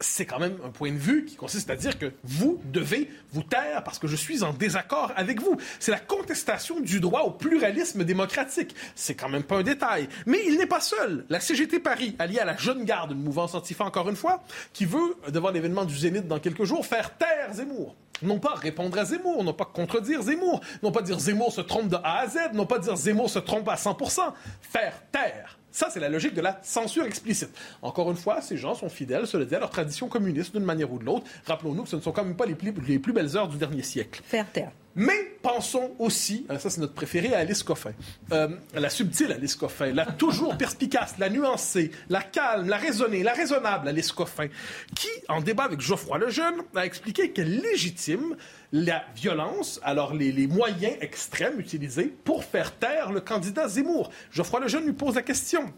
c'est 0.00 0.24
quand 0.24 0.38
même 0.38 0.56
un 0.64 0.70
point 0.70 0.92
de 0.92 0.98
vue 0.98 1.26
qui 1.26 1.36
consiste 1.36 1.68
à 1.70 1.76
dire 1.76 1.98
que 1.98 2.12
vous 2.24 2.60
devez 2.64 3.10
vous 3.32 3.42
taire 3.42 3.84
parce 3.84 3.98
que 3.98 4.06
je 4.06 4.16
suis 4.16 4.42
en 4.42 4.52
désaccord 4.52 5.12
avec 5.14 5.40
vous. 5.40 5.56
C'est 5.78 5.90
la 5.90 6.00
contestation 6.00 6.80
du 6.80 7.00
droit 7.00 7.20
au 7.20 7.30
pluralisme 7.30 8.04
démocratique. 8.04 8.74
C'est 8.94 9.14
quand 9.14 9.28
même 9.28 9.42
pas 9.42 9.56
un 9.56 9.62
détail. 9.62 10.08
Mais 10.26 10.40
il 10.46 10.56
n'est 10.56 10.66
pas 10.66 10.80
seul. 10.80 11.26
La 11.28 11.38
CGT 11.38 11.80
Paris, 11.80 12.16
alliée 12.18 12.38
à 12.38 12.46
la 12.46 12.56
Jeune 12.56 12.84
Garde, 12.84 13.12
une 13.12 13.22
mouvance 13.22 13.54
antifa 13.54 13.84
encore 13.84 14.08
une 14.08 14.16
fois, 14.16 14.42
qui 14.72 14.86
veut, 14.86 15.16
devant 15.28 15.50
l'événement 15.50 15.84
du 15.84 15.96
Zénith 15.96 16.26
dans 16.26 16.38
quelques 16.38 16.64
jours, 16.64 16.86
faire 16.86 17.16
taire 17.16 17.52
Zemmour. 17.52 17.94
Non 18.22 18.38
pas 18.38 18.54
répondre 18.54 18.98
à 18.98 19.04
Zemmour, 19.04 19.44
non 19.44 19.54
pas 19.54 19.64
contredire 19.64 20.22
Zemmour, 20.22 20.60
non 20.82 20.92
pas 20.92 21.02
dire 21.02 21.18
Zemmour 21.18 21.52
se 21.52 21.60
trompe 21.60 21.88
de 21.88 21.96
A 21.96 22.20
à 22.20 22.26
Z, 22.26 22.38
non 22.54 22.66
pas 22.66 22.78
dire 22.78 22.96
Zemmour 22.96 23.30
se 23.30 23.38
trompe 23.38 23.68
à 23.68 23.76
100%. 23.76 24.20
Faire 24.60 24.94
taire. 25.10 25.59
Ça, 25.72 25.88
c'est 25.90 26.00
la 26.00 26.08
logique 26.08 26.34
de 26.34 26.40
la 26.40 26.58
censure 26.62 27.04
explicite. 27.04 27.50
Encore 27.82 28.10
une 28.10 28.16
fois, 28.16 28.40
ces 28.40 28.56
gens 28.56 28.74
sont 28.74 28.88
fidèles, 28.88 29.26
cela 29.26 29.44
dit, 29.44 29.54
à 29.54 29.60
leur 29.60 29.70
tradition 29.70 30.08
communiste 30.08 30.52
d'une 30.54 30.64
manière 30.64 30.92
ou 30.92 30.98
de 30.98 31.04
l'autre. 31.04 31.26
Rappelons-nous 31.46 31.84
que 31.84 31.88
ce 31.88 31.96
ne 31.96 32.00
sont 32.00 32.12
quand 32.12 32.24
même 32.24 32.36
pas 32.36 32.46
les 32.46 32.54
plus, 32.54 32.72
les 32.86 32.98
plus 32.98 33.12
belles 33.12 33.36
heures 33.36 33.48
du 33.48 33.56
dernier 33.56 33.82
siècle. 33.82 34.20
Faire 34.24 34.50
taire. 34.50 34.72
Mais 34.96 35.36
pensons 35.40 35.92
aussi, 36.00 36.46
euh, 36.50 36.58
ça 36.58 36.68
c'est 36.68 36.80
notre 36.80 36.94
préféré, 36.94 37.32
à 37.32 37.38
Alice 37.38 37.62
Coffin. 37.62 37.92
Euh, 38.32 38.48
la 38.74 38.90
subtile 38.90 39.30
Alice 39.30 39.54
Coffin, 39.54 39.92
la 39.92 40.04
toujours 40.04 40.58
perspicace, 40.58 41.14
la 41.18 41.30
nuancée, 41.30 41.92
la 42.08 42.22
calme, 42.22 42.68
la 42.68 42.76
raisonnée, 42.76 43.22
la 43.22 43.32
raisonnable 43.32 43.88
Alice 43.88 44.10
Coffin, 44.10 44.48
qui, 44.96 45.08
en 45.28 45.40
débat 45.40 45.64
avec 45.64 45.80
Geoffroy 45.80 46.18
Lejeune, 46.18 46.62
a 46.74 46.84
expliqué 46.84 47.30
qu'elle 47.30 47.60
légitime 47.60 48.36
la 48.72 49.04
violence, 49.14 49.80
alors 49.82 50.14
les, 50.14 50.46
moyens 50.46 50.96
extrêmes 51.00 51.58
utilisés 51.58 52.14
pour 52.24 52.44
faire 52.44 52.76
taire 52.76 53.12
le 53.12 53.20
candidat 53.20 53.68
Zemmour. 53.68 54.10
Geoffroy 54.30 54.60
Lejeune 54.60 54.84
lui 54.84 54.92
pose 54.92 55.16
la 55.16 55.22
question. 55.22 55.72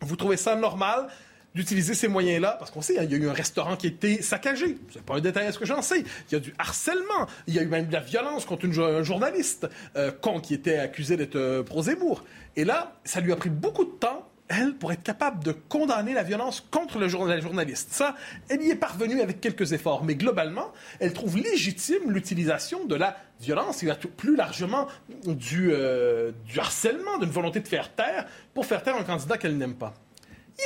Vous 0.00 0.16
trouvez 0.16 0.36
ça 0.36 0.54
normal 0.54 1.08
d'utiliser 1.54 1.94
ces 1.94 2.08
moyens-là, 2.08 2.56
parce 2.58 2.72
qu'on 2.72 2.82
sait, 2.82 2.98
hein, 2.98 3.04
il 3.04 3.12
y 3.12 3.14
a 3.14 3.18
eu 3.18 3.28
un 3.28 3.32
restaurant 3.32 3.76
qui 3.76 3.86
a 3.86 3.90
été 3.90 4.20
saccagé. 4.22 4.76
C'est 4.92 5.02
pas 5.02 5.14
un 5.14 5.20
détail 5.20 5.46
à 5.46 5.52
ce 5.52 5.58
que 5.58 5.64
j'en 5.64 5.82
sais. 5.82 6.00
Il 6.00 6.32
y 6.32 6.34
a 6.34 6.40
du 6.40 6.52
harcèlement. 6.58 7.28
Il 7.46 7.54
y 7.54 7.60
a 7.60 7.62
eu 7.62 7.66
même 7.66 7.86
de 7.86 7.92
la 7.92 8.00
violence 8.00 8.44
contre 8.44 8.64
une, 8.64 8.78
un 8.78 9.04
journaliste 9.04 9.68
euh, 9.96 10.10
con 10.10 10.40
qui 10.40 10.52
était 10.52 10.78
accusé 10.78 11.16
d'être 11.16 11.36
euh, 11.36 11.62
pro-Zemmour. 11.62 12.24
Et 12.56 12.64
là, 12.64 12.96
ça 13.04 13.20
lui 13.20 13.32
a 13.32 13.36
pris 13.36 13.50
beaucoup 13.50 13.84
de 13.84 13.90
temps 13.90 14.28
elle, 14.48 14.74
pour 14.74 14.92
être 14.92 15.02
capable 15.02 15.42
de 15.42 15.52
condamner 15.52 16.12
la 16.12 16.22
violence 16.22 16.60
contre 16.70 16.98
le 16.98 17.08
journaliste. 17.08 17.92
Ça, 17.92 18.14
elle 18.48 18.62
y 18.62 18.70
est 18.70 18.76
parvenue 18.76 19.20
avec 19.20 19.40
quelques 19.40 19.72
efforts, 19.72 20.04
mais 20.04 20.16
globalement, 20.16 20.72
elle 21.00 21.12
trouve 21.12 21.38
légitime 21.38 22.10
l'utilisation 22.10 22.84
de 22.84 22.94
la 22.94 23.16
violence 23.40 23.82
et 23.82 23.90
plus 24.16 24.36
largement 24.36 24.86
du, 25.26 25.70
euh, 25.72 26.32
harcèlement, 26.56 27.18
d'une 27.18 27.30
volonté 27.30 27.60
de 27.60 27.68
faire 27.68 27.94
taire 27.94 28.26
pour 28.52 28.66
faire 28.66 28.82
taire 28.82 28.96
un 28.96 29.04
candidat 29.04 29.38
qu'elle 29.38 29.56
n'aime 29.56 29.74
pas. 29.74 29.94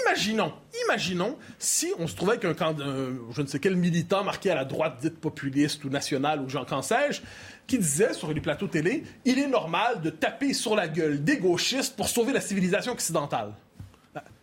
Imaginons, 0.02 0.52
imaginons 0.84 1.38
si 1.58 1.94
on 1.98 2.06
se 2.06 2.14
trouvait 2.14 2.32
avec 2.32 2.44
un, 2.44 2.52
candidat, 2.52 2.84
je 3.30 3.40
ne 3.40 3.46
sais 3.46 3.58
quel 3.58 3.74
militant 3.74 4.22
marqué 4.22 4.50
à 4.50 4.54
la 4.54 4.66
droite 4.66 4.98
dite 5.00 5.18
populiste 5.18 5.82
ou 5.84 5.88
nationale 5.88 6.40
ou 6.40 6.48
j'en 6.50 6.66
qu'en 6.66 6.82
sais-je, 6.82 7.22
qui 7.66 7.78
disait 7.78 8.12
sur 8.12 8.30
les 8.32 8.40
plateaux 8.40 8.66
télé, 8.66 9.04
il 9.24 9.38
est 9.38 9.46
normal 9.46 10.02
de 10.02 10.10
taper 10.10 10.52
sur 10.52 10.76
la 10.76 10.88
gueule 10.88 11.24
des 11.24 11.38
gauchistes 11.38 11.96
pour 11.96 12.08
sauver 12.08 12.34
la 12.34 12.42
civilisation 12.42 12.92
occidentale 12.92 13.54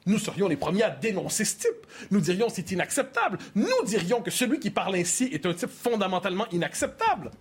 nous 0.05 0.19
serions 0.19 0.47
les 0.47 0.57
premiers 0.57 0.83
à 0.83 0.89
dénoncer 0.89 1.45
ce 1.45 1.57
type. 1.57 1.87
Nous 2.11 2.19
dirions 2.19 2.47
c'est 2.49 2.71
inacceptable. 2.71 3.37
Nous 3.55 3.83
dirions 3.85 4.21
que 4.21 4.31
celui 4.31 4.59
qui 4.59 4.69
parle 4.69 4.95
ainsi 4.95 5.25
est 5.25 5.45
un 5.45 5.53
type 5.53 5.69
fondamentalement 5.69 6.45
inacceptable. 6.51 7.31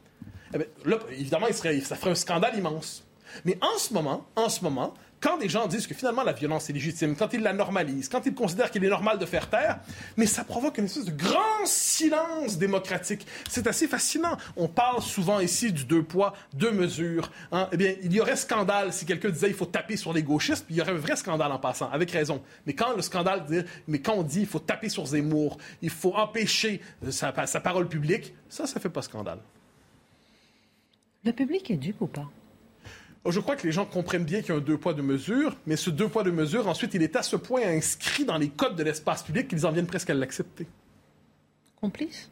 Eh 0.55 0.59
là, 0.89 0.99
évidemment, 1.11 1.47
ça 1.53 1.97
ferait 1.97 2.11
un 2.11 2.15
scandale 2.15 2.57
immense. 2.57 3.05
Mais 3.45 3.59
en 3.61 3.79
ce 3.79 3.93
moment, 3.93 4.27
en 4.37 4.49
ce 4.49 4.63
moment, 4.63 4.95
quand 5.25 5.39
des 5.39 5.49
gens 5.49 5.67
disent 5.67 5.87
que 5.87 5.95
finalement 5.95 6.23
la 6.23 6.35
violence 6.35 6.69
est 6.69 6.75
légitime, 6.75 7.17
quand 7.17 7.33
ils 7.33 7.41
la 7.41 7.55
normalisent, 7.55 8.11
quand 8.11 8.27
ils 8.27 8.35
considèrent 8.35 8.71
qu'il 8.71 8.85
est 8.85 8.91
normal 8.91 9.19
de 9.19 9.25
faire 9.25 9.49
taire, 9.49 9.81
mais 10.19 10.27
ça 10.27 10.45
provoque 10.45 10.77
une 10.77 10.85
espèce 10.85 11.07
de 11.07 11.13
grand 11.13 11.65
silence 11.65 12.59
démocratique. 12.59 13.27
C'est 13.49 13.67
assez 13.67 13.89
fascinant. 13.89 14.37
On 14.55 14.69
parle 14.69 15.01
souvent 15.01 15.41
ici 15.41 15.73
du 15.73 15.87
deux 15.87 16.03
poids, 16.03 16.35
deux 16.53 16.73
mesures. 16.73 17.31
Hein. 17.53 17.71
Eh 17.73 17.79
bien, 17.79 17.95
il 18.03 18.13
y 18.13 18.21
aurait 18.21 18.37
scandale 18.37 18.93
si 18.93 19.07
quelqu'un 19.07 19.31
disait 19.31 19.49
il 19.49 19.55
faut 19.55 19.65
taper 19.65 19.97
sur 19.97 20.13
les 20.13 20.23
gauchistes, 20.23 20.67
puis 20.67 20.75
il 20.75 20.79
y 20.79 20.83
aurait 20.83 20.93
un 20.93 20.97
vrai 20.97 21.17
scandale 21.17 21.53
en 21.53 21.59
passant, 21.59 21.89
avec 21.91 22.11
raison. 22.11 22.43
Mais 22.67 22.75
quand 22.75 22.95
le 22.95 23.01
scandale 23.01 23.47
dit, 23.47 23.63
mais 23.89 24.01
quand 24.01 24.17
on 24.17 24.25
dit 24.25 24.41
il 24.41 24.47
faut 24.47 24.59
taper 24.59 24.91
sur 24.91 25.07
Zemmour, 25.07 25.57
il 25.81 25.89
faut 25.89 26.15
empêcher 26.15 26.83
euh, 27.03 27.11
sa, 27.11 27.33
parole 27.33 27.89
publique, 27.89 28.35
ça, 28.51 28.67
ça 28.67 28.79
fait 28.79 28.91
pas 28.91 29.01
scandale. 29.01 29.39
Le 31.25 31.33
public 31.33 31.71
est 31.71 31.77
dupe 31.77 32.03
ou 32.03 32.09
pas? 32.09 32.31
Je 33.31 33.41
crois 33.41 33.57
que 33.57 33.67
les 33.67 33.73
gens 33.73 33.87
comprennent 33.87 34.25
bien 34.25 34.41
qu'il 34.41 34.51
y 34.51 34.53
a 34.53 34.57
un 34.57 34.61
deux 34.61 34.77
poids, 34.77 34.93
deux 34.93 35.03
mesures, 35.03 35.57
mais 35.67 35.77
ce 35.77 35.91
deux 35.91 36.09
poids, 36.09 36.25
deux 36.25 36.33
mesures, 36.33 36.69
ensuite, 36.69 36.95
il 36.95 37.03
est 37.03 37.17
à 37.17 37.23
ce 37.23 37.37
point 37.37 37.63
inscrit 37.63 38.25
dans 38.25 38.37
les 38.37 38.49
codes 38.49 38.77
de 38.77 38.83
l'espace 38.83 39.23
public 39.23 39.49
qu'ils 39.49 39.67
en 39.67 39.73
viennent 39.73 39.87
presque 39.87 40.11
à 40.11 40.15
l'accepter. 40.15 40.67
Complice? 41.81 42.31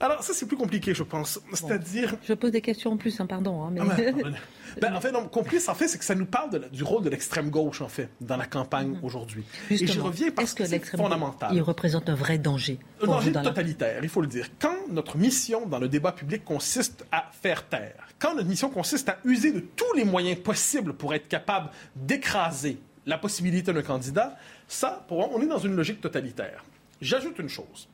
Alors, 0.00 0.22
ça, 0.22 0.32
c'est 0.32 0.46
plus 0.46 0.56
compliqué, 0.56 0.94
je 0.94 1.02
pense. 1.02 1.38
C'est-à-dire. 1.52 2.14
Je 2.26 2.32
pose 2.32 2.52
des 2.52 2.62
questions 2.62 2.92
en 2.92 2.96
plus, 2.96 3.20
hein, 3.20 3.26
pardon. 3.26 3.62
Hein, 3.62 3.70
mais... 3.70 3.80
Ah 3.82 4.30
ben, 4.80 4.94
en 4.94 5.00
fait, 5.00 5.12
non, 5.12 5.28
complice, 5.28 5.68
en 5.68 5.74
fait, 5.74 5.88
c'est 5.88 5.98
que 5.98 6.04
ça 6.06 6.14
nous 6.14 6.24
parle 6.24 6.70
du 6.70 6.82
rôle 6.82 7.04
de 7.04 7.10
l'extrême 7.10 7.50
gauche, 7.50 7.82
en 7.82 7.88
fait, 7.88 8.08
dans 8.22 8.38
la 8.38 8.46
campagne 8.46 8.94
mm-hmm. 8.94 9.04
aujourd'hui. 9.04 9.44
Et 9.68 9.76
j'y 9.76 9.98
reviens 9.98 10.30
parce 10.30 10.54
que, 10.54 10.64
c'est 10.64 10.82
fondamental. 10.82 11.50
Il 11.54 11.60
représente 11.60 12.08
un 12.08 12.14
vrai 12.14 12.38
danger. 12.38 12.78
Un 13.02 13.08
danger 13.08 13.32
totalitaire, 13.32 14.00
il 14.02 14.08
faut 14.08 14.22
le 14.22 14.26
dire. 14.26 14.46
Quand 14.58 14.76
notre 14.88 15.18
mission 15.18 15.66
dans 15.66 15.78
le 15.78 15.88
débat 15.88 16.12
public 16.12 16.46
consiste 16.46 17.04
à 17.12 17.30
faire 17.42 17.68
taire, 17.68 18.08
quand 18.18 18.34
notre 18.34 18.48
mission 18.48 18.70
consiste 18.70 19.10
à 19.10 19.18
user 19.24 19.52
de 19.52 19.60
tous 19.60 19.92
les 19.94 20.04
moyens 20.04 20.38
possibles 20.38 20.94
pour 20.94 21.12
être 21.12 21.28
capable 21.28 21.68
d'écraser 21.94 22.78
la 23.04 23.18
possibilité 23.18 23.70
d'un 23.74 23.82
candidat, 23.82 24.38
ça, 24.66 25.04
pour 25.08 25.18
moi, 25.18 25.28
on 25.34 25.42
est 25.42 25.46
dans 25.46 25.58
une 25.58 25.76
logique 25.76 26.00
totalitaire. 26.00 26.64
J'ajoute 27.02 27.38
une 27.38 27.48
chose. 27.48 27.88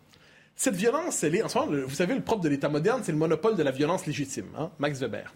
Cette 0.57 0.74
violence, 0.74 1.22
elle 1.22 1.34
est, 1.34 1.42
en 1.42 1.66
vous 1.66 1.94
savez, 1.94 2.14
le 2.14 2.22
propre 2.22 2.42
de 2.42 2.48
l'État 2.48 2.70
moderne, 2.70 3.02
c'est 3.04 3.12
le 3.12 3.18
monopole 3.18 3.57
de 3.57 3.62
la 3.62 3.70
violence 3.70 4.07
légitime, 4.07 4.46
hein, 4.59 4.70
Max 4.78 5.00
Weber. 5.00 5.34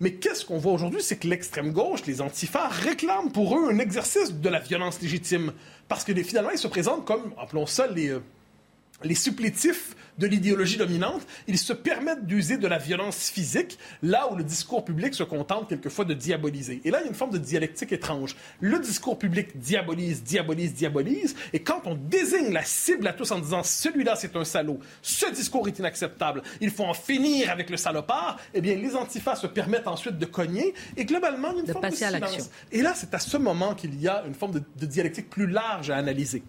Mais 0.00 0.14
qu'est-ce 0.14 0.46
qu'on 0.46 0.56
voit 0.56 0.72
aujourd'hui, 0.72 1.02
c'est 1.02 1.16
que 1.16 1.28
l'extrême 1.28 1.72
gauche, 1.72 2.06
les 2.06 2.22
antifas, 2.22 2.68
réclament 2.68 3.30
pour 3.30 3.58
eux 3.58 3.70
un 3.70 3.78
exercice 3.78 4.32
de 4.32 4.48
la 4.48 4.60
violence 4.60 5.00
légitime. 5.02 5.52
Parce 5.88 6.04
que 6.04 6.14
finalement, 6.22 6.50
ils 6.50 6.58
se 6.58 6.68
présentent 6.68 7.04
comme, 7.04 7.34
appelons 7.38 7.66
ça, 7.66 7.86
les, 7.86 8.08
euh, 8.08 8.22
les 9.04 9.14
supplétifs 9.14 9.94
de 10.18 10.26
l'idéologie 10.26 10.76
dominante, 10.76 11.22
ils 11.46 11.58
se 11.58 11.72
permettent 11.72 12.26
d'user 12.26 12.56
de 12.56 12.66
la 12.66 12.78
violence 12.78 13.30
physique 13.30 13.78
là 14.02 14.30
où 14.30 14.36
le 14.36 14.44
discours 14.44 14.84
public 14.84 15.14
se 15.14 15.22
contente 15.22 15.68
quelquefois 15.68 16.04
de 16.04 16.14
diaboliser. 16.14 16.80
Et 16.84 16.90
là, 16.90 16.98
il 17.00 17.04
y 17.04 17.06
a 17.06 17.08
une 17.08 17.14
forme 17.14 17.32
de 17.32 17.38
dialectique 17.38 17.92
étrange. 17.92 18.36
Le 18.60 18.78
discours 18.78 19.18
public 19.18 19.58
diabolise, 19.58 20.22
diabolise, 20.22 20.74
diabolise, 20.74 21.34
et 21.52 21.60
quand 21.60 21.82
on 21.84 21.94
désigne 21.94 22.52
la 22.52 22.64
cible 22.64 23.06
à 23.06 23.12
tous 23.12 23.30
en 23.30 23.38
disant 23.38 23.62
celui-là 23.62 24.16
c'est 24.16 24.36
un 24.36 24.44
salaud, 24.44 24.78
ce 25.02 25.30
discours 25.30 25.66
est 25.68 25.78
inacceptable, 25.78 26.42
il 26.60 26.70
faut 26.70 26.84
en 26.84 26.94
finir 26.94 27.50
avec 27.50 27.70
le 27.70 27.76
salopard, 27.76 28.38
eh 28.54 28.60
bien 28.60 28.76
les 28.76 28.96
antifas 28.96 29.36
se 29.36 29.46
permettent 29.46 29.88
ensuite 29.88 30.18
de 30.18 30.26
cogner 30.26 30.74
et 30.96 31.04
globalement 31.04 31.52
une 31.58 31.64
de 31.64 31.72
forme 31.72 31.82
passer 31.82 32.06
de 32.06 32.14
silence. 32.14 32.50
Et 32.70 32.82
là, 32.82 32.92
c'est 32.94 33.14
à 33.14 33.18
ce 33.18 33.36
moment 33.36 33.74
qu'il 33.74 34.00
y 34.00 34.08
a 34.08 34.24
une 34.26 34.34
forme 34.34 34.52
de, 34.52 34.62
de 34.78 34.86
dialectique 34.86 35.30
plus 35.30 35.46
large 35.46 35.90
à 35.90 35.96
analyser. 35.96 36.42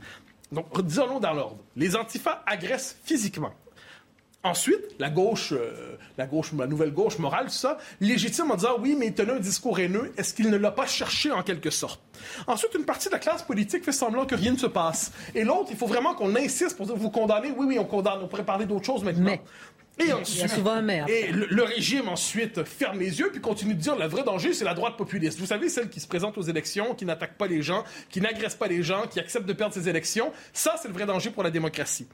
Donc, 0.54 0.82
disons-le 0.82 1.20
dans 1.20 1.34
l'ordre. 1.34 1.58
Les 1.76 1.96
antifas 1.96 2.44
agressent 2.46 2.96
physiquement. 3.04 3.54
Ensuite, 4.46 4.82
la 5.00 5.10
gauche, 5.10 5.54
euh, 5.54 5.96
la 6.18 6.26
gauche, 6.28 6.52
la 6.58 6.68
nouvelle 6.68 6.92
gauche 6.92 7.18
morale, 7.18 7.46
tout 7.46 7.54
ça, 7.54 7.78
légitime 8.02 8.52
en 8.52 8.56
disant 8.56 8.76
oui, 8.78 8.94
mais 9.00 9.08
il 9.08 9.14
tenait 9.14 9.32
un 9.32 9.40
discours 9.40 9.80
haineux. 9.80 10.12
Est-ce 10.18 10.34
qu'il 10.34 10.50
ne 10.50 10.58
l'a 10.58 10.72
pas 10.72 10.86
cherché 10.86 11.32
en 11.32 11.44
quelque 11.44 11.70
sorte? 11.70 12.02
Ensuite, 12.46 12.74
une 12.76 12.84
partie 12.84 13.08
de 13.08 13.14
la 13.14 13.20
classe 13.20 13.42
politique 13.42 13.86
fait 13.86 13.94
semblant 13.94 14.26
que 14.26 14.36
rien 14.36 14.52
ne 14.52 14.58
se 14.58 14.68
passe. 14.68 15.14
Et 15.34 15.46
l'autre, 15.46 15.70
il 15.72 15.78
faut 15.78 15.88
vraiment 15.88 16.14
qu'on 16.14 16.36
insiste 16.36 16.76
pour 16.76 16.88
dire 16.88 16.98
vous 16.98 17.10
condamnez. 17.10 17.54
Oui, 17.56 17.66
oui, 17.70 17.80
on 17.80 17.86
condamne. 17.86 18.20
On 18.22 18.28
pourrait 18.28 18.44
parler 18.44 18.66
d'autre 18.66 18.86
chose 18.86 19.06
maintenant. 19.06 19.38
Et 20.00 20.12
ensuite, 20.12 20.50
souvent 20.50 20.72
un 20.72 20.82
maire. 20.82 21.06
Et 21.08 21.32
le, 21.32 21.64
régime 21.64 22.10
ensuite 22.10 22.64
ferme 22.64 23.00
les 23.00 23.20
yeux 23.20 23.30
puis 23.32 23.42
continue 23.42 23.76
de 23.76 23.80
dire 23.80 23.96
le 23.96 24.08
vrai 24.08 24.24
danger, 24.24 24.54
c'est 24.54 24.66
la 24.66 24.74
droite 24.74 24.98
populiste. 24.98 25.40
Vous 25.40 25.46
savez, 25.46 25.70
celle 25.70 25.90
qui 25.90 26.00
se 26.00 26.08
présente 26.08 26.38
aux 26.38 26.42
élections, 26.42 26.96
qui 26.96 27.06
n'attaque 27.06 27.38
pas 27.38 27.48
les 27.48 27.62
gens, 27.62 27.84
qui 28.10 28.20
n'agresse 28.20 28.56
pas 28.56 28.68
les 28.68 28.82
gens, 28.82 29.06
qui 29.08 29.20
accepte 29.20 29.46
de 29.46 29.54
perdre 29.54 29.74
ses 29.74 29.88
élections. 29.88 30.32
Ça, 30.52 30.76
c'est 30.82 30.88
le 30.88 30.94
vrai 30.94 31.06
danger 31.06 31.30
pour 31.30 31.44
la 31.44 31.52
démocratie. 31.52 32.08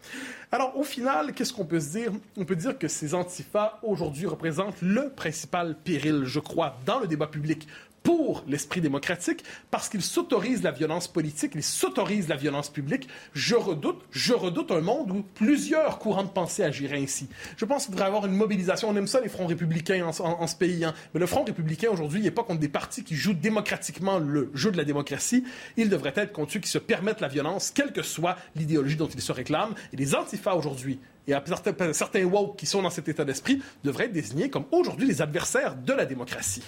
Alors, 0.52 0.78
au 0.78 0.84
final, 0.84 1.34
qu'est-ce 1.34 1.54
qu'on 1.54 1.66
peut 1.66 1.80
se 1.80 1.92
dire? 1.92 2.12
On 2.38 2.44
peut 2.44 2.56
dire 2.56 2.78
que 2.78 2.88
ces 2.88 3.14
antifas 3.14 3.80
aujourd'hui 3.84 4.26
représentent 4.26 4.82
le 4.82 5.10
principal 5.10 5.76
péril, 5.84 6.24
je 6.26 6.40
crois, 6.40 6.78
dans 6.86 7.00
le 7.00 7.08
débat 7.08 7.28
public 7.28 7.68
pour 8.04 8.44
l'esprit 8.48 8.82
démocratique 8.82 9.44
parce 9.72 9.90
qu'il 9.90 10.02
s'autorise 10.02 10.64
la 10.64 10.72
violence 10.72 11.08
politique, 11.08 11.52
il 11.56 11.64
s'autorise 11.64 12.28
la 12.28 12.36
violence 12.36 12.70
publique. 12.70 13.08
Je 13.34 13.56
redoute, 13.56 14.02
je 14.12 14.34
redoute 14.34 14.72
un 14.72 14.82
monde 14.82 15.12
où 15.12 15.24
plusieurs 15.36 16.00
courants 16.00 16.24
de 16.24 16.30
pensée 16.30 16.64
agiraient 16.64 17.02
ainsi. 17.02 17.30
Je 17.58 17.66
pense 17.66 17.86
qu'il 17.86 17.92
devrait 17.92 18.06
y 18.06 18.08
avoir 18.08 18.26
une 18.26 18.36
mobilisation. 18.36 18.90
On 18.90 18.96
aime 18.96 19.08
ça, 19.08 19.22
les 19.22 19.30
fronts 19.30 19.48
républicains 19.48 20.06
en, 20.06 20.48
ce 20.48 20.56
pays. 20.56 20.84
Hein. 20.86 20.94
Mais 21.14 21.20
le 21.20 21.26
front 21.26 21.44
républicain, 21.44 21.90
aujourd'hui, 21.92 22.22
n'est 22.22 22.32
pas 22.32 22.44
contre 22.44 22.60
des 22.60 22.70
partis 22.70 23.04
qui 23.04 23.16
jouent 23.16 23.34
démocratiquement 23.34 24.20
le 24.20 24.50
jeu 24.54 24.72
de 24.72 24.78
la 24.78 24.84
démocratie. 24.84 25.44
Il 25.78 25.90
devrait 25.90 26.14
être 26.16 26.32
contre 26.32 26.54
ceux 26.54 26.60
qui 26.60 26.70
se 26.70 26.78
permettent 26.78 27.22
la 27.22 27.28
violence, 27.28 27.72
quelle 27.72 27.92
que 27.92 28.02
soit 28.02 28.38
l'idéologie 28.56 28.96
dont 28.96 29.08
ils 29.08 29.22
se 29.22 29.32
réclament. 29.32 29.76
Et 29.94 29.98
les 29.98 30.16
antifas, 30.16 30.54
aujourd'hui, 30.54 31.00
et 31.28 31.34
certains, 31.46 31.94
certains 31.94 32.24
woke 32.24 32.58
qui 32.58 32.66
sont 32.66 32.82
dans 32.82 32.90
cet 32.90 33.08
état 33.08 33.26
d'esprit 33.26 33.62
devraient 33.84 34.06
être 34.06 34.14
désignés 34.14 34.50
comme 34.50 34.66
aujourd'hui 34.72 35.08
les 35.08 35.22
adversaires 35.22 35.76
de 35.76 35.94
la 35.94 36.06
démocratie. 36.06 36.64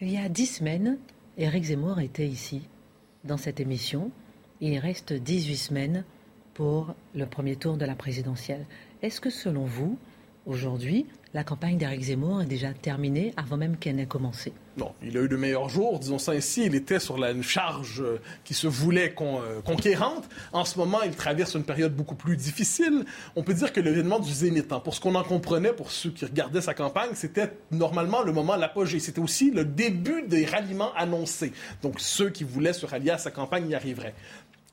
Il 0.00 0.12
y 0.12 0.16
a 0.16 0.28
dix 0.28 0.46
semaines, 0.46 0.96
Éric 1.38 1.64
Zemmour 1.64 1.98
était 1.98 2.28
ici, 2.28 2.62
dans 3.24 3.36
cette 3.36 3.58
émission. 3.58 4.12
Il 4.60 4.78
reste 4.78 5.12
18 5.12 5.56
semaines 5.56 6.04
pour 6.54 6.94
le 7.16 7.26
premier 7.26 7.56
tour 7.56 7.76
de 7.76 7.84
la 7.84 7.96
présidentielle. 7.96 8.64
Est-ce 9.02 9.20
que 9.20 9.28
selon 9.28 9.64
vous, 9.64 9.98
aujourd'hui, 10.46 11.06
la 11.34 11.44
campagne 11.44 11.76
d'Éric 11.76 12.02
Zemmour 12.02 12.42
est 12.42 12.46
déjà 12.46 12.72
terminée 12.72 13.34
avant 13.36 13.56
même 13.56 13.76
qu'elle 13.76 13.96
n'ait 13.96 14.06
commencé. 14.06 14.52
Non, 14.78 14.92
il 15.02 15.16
a 15.18 15.22
eu 15.22 15.28
de 15.28 15.36
meilleurs 15.36 15.68
jours, 15.68 15.98
disons 15.98 16.18
ça 16.18 16.32
ainsi. 16.32 16.64
Il 16.64 16.74
était 16.76 17.00
sur 17.00 17.18
la 17.18 17.40
charge 17.42 18.00
euh, 18.00 18.20
qui 18.44 18.54
se 18.54 18.68
voulait 18.68 19.12
euh, 19.20 19.60
conquérante. 19.62 20.28
En 20.52 20.64
ce 20.64 20.78
moment, 20.78 21.02
il 21.02 21.16
traverse 21.16 21.54
une 21.54 21.64
période 21.64 21.96
beaucoup 21.96 22.14
plus 22.14 22.36
difficile. 22.36 23.04
On 23.34 23.42
peut 23.42 23.54
dire 23.54 23.72
que 23.72 23.80
l'événement 23.80 24.20
du 24.20 24.32
Zénith, 24.32 24.72
hein, 24.72 24.78
pour 24.78 24.94
ce 24.94 25.00
qu'on 25.00 25.16
en 25.16 25.24
comprenait, 25.24 25.72
pour 25.72 25.90
ceux 25.90 26.10
qui 26.10 26.24
regardaient 26.24 26.60
sa 26.60 26.74
campagne, 26.74 27.10
c'était 27.14 27.50
normalement 27.72 28.22
le 28.22 28.32
moment 28.32 28.54
l'apogée. 28.54 29.00
C'était 29.00 29.20
aussi 29.20 29.50
le 29.50 29.64
début 29.64 30.22
des 30.22 30.46
ralliements 30.46 30.94
annoncés. 30.94 31.52
Donc 31.82 31.98
ceux 31.98 32.30
qui 32.30 32.44
voulaient 32.44 32.72
se 32.72 32.86
rallier 32.86 33.10
à 33.10 33.18
sa 33.18 33.32
campagne 33.32 33.68
y 33.68 33.74
arriveraient. 33.74 34.14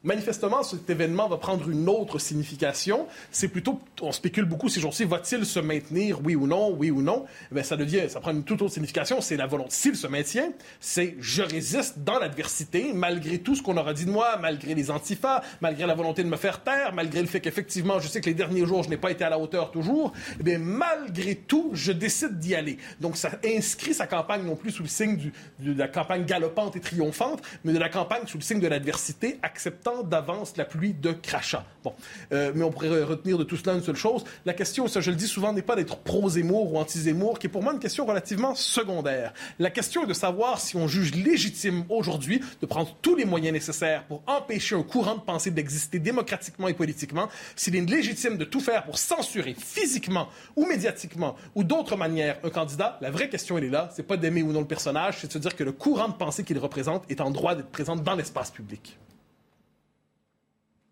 Manifestement, 0.06 0.62
cet 0.62 0.88
événement 0.88 1.28
va 1.28 1.38
prendre 1.38 1.68
une 1.68 1.90
autre 1.90 2.20
signification. 2.20 3.08
C'est 3.32 3.48
plutôt, 3.48 3.82
on 4.04 4.12
spécule 4.12 4.46
beaucoup 4.46 4.70
ces 4.70 4.80
jours-ci, 4.80 5.04
va-t-il 5.04 5.48
se 5.48 5.60
maintenir, 5.60 6.24
oui 6.24 6.36
ou 6.36 6.46
non, 6.46 6.72
oui 6.78 6.92
ou 6.92 7.02
non? 7.02 7.26
Eh 7.56 7.64
ça 7.64 7.76
devient, 7.76 8.04
ça 8.08 8.20
prend 8.20 8.30
une 8.30 8.44
toute 8.44 8.62
autre 8.62 8.74
signification. 8.74 9.20
C'est 9.20 9.36
la 9.36 9.48
volonté. 9.48 9.72
S'il 9.72 9.96
se 9.96 10.06
maintient, 10.06 10.52
c'est 10.80 11.16
je 11.20 11.42
résiste 11.42 11.98
dans 12.04 12.20
l'adversité, 12.20 12.94
malgré 12.94 13.40
tout 13.40 13.56
ce 13.56 13.64
qu'on 13.64 13.78
aura 13.78 13.96
dit 13.96 14.06
de 14.06 14.12
moi, 14.12 14.38
malgré 14.40 14.76
les 14.76 14.92
antifas, 14.92 15.42
malgré 15.60 15.88
la 15.88 15.96
volonté 15.96 16.24
de 16.24 16.30
me 16.30 16.38
faire 16.38 16.62
taire, 16.62 16.94
malgré 16.94 17.22
le 17.22 17.28
fait 17.28 17.40
qu'effectivement, 17.40 18.00
je 18.00 18.08
sais 18.08 18.22
que 18.22 18.28
les 18.28 18.36
derniers 18.36 18.68
jours, 18.68 18.84
je 18.84 18.92
n'ai 18.92 18.98
pas 18.98 19.10
été 19.10 19.24
à 19.24 19.32
la 19.32 19.40
hauteur 19.40 19.72
toujours. 19.72 20.14
Eh 20.46 20.58
malgré 20.60 21.34
tout, 21.34 21.72
je 21.74 21.92
décide 21.92 22.38
d'y 22.38 22.54
aller. 22.54 22.78
Donc, 23.02 23.18
ça 23.18 23.32
inscrit 23.44 23.96
sa 23.96 24.06
campagne 24.06 24.44
non 24.44 24.56
plus 24.56 24.70
sous 24.70 24.84
le 24.84 24.90
signe 24.90 25.32
de 25.58 25.74
la 25.76 25.88
campagne 25.88 26.26
galopante 26.26 26.76
et 26.76 26.80
triomphante, 26.80 27.42
mais 27.64 27.74
de 27.74 27.80
la 27.80 27.90
campagne 27.90 28.28
sous 28.28 28.38
le 28.38 28.44
signe 28.44 28.60
de 28.60 28.68
l'adversité, 28.68 29.40
acceptant 29.42 29.95
d'avance 30.04 30.58
la 30.58 30.66
pluie 30.66 30.94
de 30.94 31.12
crachats. 31.12 31.66
Bon, 31.84 31.94
euh, 32.32 32.52
mais 32.56 32.64
on 32.64 32.72
pourrait 32.72 33.04
retenir 33.04 33.38
de 33.38 33.44
tout 33.44 33.58
cela 33.58 33.74
une 33.74 33.84
seule 33.84 33.96
chose. 33.96 34.24
La 34.46 34.54
question, 34.54 34.88
ça 34.88 35.02
je 35.02 35.12
le 35.12 35.16
dis 35.16 35.28
souvent, 35.28 35.54
n'est 35.54 35.62
pas 35.62 35.76
d'être 35.76 35.98
pro-Zemmour 35.98 36.74
ou 36.74 36.78
anti-Zemmour, 36.78 37.40
qui 37.40 37.48
est 37.48 37.50
pour 37.50 37.64
moi 37.64 37.74
une 37.74 37.80
question 37.80 38.06
relativement 38.06 38.56
secondaire. 38.56 39.34
La 39.60 39.70
question 39.70 40.04
est 40.04 40.08
de 40.08 40.14
savoir 40.14 40.60
si 40.60 40.76
on 40.76 40.88
juge 40.88 41.14
légitime 41.14 41.86
aujourd'hui 41.90 42.42
de 42.62 42.66
prendre 42.66 42.96
tous 43.02 43.16
les 43.16 43.26
moyens 43.26 43.54
nécessaires 43.54 44.06
pour 44.06 44.24
empêcher 44.28 44.76
un 44.76 44.84
courant 44.84 45.16
de 45.16 45.22
pensée 45.22 45.52
d'exister 45.52 46.00
démocratiquement 46.00 46.68
et 46.68 46.74
politiquement, 46.74 47.30
s'il 47.56 47.76
est 47.76 47.82
légitime 47.82 48.38
de 48.38 48.46
tout 48.46 48.60
faire 48.60 48.84
pour 48.84 48.98
censurer 48.98 49.56
physiquement 49.58 50.28
ou 50.56 50.66
médiatiquement 50.66 51.36
ou 51.54 51.64
d'autres 51.64 51.96
manières 51.96 52.38
un 52.44 52.50
candidat. 52.50 52.98
La 53.02 53.12
vraie 53.12 53.30
question, 53.30 53.58
elle 53.58 53.66
est 53.66 53.70
là. 53.70 53.90
C'est 53.94 54.04
pas 54.04 54.18
d'aimer 54.18 54.44
ou 54.44 54.52
non 54.52 54.62
le 54.62 54.68
personnage, 54.68 55.18
c'est 55.20 55.28
de 55.28 55.34
se 55.34 55.38
dire 55.38 55.56
que 55.56 55.64
le 55.64 55.72
courant 55.72 56.10
de 56.10 56.14
pensée 56.14 56.44
qu'il 56.44 56.58
représente 56.60 57.04
est 57.10 57.22
en 57.22 57.32
droit 57.32 57.56
d'être 57.56 57.70
présent 57.70 57.96
dans 57.96 58.16
l'espace 58.16 58.52
public. 58.52 58.98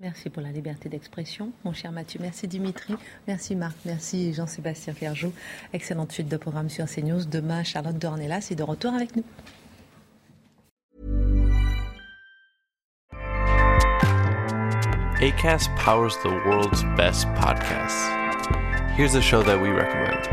Merci 0.04 0.30
pour 0.30 0.44
la 0.44 0.52
liberté 0.52 0.90
d'expression, 0.90 1.54
mon 1.64 1.72
cher 1.72 1.94
Mathieu. 1.94 2.20
Merci 2.22 2.46
Dimitri. 2.46 2.94
Merci 3.26 3.56
Marc. 3.56 3.78
Merci 3.86 4.34
Jean-Sébastien 4.34 4.94
Ferjou. 4.94 5.32
Excellente 5.72 6.12
suite 6.12 6.28
de 6.28 6.36
programme 6.36 6.68
sur 6.70 6.88
CNews. 6.88 7.24
Demain, 7.24 7.64
Charlotte 7.64 7.98
Dornelas 7.98 8.50
est 8.52 8.56
de 8.56 8.64
retour 8.64 8.94
avec 8.94 9.16
nous. 9.16 9.24
ACAST 15.22 15.70
powers 15.78 16.18
the 16.22 16.28
world's 16.46 16.84
best 16.98 17.26
podcasts. 17.36 18.10
Here's 18.98 19.16
a 19.16 19.22
show 19.22 19.42
that 19.42 19.58
we 19.58 19.70
recommend. 19.70 20.28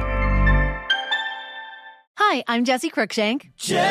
Hi, 2.18 2.42
I'm 2.48 2.64
Jesse 2.64 2.90
Cruikshank. 2.90 3.52
Jesse 3.56 3.84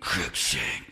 Cruikshank. 0.00 0.91